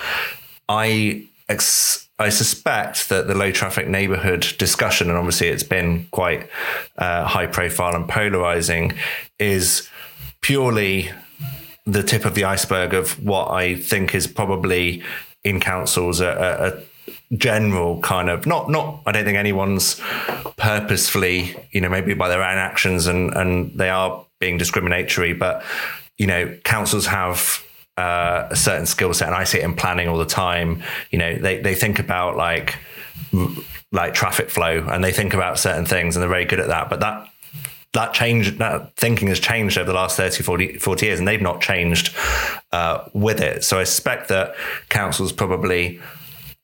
I 0.69 1.25
ex- 1.49 2.07
I 2.19 2.29
suspect 2.29 3.09
that 3.09 3.27
the 3.27 3.33
low 3.33 3.51
traffic 3.51 3.87
neighborhood 3.87 4.53
discussion, 4.59 5.09
and 5.09 5.17
obviously 5.17 5.47
it's 5.47 5.63
been 5.63 6.05
quite 6.11 6.47
uh, 6.99 7.25
high 7.25 7.47
profile 7.47 7.95
and 7.95 8.07
polarizing, 8.07 8.93
is 9.39 9.89
purely 10.41 11.11
the 11.87 12.03
tip 12.03 12.25
of 12.25 12.35
the 12.35 12.43
iceberg 12.43 12.93
of 12.93 13.13
what 13.23 13.49
I 13.49 13.75
think 13.75 14.13
is 14.13 14.27
probably 14.27 15.01
in 15.43 15.59
councils 15.59 16.21
a, 16.21 16.27
a, 16.77 16.90
general 17.37 17.99
kind 18.01 18.29
of 18.29 18.45
not 18.45 18.69
not 18.69 19.01
I 19.05 19.11
don't 19.11 19.25
think 19.25 19.37
anyone's 19.37 19.99
purposefully 20.57 21.55
you 21.71 21.81
know 21.81 21.89
maybe 21.89 22.13
by 22.13 22.27
their 22.27 22.43
own 22.43 22.57
actions 22.57 23.07
and 23.07 23.33
and 23.33 23.71
they 23.77 23.89
are 23.89 24.25
being 24.39 24.57
discriminatory 24.57 25.33
but 25.33 25.63
you 26.17 26.27
know 26.27 26.55
councils 26.63 27.05
have 27.07 27.63
uh, 27.97 28.47
a 28.49 28.55
certain 28.55 28.85
skill 28.85 29.13
set 29.13 29.27
and 29.27 29.35
I 29.35 29.43
see 29.43 29.59
it 29.59 29.63
in 29.63 29.75
planning 29.75 30.07
all 30.07 30.17
the 30.17 30.25
time. 30.25 30.83
You 31.11 31.19
know 31.19 31.35
they 31.35 31.59
they 31.59 31.75
think 31.75 31.99
about 31.99 32.35
like 32.35 32.77
like 33.91 34.13
traffic 34.13 34.49
flow 34.49 34.85
and 34.89 35.03
they 35.03 35.11
think 35.11 35.33
about 35.33 35.59
certain 35.59 35.85
things 35.85 36.15
and 36.15 36.21
they're 36.21 36.29
very 36.29 36.45
good 36.45 36.59
at 36.59 36.67
that 36.67 36.89
but 36.89 37.01
that 37.01 37.27
that 37.93 38.13
change 38.13 38.57
that 38.57 38.95
thinking 38.95 39.27
has 39.27 39.39
changed 39.39 39.77
over 39.77 39.87
the 39.87 39.93
last 39.93 40.15
30 40.15 40.43
40, 40.43 40.77
40 40.77 41.05
years 41.05 41.19
and 41.19 41.27
they've 41.27 41.41
not 41.41 41.59
changed 41.59 42.15
uh, 42.71 43.03
with 43.13 43.41
it. 43.41 43.63
So 43.63 43.79
i 43.79 43.83
suspect 43.83 44.29
that 44.29 44.55
councils 44.89 45.33
probably 45.33 45.99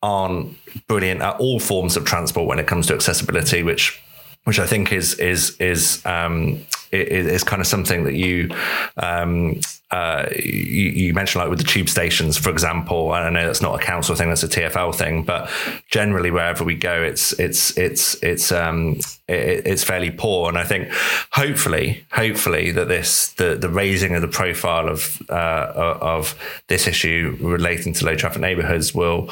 aren't 0.01 0.57
brilliant 0.87 1.21
at 1.21 1.39
all 1.39 1.59
forms 1.59 1.97
of 1.97 2.05
transport 2.05 2.47
when 2.47 2.59
it 2.59 2.67
comes 2.67 2.87
to 2.87 2.93
accessibility, 2.93 3.63
which 3.63 4.01
which 4.43 4.59
I 4.59 4.65
think 4.65 4.93
is 4.93 5.15
is 5.15 5.57
is 5.59 6.05
um, 6.05 6.65
is, 6.91 7.43
kind 7.43 7.61
of 7.61 7.67
something 7.67 8.05
that 8.05 8.13
you, 8.13 8.49
um, 8.95 9.59
uh, 9.91 10.27
you, 10.35 10.89
you 10.89 11.13
mentioned, 11.13 11.41
like 11.41 11.49
with 11.49 11.59
the 11.59 11.65
tube 11.65 11.89
stations, 11.89 12.37
for 12.37 12.49
example. 12.49 13.11
I 13.11 13.29
know 13.29 13.45
that's 13.45 13.61
not 13.61 13.81
a 13.81 13.83
council 13.83 14.15
thing; 14.15 14.29
that's 14.29 14.43
a 14.43 14.47
TFL 14.47 14.95
thing. 14.95 15.23
But 15.23 15.49
generally, 15.89 16.31
wherever 16.31 16.63
we 16.63 16.75
go, 16.75 17.03
it's 17.03 17.33
it's 17.33 17.77
it's 17.77 18.21
it's 18.23 18.51
um, 18.51 18.99
it, 19.27 19.67
it's 19.67 19.83
fairly 19.83 20.11
poor. 20.11 20.49
And 20.49 20.57
I 20.57 20.63
think, 20.63 20.89
hopefully, 21.31 22.05
hopefully, 22.11 22.71
that 22.71 22.87
this 22.87 23.33
the 23.33 23.55
the 23.55 23.69
raising 23.69 24.15
of 24.15 24.21
the 24.21 24.27
profile 24.27 24.89
of 24.89 25.21
uh, 25.29 25.97
of 26.01 26.35
this 26.67 26.87
issue 26.87 27.37
relating 27.41 27.93
to 27.93 28.05
low 28.05 28.15
traffic 28.15 28.41
neighbourhoods 28.41 28.93
will 28.93 29.29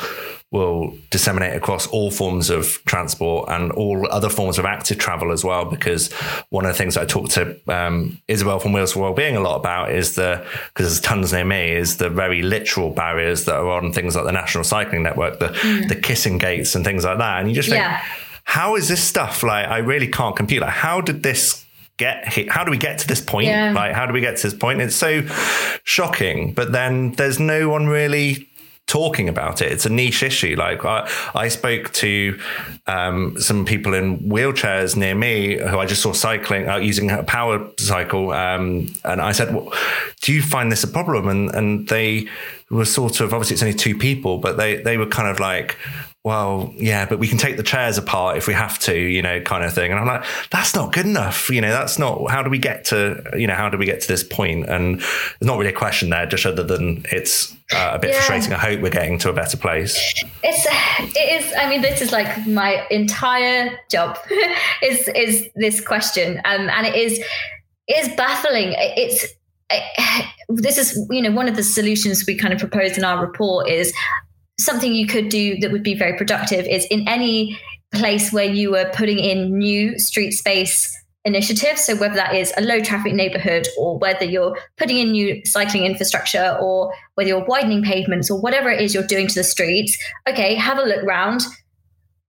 will 0.52 0.96
disseminate 1.10 1.54
across 1.54 1.86
all 1.88 2.10
forms 2.10 2.50
of 2.50 2.80
transport 2.86 3.50
and 3.50 3.72
all 3.74 4.10
other 4.10 4.30
forms 4.30 4.58
of 4.58 4.64
active 4.64 4.98
travel 4.98 5.32
as 5.32 5.44
well. 5.44 5.66
Because 5.66 6.14
one 6.50 6.66
of 6.66 6.72
the 6.72 6.78
things 6.78 6.96
I 6.96 7.06
talked 7.06 7.32
to 7.32 7.60
um, 7.68 8.22
Isabelle 8.28 8.60
from 8.60 8.72
Wheels 8.72 8.94
for 8.94 9.02
Wellbeing 9.02 9.36
a 9.36 9.42
lot 9.42 9.58
about 9.58 9.92
is 9.92 10.16
the 10.16 10.46
because 10.70 10.86
there's 10.86 11.02
tons 11.02 11.34
near 11.34 11.44
me 11.44 11.72
is 11.72 11.98
the 11.98 12.10
very 12.10 12.42
literal 12.42 12.92
barriers 12.92 13.46
that 13.46 13.56
are 13.56 13.70
on 13.70 13.92
things 13.92 14.16
like 14.16 14.26
the 14.26 14.32
National 14.32 14.64
Cycling 14.64 15.04
Network, 15.04 15.40
the 15.40 15.50
mm. 15.50 15.90
the 15.90 15.96
kissing 15.96 16.38
gates 16.38 16.76
and 16.76 16.86
things 16.86 17.04
like 17.04 17.18
that. 17.18 17.40
And 17.40 17.50
you 17.50 17.56
just 17.56 17.70
think, 17.70 17.82
yeah. 17.82 18.02
How 18.46 18.76
is 18.76 18.88
this 18.88 19.04
stuff 19.04 19.44
like? 19.44 19.68
I 19.68 19.80
really 19.80 20.08
can't 20.08 20.36
compute. 20.36 20.62
Like, 20.62 20.72
how 20.72 21.02
did 21.02 21.24
this 21.24 21.66
get 21.98 22.32
hit? 22.32 22.50
How 22.50 22.64
do 22.64 22.72
we 22.72 22.78
get 22.78 23.00
to 23.00 23.08
this 23.08 23.22
point? 23.22 23.48
Yeah. 23.48 23.74
Like, 23.74 23.94
how 23.94 24.06
do 24.06 24.14
we 24.14 24.22
get 24.22 24.38
to 24.38 24.44
this 24.50 24.58
point? 24.58 24.80
It's 24.82 24.96
so 24.96 25.24
shocking. 25.84 26.54
But 26.54 26.72
then 26.72 27.12
there's 27.14 27.40
no 27.40 27.70
one 27.70 27.88
really 27.88 28.48
talking 28.88 29.28
about 29.28 29.62
it. 29.62 29.72
It's 29.72 29.86
a 29.86 29.90
niche 29.90 30.22
issue. 30.24 30.56
Like 30.58 30.86
I, 30.86 31.10
I 31.34 31.48
spoke 31.48 31.92
to 31.94 32.40
um, 32.88 33.40
some 33.40 33.66
people 33.66 33.94
in 33.94 34.20
wheelchairs 34.20 34.96
near 34.96 35.16
me 35.16 35.58
who 35.58 35.80
I 35.80 35.86
just 35.86 36.02
saw 36.02 36.14
cycling, 36.14 36.70
uh, 36.70 36.78
using 36.78 37.10
a 37.10 37.24
power 37.24 37.68
cycle, 37.80 38.32
um, 38.32 38.94
and 39.04 39.22
I 39.22 39.32
said, 39.32 39.54
well, 39.54 39.74
"Do 40.22 40.34
you 40.34 40.42
find 40.42 40.72
this 40.72 40.84
a 40.84 40.88
problem?" 40.88 41.28
And 41.28 41.54
and 41.56 41.88
they 41.88 42.28
were 42.70 42.86
sort 42.86 43.22
of 43.22 43.34
obviously 43.34 43.56
it's 43.56 43.64
only 43.64 43.76
two 43.76 43.98
people, 43.98 44.38
but 44.38 44.58
they 44.58 44.78
they 44.78 44.98
were 44.98 45.08
kind 45.08 45.30
of 45.30 45.40
like, 45.40 45.78
well, 46.26 46.74
yeah, 46.76 47.06
but 47.06 47.20
we 47.20 47.28
can 47.28 47.38
take 47.38 47.56
the 47.56 47.62
chairs 47.62 48.00
apart 48.00 48.36
if 48.36 48.48
we 48.48 48.54
have 48.54 48.80
to, 48.80 48.98
you 48.98 49.22
know, 49.22 49.40
kind 49.42 49.64
of 49.64 49.72
thing. 49.72 49.92
And 49.92 50.00
I'm 50.00 50.08
like, 50.08 50.26
that's 50.50 50.74
not 50.74 50.92
good 50.92 51.06
enough. 51.06 51.52
You 51.52 51.62
know, 51.62 51.70
that's 51.70 52.00
not, 52.00 52.32
how 52.32 52.42
do 52.42 52.50
we 52.50 52.58
get 52.58 52.86
to, 52.86 53.24
you 53.38 53.46
know, 53.46 53.54
how 53.54 53.70
do 53.70 53.78
we 53.78 53.86
get 53.86 54.02
to 54.02 54.08
this 54.08 54.24
point? 54.24 54.68
And 54.68 55.02
there's 55.02 55.42
not 55.42 55.60
really 55.60 55.70
a 55.70 55.78
question 55.78 56.10
there, 56.10 56.26
just 56.26 56.48
other 56.48 56.64
than 56.64 57.06
it's 57.12 57.54
uh, 57.72 57.92
a 57.94 58.00
bit 58.00 58.10
yeah. 58.10 58.22
frustrating. 58.22 58.54
I 58.54 58.58
hope 58.58 58.82
we're 58.82 58.90
getting 58.90 59.20
to 59.20 59.30
a 59.30 59.34
better 59.34 59.56
place. 59.56 59.96
It's, 60.42 60.66
it 61.16 61.44
is, 61.44 61.54
I 61.60 61.70
mean, 61.70 61.84
this 61.84 62.02
is 62.02 62.12
like 62.12 62.48
my 62.48 62.88
entire 62.90 63.78
job 63.92 64.18
is, 64.82 65.08
is 65.10 65.48
this 65.56 65.80
question. 65.80 66.42
Um, 66.44 66.70
and 66.72 66.88
it 66.88 66.96
is, 66.96 67.20
it 67.88 68.04
is 68.04 68.16
baffling. 68.16 68.74
It's, 68.76 69.28
this 70.50 70.78
is 70.78 71.08
you 71.10 71.24
know 71.24 71.32
one 71.32 71.48
of 71.48 71.56
the 71.56 71.64
solutions 71.64 72.24
we 72.28 72.36
kind 72.36 72.54
of 72.54 72.60
proposed 72.60 73.00
in 73.00 73.04
our 73.04 73.20
report 73.20 73.68
is 73.68 73.92
something 74.60 74.94
you 74.94 75.08
could 75.08 75.30
do 75.30 75.58
that 75.60 75.72
would 75.72 75.84
be 75.84 75.96
very 75.96 76.18
productive 76.18 76.66
is 76.66 76.86
in 76.86 77.08
any 77.08 77.60
place 77.94 78.32
where 78.32 78.46
you 78.46 78.72
were 78.72 78.90
putting 78.94 79.20
in 79.20 79.58
new 79.58 79.98
street 80.00 80.32
space 80.32 80.92
initiatives. 81.26 81.84
So 81.84 81.96
whether 81.96 82.16
that 82.16 82.36
is 82.36 82.54
a 82.56 82.62
low 82.62 82.80
traffic 82.82 83.14
neighborhood 83.14 83.68
or 83.78 83.98
whether 83.98 84.26
you're 84.26 84.58
putting 84.78 85.00
in 85.00 85.12
new 85.12 85.42
cycling 85.44 85.84
infrastructure 85.84 86.58
or 86.62 86.94
whether 87.16 87.30
you're 87.30 87.46
widening 87.46 87.84
pavements 87.84 88.30
or 88.30 88.40
whatever 88.40 88.70
it 88.70 88.80
is 88.80 88.94
you're 88.94 89.08
doing 89.08 89.28
to 89.28 89.36
the 89.36 89.44
streets, 89.44 89.98
okay, 90.30 90.54
have 90.56 90.78
a 90.78 90.84
look 90.84 91.04
round, 91.04 91.42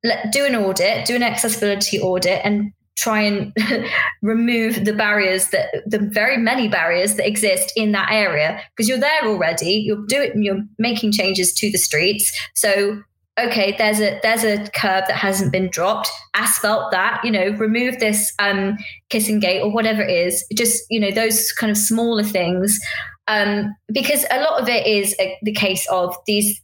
let, 0.03 0.33
do 0.33 0.45
an 0.45 0.57
audit, 0.57 1.05
do 1.05 1.15
an 1.15 1.23
accessibility 1.23 2.01
audit 2.01 2.41
and 2.45 2.73
try 2.97 3.21
and 3.21 3.55
remove 4.23 4.85
the 4.85 4.93
barriers 4.93 5.49
that 5.49 5.67
the 5.87 5.99
very 5.99 6.37
many 6.37 6.67
barriers 6.67 7.15
that 7.17 7.27
exist 7.27 7.73
in 7.77 7.93
that 7.93 8.11
area 8.11 8.61
because 8.75 8.89
you're 8.89 8.99
there 8.99 9.25
already 9.25 9.73
you're 9.73 10.05
doing 10.07 10.43
you're 10.43 10.63
making 10.79 11.13
changes 11.13 11.53
to 11.53 11.71
the 11.71 11.79
streets. 11.79 12.37
So 12.55 13.03
okay 13.39 13.75
there's 13.77 14.01
a 14.01 14.19
there's 14.23 14.45
a 14.45 14.59
curb 14.71 15.05
that 15.07 15.17
hasn't 15.17 15.53
been 15.53 15.69
dropped 15.69 16.11
asphalt 16.35 16.91
that 16.91 17.21
you 17.23 17.31
know 17.31 17.51
remove 17.59 17.99
this 17.99 18.33
um 18.39 18.79
kissing 19.11 19.39
gate 19.41 19.61
or 19.61 19.71
whatever 19.71 20.01
it 20.01 20.11
is 20.11 20.43
just 20.55 20.83
you 20.89 20.99
know 20.99 21.11
those 21.11 21.53
kind 21.53 21.71
of 21.71 21.77
smaller 21.77 22.25
things. 22.25 22.81
Um 23.29 23.75
because 23.93 24.25
a 24.31 24.41
lot 24.41 24.61
of 24.63 24.69
it 24.69 24.87
is 24.87 25.15
a, 25.21 25.37
the 25.43 25.53
case 25.53 25.87
of 25.91 26.17
these 26.27 26.61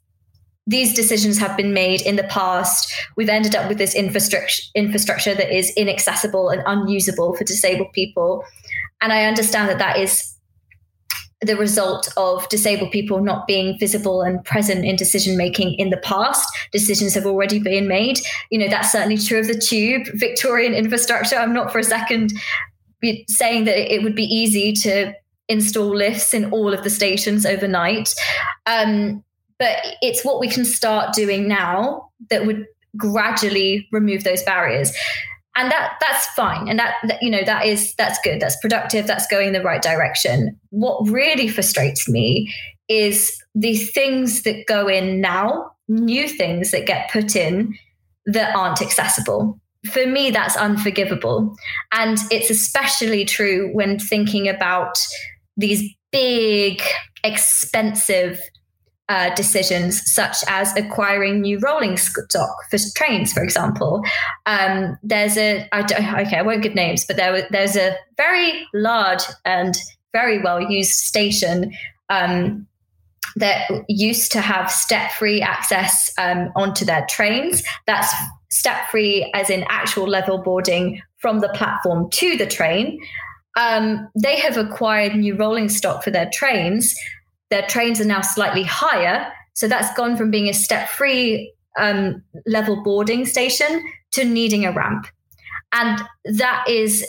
these 0.66 0.94
decisions 0.94 1.38
have 1.38 1.56
been 1.56 1.72
made 1.72 2.02
in 2.02 2.16
the 2.16 2.24
past. 2.24 2.92
We've 3.16 3.28
ended 3.28 3.54
up 3.54 3.68
with 3.68 3.78
this 3.78 3.94
infrastructure 3.94 4.62
infrastructure 4.74 5.34
that 5.34 5.54
is 5.54 5.72
inaccessible 5.76 6.50
and 6.50 6.62
unusable 6.66 7.34
for 7.34 7.44
disabled 7.44 7.92
people. 7.92 8.44
And 9.00 9.12
I 9.12 9.24
understand 9.24 9.68
that 9.68 9.78
that 9.78 9.98
is 9.98 10.32
the 11.40 11.56
result 11.56 12.08
of 12.16 12.48
disabled 12.48 12.92
people 12.92 13.20
not 13.20 13.48
being 13.48 13.76
visible 13.78 14.22
and 14.22 14.44
present 14.44 14.84
in 14.84 14.94
decision 14.94 15.36
making 15.36 15.74
in 15.74 15.90
the 15.90 15.96
past. 15.98 16.48
Decisions 16.70 17.14
have 17.14 17.26
already 17.26 17.58
been 17.58 17.88
made. 17.88 18.20
You 18.50 18.60
know, 18.60 18.68
that's 18.68 18.92
certainly 18.92 19.18
true 19.18 19.40
of 19.40 19.48
the 19.48 19.58
tube, 19.58 20.06
Victorian 20.14 20.74
infrastructure. 20.74 21.36
I'm 21.36 21.52
not 21.52 21.72
for 21.72 21.80
a 21.80 21.84
second 21.84 22.32
saying 23.26 23.64
that 23.64 23.92
it 23.92 24.04
would 24.04 24.14
be 24.14 24.24
easy 24.24 24.72
to 24.72 25.12
install 25.48 25.96
lifts 25.96 26.32
in 26.32 26.52
all 26.52 26.72
of 26.72 26.84
the 26.84 26.90
stations 26.90 27.44
overnight. 27.44 28.14
Um, 28.66 29.24
but 29.62 29.76
it's 30.02 30.24
what 30.24 30.40
we 30.40 30.48
can 30.48 30.64
start 30.64 31.14
doing 31.14 31.46
now 31.46 32.08
that 32.30 32.46
would 32.46 32.66
gradually 32.96 33.86
remove 33.92 34.24
those 34.24 34.42
barriers. 34.42 34.92
And 35.54 35.70
that 35.70 35.92
that's 36.00 36.26
fine. 36.34 36.68
And 36.68 36.80
that, 36.80 36.96
that, 37.04 37.22
you 37.22 37.30
know 37.30 37.44
that 37.44 37.64
is 37.64 37.94
that's 37.94 38.18
good. 38.24 38.40
That's 38.40 38.58
productive. 38.60 39.06
That's 39.06 39.28
going 39.28 39.46
in 39.46 39.52
the 39.52 39.62
right 39.62 39.80
direction. 39.80 40.58
What 40.70 41.08
really 41.08 41.46
frustrates 41.46 42.08
me 42.08 42.52
is 42.88 43.40
the 43.54 43.76
things 43.76 44.42
that 44.42 44.66
go 44.66 44.88
in 44.88 45.20
now 45.20 45.70
new 45.86 46.28
things 46.28 46.72
that 46.72 46.86
get 46.86 47.08
put 47.12 47.36
in 47.36 47.78
that 48.26 48.56
aren't 48.56 48.82
accessible. 48.82 49.60
For 49.92 50.08
me 50.08 50.32
that's 50.32 50.56
unforgivable. 50.56 51.54
And 51.92 52.18
it's 52.32 52.50
especially 52.50 53.24
true 53.24 53.70
when 53.72 54.00
thinking 54.00 54.48
about 54.48 54.98
these 55.56 55.88
big 56.10 56.82
expensive 57.22 58.40
uh, 59.09 59.34
decisions 59.34 60.00
such 60.12 60.38
as 60.48 60.74
acquiring 60.76 61.40
new 61.40 61.59
rolling 61.59 61.96
stock 61.96 62.55
for 62.70 62.78
trains, 62.94 63.32
for 63.32 63.42
example. 63.42 64.03
Um, 64.46 64.96
there's 65.03 65.36
a 65.36 65.68
I 65.72 65.82
okay, 65.82 66.38
I 66.38 66.42
won't 66.42 66.62
give 66.62 66.74
names, 66.74 67.05
but 67.05 67.16
there 67.16 67.46
there's 67.50 67.76
a 67.76 67.96
very 68.16 68.66
large 68.72 69.22
and 69.44 69.76
very 70.12 70.40
well 70.40 70.61
used 70.61 70.92
station 70.92 71.72
um, 72.09 72.66
that 73.36 73.70
used 73.88 74.30
to 74.32 74.40
have 74.40 74.70
step 74.70 75.11
free 75.12 75.40
access 75.40 76.12
um, 76.18 76.50
onto 76.55 76.84
their 76.84 77.05
trains. 77.09 77.62
That's 77.86 78.12
step 78.50 78.88
free 78.90 79.30
as 79.34 79.50
in 79.50 79.64
actual 79.68 80.07
level 80.07 80.42
boarding 80.42 81.00
from 81.18 81.40
the 81.40 81.48
platform 81.50 82.11
to 82.11 82.36
the 82.36 82.46
train. 82.46 83.00
Um, 83.57 84.09
they 84.20 84.38
have 84.38 84.57
acquired 84.57 85.14
new 85.14 85.34
rolling 85.36 85.68
stock 85.68 86.03
for 86.03 86.11
their 86.11 86.30
trains 86.32 86.94
their 87.53 87.66
trains 87.68 88.00
are 88.00 88.07
now 88.07 88.22
slightly 88.22 88.62
higher. 88.62 89.30
So 89.53 89.68
that's 89.68 89.94
gone 89.94 90.16
from 90.16 90.30
being 90.30 90.48
a 90.48 90.55
step 90.55 90.88
free 90.88 91.53
um, 91.78 92.22
level 92.46 92.82
boarding 92.82 93.26
station 93.26 93.82
to 94.12 94.24
needing 94.24 94.64
a 94.64 94.72
ramp. 94.72 95.07
And 95.74 96.03
that 96.38 96.64
is 96.66 97.05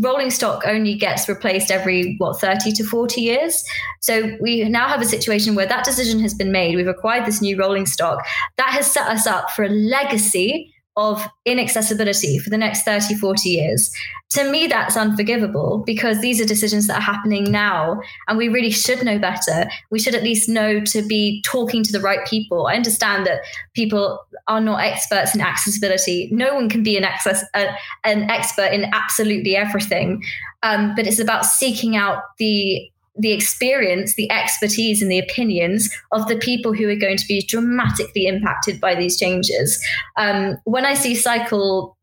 rolling 0.00 0.30
stock 0.30 0.62
only 0.66 0.94
gets 0.94 1.26
replaced 1.26 1.70
every 1.70 2.16
what 2.18 2.38
30 2.38 2.72
to 2.72 2.84
40 2.84 3.20
years. 3.20 3.64
So 4.00 4.36
we 4.40 4.68
now 4.68 4.88
have 4.88 5.00
a 5.00 5.06
situation 5.06 5.54
where 5.54 5.66
that 5.66 5.84
decision 5.84 6.20
has 6.20 6.34
been 6.34 6.52
made. 6.52 6.76
We've 6.76 6.86
acquired 6.86 7.26
this 7.26 7.40
new 7.40 7.58
rolling 7.58 7.86
stock 7.86 8.26
that 8.58 8.70
has 8.70 8.90
set 8.90 9.08
us 9.08 9.26
up 9.26 9.50
for 9.50 9.64
a 9.64 9.70
legacy 9.70 10.74
of 10.98 11.24
inaccessibility 11.44 12.38
for 12.38 12.50
the 12.50 12.58
next 12.58 12.82
30, 12.82 13.14
40 13.14 13.48
years. 13.48 13.90
To 14.30 14.50
me, 14.50 14.66
that's 14.66 14.96
unforgivable 14.96 15.84
because 15.86 16.20
these 16.20 16.40
are 16.40 16.44
decisions 16.44 16.88
that 16.88 16.98
are 16.98 17.00
happening 17.00 17.44
now, 17.50 18.00
and 18.26 18.36
we 18.36 18.48
really 18.48 18.72
should 18.72 19.02
know 19.04 19.18
better. 19.18 19.70
We 19.90 20.00
should 20.00 20.16
at 20.16 20.24
least 20.24 20.48
know 20.48 20.80
to 20.80 21.02
be 21.02 21.40
talking 21.46 21.84
to 21.84 21.92
the 21.92 22.00
right 22.00 22.26
people. 22.26 22.66
I 22.66 22.74
understand 22.74 23.26
that 23.26 23.42
people 23.74 24.18
are 24.48 24.60
not 24.60 24.80
experts 24.80 25.34
in 25.36 25.40
accessibility. 25.40 26.28
No 26.32 26.54
one 26.54 26.68
can 26.68 26.82
be 26.82 26.96
an, 26.96 27.04
access, 27.04 27.44
an 27.54 28.30
expert 28.30 28.72
in 28.72 28.92
absolutely 28.92 29.56
everything, 29.56 30.22
um, 30.64 30.94
but 30.96 31.06
it's 31.06 31.20
about 31.20 31.46
seeking 31.46 31.96
out 31.96 32.22
the 32.38 32.90
the 33.18 33.32
experience, 33.32 34.14
the 34.14 34.30
expertise, 34.30 35.02
and 35.02 35.10
the 35.10 35.18
opinions 35.18 35.90
of 36.12 36.26
the 36.28 36.36
people 36.36 36.72
who 36.72 36.88
are 36.88 36.96
going 36.96 37.16
to 37.16 37.26
be 37.26 37.44
dramatically 37.46 38.26
impacted 38.26 38.80
by 38.80 38.94
these 38.94 39.18
changes. 39.18 39.84
Um, 40.16 40.56
when 40.64 40.86
I 40.86 40.94
see 40.94 41.14
cycle 41.14 41.96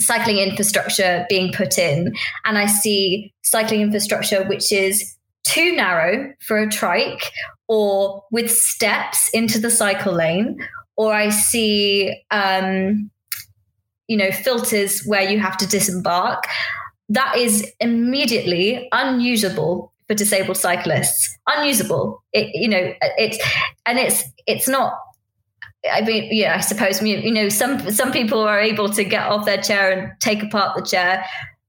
cycling 0.00 0.38
infrastructure 0.38 1.24
being 1.28 1.52
put 1.52 1.78
in, 1.78 2.14
and 2.44 2.58
I 2.58 2.66
see 2.66 3.32
cycling 3.42 3.80
infrastructure 3.80 4.44
which 4.44 4.72
is 4.72 5.16
too 5.44 5.74
narrow 5.74 6.32
for 6.40 6.58
a 6.58 6.70
trike, 6.70 7.30
or 7.68 8.22
with 8.30 8.50
steps 8.50 9.28
into 9.32 9.58
the 9.58 9.70
cycle 9.70 10.12
lane, 10.12 10.58
or 10.96 11.12
I 11.12 11.30
see 11.30 12.22
um, 12.30 13.10
you 14.06 14.16
know 14.16 14.30
filters 14.30 15.04
where 15.04 15.28
you 15.28 15.40
have 15.40 15.56
to 15.58 15.66
disembark 15.66 16.44
that 17.08 17.36
is 17.36 17.72
immediately 17.80 18.88
unusable 18.92 19.92
for 20.08 20.14
disabled 20.14 20.56
cyclists 20.56 21.36
unusable 21.48 22.22
it, 22.32 22.50
you 22.54 22.68
know 22.68 22.92
it's 23.18 23.38
and 23.86 23.98
it's 23.98 24.24
it's 24.46 24.68
not 24.68 24.94
I 25.92 26.00
mean, 26.00 26.28
yeah, 26.32 26.56
I 26.56 26.60
suppose 26.60 27.02
you 27.02 27.30
know 27.30 27.48
some 27.48 27.90
some 27.90 28.12
people 28.12 28.40
are 28.40 28.60
able 28.60 28.88
to 28.90 29.04
get 29.04 29.26
off 29.28 29.46
their 29.46 29.60
chair 29.60 29.92
and 29.92 30.12
take 30.20 30.42
apart 30.42 30.76
the 30.76 30.82
chair. 30.82 31.24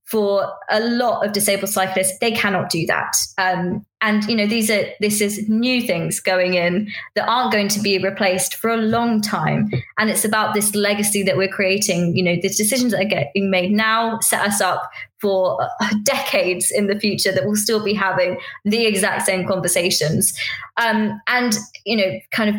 For 0.09 0.53
a 0.69 0.79
lot 0.79 1.25
of 1.25 1.33
disabled 1.33 1.69
cyclists, 1.69 2.17
they 2.19 2.31
cannot 2.31 2.69
do 2.69 2.85
that. 2.85 3.17
Um, 3.37 3.85
and 3.99 4.23
you 4.25 4.37
know, 4.37 4.47
these 4.47 4.69
are 4.69 4.85
this 5.01 5.19
is 5.19 5.49
new 5.49 5.81
things 5.81 6.21
going 6.21 6.53
in 6.53 6.89
that 7.15 7.27
aren't 7.27 7.51
going 7.51 7.67
to 7.69 7.81
be 7.81 7.97
replaced 7.97 8.55
for 8.55 8.69
a 8.69 8.77
long 8.77 9.21
time. 9.21 9.69
And 9.97 10.09
it's 10.09 10.23
about 10.23 10.53
this 10.53 10.73
legacy 10.75 11.23
that 11.23 11.35
we're 11.35 11.49
creating. 11.49 12.15
You 12.15 12.23
know, 12.23 12.35
the 12.35 12.49
decisions 12.49 12.93
that 12.93 13.01
are 13.01 13.09
getting 13.09 13.51
made 13.51 13.71
now 13.71 14.19
set 14.21 14.41
us 14.47 14.61
up 14.61 14.89
for 15.19 15.67
decades 16.03 16.71
in 16.71 16.87
the 16.87 16.99
future 16.99 17.31
that 17.31 17.45
we'll 17.45 17.55
still 17.55 17.83
be 17.83 17.93
having 17.93 18.37
the 18.65 18.85
exact 18.85 19.25
same 19.25 19.47
conversations. 19.47 20.33
Um, 20.77 21.19
and, 21.27 21.55
you 21.85 21.97
know, 21.97 22.19
kind 22.31 22.49
of 22.49 22.55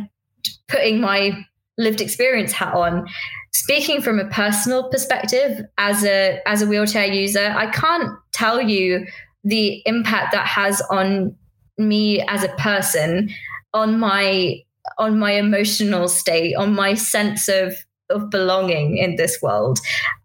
putting 0.68 1.00
my 1.00 1.46
lived 1.76 2.00
experience 2.00 2.52
hat 2.52 2.74
on, 2.74 3.06
speaking 3.52 4.00
from 4.00 4.18
a 4.18 4.28
personal 4.28 4.88
perspective 4.90 5.64
as 5.78 6.04
a 6.04 6.40
as 6.46 6.62
a 6.62 6.66
wheelchair 6.66 7.06
user, 7.06 7.54
I 7.56 7.66
can't 7.70 8.10
tell 8.32 8.60
you 8.60 9.06
the 9.44 9.82
impact 9.86 10.32
that 10.32 10.46
has 10.46 10.80
on 10.90 11.34
me 11.78 12.20
as 12.28 12.44
a 12.44 12.48
person, 12.56 13.30
on 13.72 13.98
my 13.98 14.62
on 14.98 15.18
my 15.18 15.32
emotional 15.32 16.08
state, 16.08 16.54
on 16.54 16.74
my 16.74 16.94
sense 16.94 17.48
of 17.48 17.76
of 18.10 18.30
belonging 18.30 18.96
in 18.96 19.16
this 19.16 19.38
world. 19.42 19.78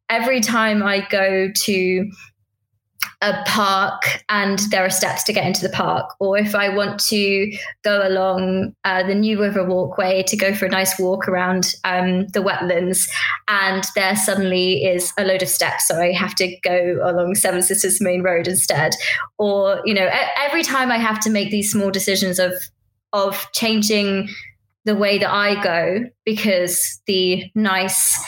Every 0.10 0.42
time 0.42 0.84
I 0.84 1.08
go 1.10 1.52
to 1.52 2.12
a 3.24 3.42
park 3.48 4.22
and 4.28 4.60
there 4.70 4.86
are 4.86 4.90
steps 4.90 5.24
to 5.24 5.34
get 5.34 5.48
into 5.48 5.62
the 5.62 5.70
park, 5.70 6.14
or 6.20 6.38
if 6.38 6.54
I 6.54 6.68
want 6.68 7.00
to 7.06 7.58
go 7.82 8.06
along 8.06 8.76
uh, 8.84 9.02
the 9.08 9.16
New 9.16 9.42
River 9.42 9.64
Walkway 9.64 10.24
to 10.24 10.36
go 10.36 10.54
for 10.54 10.66
a 10.66 10.70
nice 10.70 11.00
walk 11.00 11.30
around 11.30 11.74
um, 11.86 12.28
the 12.28 12.42
wetlands, 12.42 13.10
and 13.48 13.86
there 13.96 14.18
suddenly 14.18 14.84
is 14.84 15.14
a 15.18 15.24
load 15.24 15.42
of 15.42 15.48
steps, 15.48 15.88
so 15.88 16.02
I 16.02 16.12
have 16.12 16.36
to 16.36 16.54
go 16.64 17.00
along 17.02 17.36
Seven 17.36 17.62
Sisters 17.62 18.02
Main 18.02 18.24
Road 18.24 18.48
instead, 18.48 18.92
or 19.38 19.82
you 19.86 19.94
know, 19.94 20.10
every 20.38 20.64
time 20.64 20.92
I 20.92 20.98
have 20.98 21.22
to 21.22 21.30
make 21.30 21.50
these 21.50 21.72
small 21.72 21.92
decisions 21.92 22.40
of 22.40 22.52
of 23.14 23.48
changing 23.54 24.28
the 24.84 24.96
way 24.96 25.18
that 25.18 25.32
I 25.32 25.64
go 25.64 26.10
because 26.26 27.02
the 27.08 27.50
nice 27.56 28.22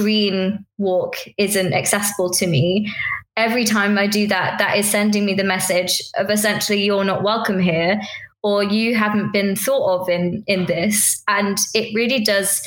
green 0.00 0.64
walk 0.78 1.16
isn't 1.36 1.72
accessible 1.72 2.30
to 2.30 2.46
me 2.46 2.90
every 3.36 3.64
time 3.64 3.98
i 3.98 4.06
do 4.06 4.26
that 4.26 4.58
that 4.58 4.76
is 4.76 4.90
sending 4.90 5.24
me 5.24 5.34
the 5.34 5.44
message 5.44 6.02
of 6.16 6.30
essentially 6.30 6.82
you're 6.82 7.04
not 7.04 7.22
welcome 7.22 7.58
here 7.58 8.00
or 8.42 8.62
you 8.62 8.94
haven't 8.94 9.32
been 9.32 9.56
thought 9.56 10.00
of 10.00 10.08
in 10.08 10.42
in 10.46 10.66
this 10.66 11.22
and 11.28 11.58
it 11.74 11.94
really 11.94 12.20
does 12.20 12.60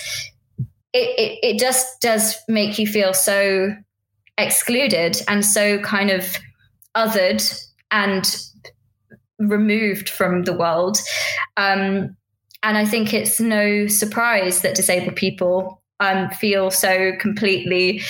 it, 0.93 1.17
it, 1.17 1.39
it 1.41 1.59
just 1.59 2.01
does 2.01 2.35
make 2.47 2.77
you 2.77 2.85
feel 2.85 3.13
so 3.13 3.73
excluded 4.37 5.21
and 5.27 5.45
so 5.45 5.79
kind 5.79 6.09
of 6.09 6.35
othered 6.95 7.41
and 7.91 8.35
removed 9.39 10.09
from 10.09 10.43
the 10.43 10.53
world. 10.53 10.97
Um, 11.57 12.15
and 12.63 12.77
I 12.77 12.85
think 12.85 13.13
it's 13.13 13.39
no 13.39 13.87
surprise 13.87 14.61
that 14.61 14.75
disabled 14.75 15.15
people 15.15 15.80
um, 16.01 16.29
feel 16.31 16.71
so 16.71 17.13
completely 17.19 18.01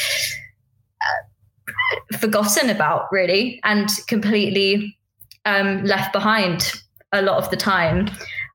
uh, 1.01 2.17
forgotten 2.17 2.69
about, 2.69 3.11
really, 3.11 3.59
and 3.63 3.89
completely 4.07 4.97
um, 5.45 5.83
left 5.83 6.13
behind 6.13 6.73
a 7.11 7.21
lot 7.21 7.37
of 7.37 7.51
the 7.51 7.57
time. 7.57 8.07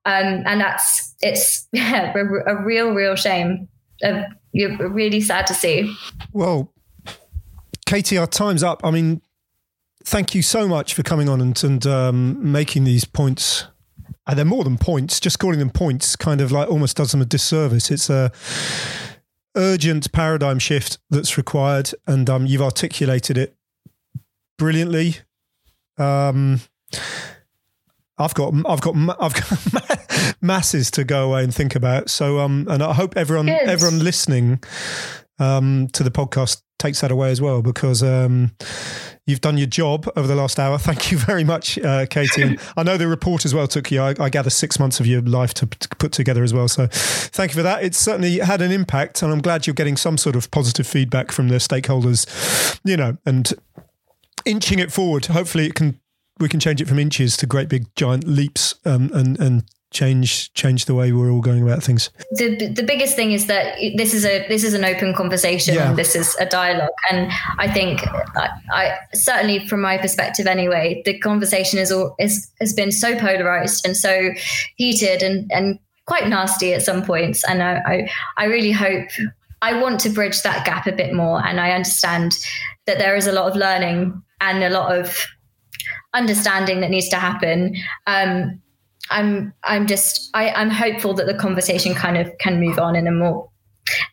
Um, 0.05 0.43
and 0.47 0.61
that's 0.61 1.15
it's 1.21 1.69
yeah, 1.73 2.13
a, 2.17 2.55
a 2.55 2.65
real, 2.65 2.93
real 2.93 3.15
shame. 3.15 3.69
Uh, 4.03 4.23
you're 4.53 4.77
really 4.89 5.21
sad 5.21 5.47
to 5.47 5.55
see. 5.55 5.95
Well, 6.33 6.73
Katie, 7.85 8.19
our 8.19 8.27
time's 8.27 8.63
up. 8.63 8.81
I 8.85 8.91
mean, 8.91 9.21
thank 10.05 10.35
you 10.35 10.43
so 10.43 10.67
much 10.67 10.95
for 10.95 11.03
coming 11.03 11.29
on 11.29 11.41
and, 11.41 11.63
and 11.63 11.87
um, 11.87 12.53
making 12.53 12.85
these 12.85 13.05
points. 13.05 13.67
And 14.29 14.33
uh, 14.33 14.35
they're 14.35 14.45
more 14.45 14.65
than 14.65 14.77
points. 14.79 15.21
Just 15.21 15.39
calling 15.39 15.59
them 15.59 15.71
points 15.71 16.17
kind 16.17 16.41
of 16.41 16.51
like 16.51 16.69
almost 16.69 16.97
does 16.97 17.13
them 17.13 17.21
a 17.21 17.25
disservice. 17.25 17.91
It's 17.91 18.11
a 18.11 18.33
urgent 19.57 20.13
paradigm 20.13 20.59
shift 20.59 20.99
that's 21.11 21.37
required, 21.37 21.91
and 22.07 22.29
um, 22.31 22.47
you've 22.47 22.63
articulated 22.63 23.37
it 23.39 23.57
brilliantly. 24.59 25.17
Um, 25.99 26.61
I've 28.19 28.35
got 28.35 28.55
I've 28.67 28.81
got 28.81 28.95
I've 29.21 29.35
got 29.35 30.37
masses 30.41 30.91
to 30.93 31.05
go 31.05 31.29
away 31.29 31.45
and 31.45 31.55
think 31.55 31.75
about. 31.75 32.09
So 32.11 32.39
um, 32.41 32.67
and 32.71 32.83
I 32.83 32.93
hope 32.93 33.17
everyone 33.17 33.47
Good. 33.47 33.69
everyone 33.69 34.03
listening 34.03 34.63
um 35.39 35.89
to 35.93 36.03
the 36.03 36.11
podcast 36.11 36.63
takes 36.79 37.01
that 37.01 37.11
away 37.11 37.31
as 37.31 37.41
well 37.41 37.63
because 37.63 38.03
um 38.03 38.53
you've 39.27 39.41
done 39.41 39.59
your 39.59 39.67
job 39.67 40.09
over 40.17 40.27
the 40.27 40.35
last 40.35 40.59
hour. 40.59 40.79
Thank 40.87 41.11
you 41.11 41.19
very 41.19 41.45
much, 41.45 41.79
uh, 41.79 42.07
Katie. 42.07 42.43
And 42.43 42.61
I 42.77 42.83
know 42.83 42.97
the 42.97 43.09
report 43.09 43.45
as 43.45 43.55
well 43.55 43.67
took 43.67 43.91
you, 43.91 44.01
I, 44.01 44.15
I 44.19 44.31
gather, 44.31 44.51
six 44.51 44.79
months 44.79 45.01
of 45.01 45.07
your 45.07 45.21
life 45.23 45.53
to, 45.55 45.67
to, 45.67 45.89
put 45.97 46.13
together 46.13 46.45
as 46.45 46.55
well. 46.55 46.69
So 46.69 46.87
thank 46.87 47.51
you 47.53 47.57
for 47.57 47.63
that. 47.63 47.83
It's 47.83 47.99
certainly 47.99 48.39
had 48.39 48.63
an 48.63 48.71
impact, 48.71 49.23
and 49.23 49.33
I'm 49.33 49.41
glad 49.41 49.67
you're 49.67 49.75
getting 49.75 49.97
some 49.97 50.17
sort 50.17 50.37
of 50.37 50.51
positive 50.51 50.87
feedback 50.87 51.33
from 51.33 51.49
the 51.49 51.57
stakeholders, 51.57 52.79
you 52.85 52.97
know, 52.97 53.17
and 53.27 53.53
inching 54.45 54.79
it 54.79 54.93
forward. 54.93 55.27
Hopefully, 55.27 55.67
it 55.67 55.75
can 55.75 56.01
we 56.39 56.49
can 56.49 56.61
change 56.61 56.81
it 56.81 56.87
from 56.87 56.99
inches 56.99 57.37
to 57.39 57.47
great 57.47 57.69
big 57.69 57.87
giant 57.97 58.27
leaps 58.27 58.75
um, 58.85 59.11
and 59.13 59.41
and 59.41 59.65
change 59.93 60.53
change 60.53 60.87
the 60.87 60.95
way 60.95 61.13
we're 61.13 61.31
all 61.31 61.41
going 61.41 61.63
about 61.63 61.83
things 61.83 62.11
the 62.33 62.69
the 62.75 62.83
biggest 62.83 63.15
thing 63.15 63.33
is 63.33 63.47
that 63.47 63.77
this 63.97 64.13
is 64.13 64.25
a 64.25 64.47
this 64.49 64.65
is 64.65 64.75
an 64.75 64.85
open 64.85 65.15
conversation 65.15 65.75
yeah. 65.75 65.93
this 65.93 66.17
is 66.17 66.37
a 66.41 66.47
dialogue 66.47 66.91
and 67.11 67.31
i 67.59 67.73
think 67.73 68.03
I, 68.37 68.49
I, 68.73 68.97
certainly 69.15 69.67
from 69.69 69.81
my 69.81 69.97
perspective 69.97 70.47
anyway 70.47 71.03
the 71.05 71.19
conversation 71.21 71.79
is 71.79 71.93
all 71.93 72.17
is 72.19 72.51
has 72.61 72.73
been 72.73 72.91
so 72.91 73.17
polarized 73.19 73.87
and 73.87 73.97
so 73.97 74.31
heated 74.75 75.23
and 75.23 75.51
and 75.53 75.79
quite 76.07 76.29
nasty 76.29 76.75
at 76.75 76.83
some 76.83 77.05
points 77.05 77.45
and 77.45 77.63
i 77.63 77.81
i, 77.87 78.11
I 78.37 78.45
really 78.47 78.73
hope 78.73 79.09
i 79.63 79.81
want 79.81 80.01
to 80.01 80.09
bridge 80.09 80.43
that 80.43 80.67
gap 80.67 80.89
a 80.89 80.93
bit 80.93 81.15
more 81.15 81.47
and 81.47 81.61
i 81.61 81.71
understand 81.71 82.37
that 82.87 82.99
there 82.99 83.15
is 83.15 83.29
a 83.29 83.33
lot 83.33 83.49
of 83.49 83.57
learning 83.57 84.21
and 84.41 84.65
a 84.65 84.71
lot 84.71 84.99
of 84.99 85.27
understanding 86.17 86.81
that 86.81 86.91
needs 86.91 87.09
to 87.11 87.17
happen. 87.17 87.77
Um, 88.07 88.61
I'm 89.11 89.53
I'm 89.65 89.87
just 89.87 90.31
I, 90.35 90.51
I'm 90.51 90.71
hopeful 90.71 91.15
that 91.15 91.27
the 91.27 91.35
conversation 91.35 91.95
kind 91.95 92.17
of 92.17 92.37
can 92.39 92.61
move 92.61 92.79
on 92.79 92.97
in 92.97 93.07
a 93.07 93.13
more 93.13 93.49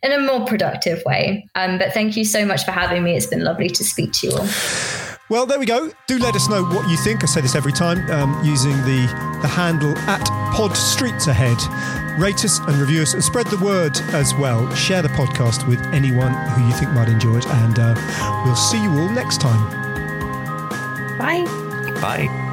in 0.01 0.11
a 0.11 0.19
more 0.19 0.45
productive 0.45 1.03
way. 1.05 1.47
Um, 1.55 1.77
but 1.77 1.93
thank 1.93 2.15
you 2.15 2.25
so 2.25 2.45
much 2.45 2.63
for 2.63 2.71
having 2.71 3.03
me. 3.03 3.15
It's 3.15 3.27
been 3.27 3.43
lovely 3.43 3.69
to 3.69 3.83
speak 3.83 4.11
to 4.13 4.27
you 4.27 4.33
all. 4.33 4.47
Well, 5.29 5.45
there 5.45 5.57
we 5.57 5.65
go. 5.65 5.89
Do 6.07 6.19
let 6.19 6.35
us 6.35 6.49
know 6.49 6.63
what 6.63 6.87
you 6.89 6.97
think. 6.97 7.23
I 7.23 7.27
say 7.27 7.41
this 7.41 7.55
every 7.55 7.71
time 7.71 8.09
um, 8.11 8.39
using 8.43 8.75
the 8.83 9.07
the 9.41 9.47
handle 9.47 9.97
at 9.99 10.23
Pod 10.53 10.75
Streets 10.75 11.27
Ahead. 11.27 11.57
Rate 12.19 12.45
us 12.45 12.59
and 12.59 12.75
review 12.77 13.01
us 13.01 13.15
and 13.15 13.23
spread 13.23 13.47
the 13.47 13.57
word 13.57 13.97
as 14.13 14.35
well. 14.35 14.71
Share 14.75 15.01
the 15.01 15.07
podcast 15.09 15.67
with 15.67 15.81
anyone 15.87 16.33
who 16.51 16.67
you 16.67 16.73
think 16.73 16.91
might 16.91 17.09
enjoy 17.09 17.37
it, 17.37 17.47
and 17.47 17.79
uh, 17.79 18.43
we'll 18.45 18.55
see 18.55 18.81
you 18.83 18.91
all 18.91 19.09
next 19.09 19.41
time. 19.41 19.67
Bye. 21.17 21.43
Bye. 21.99 22.52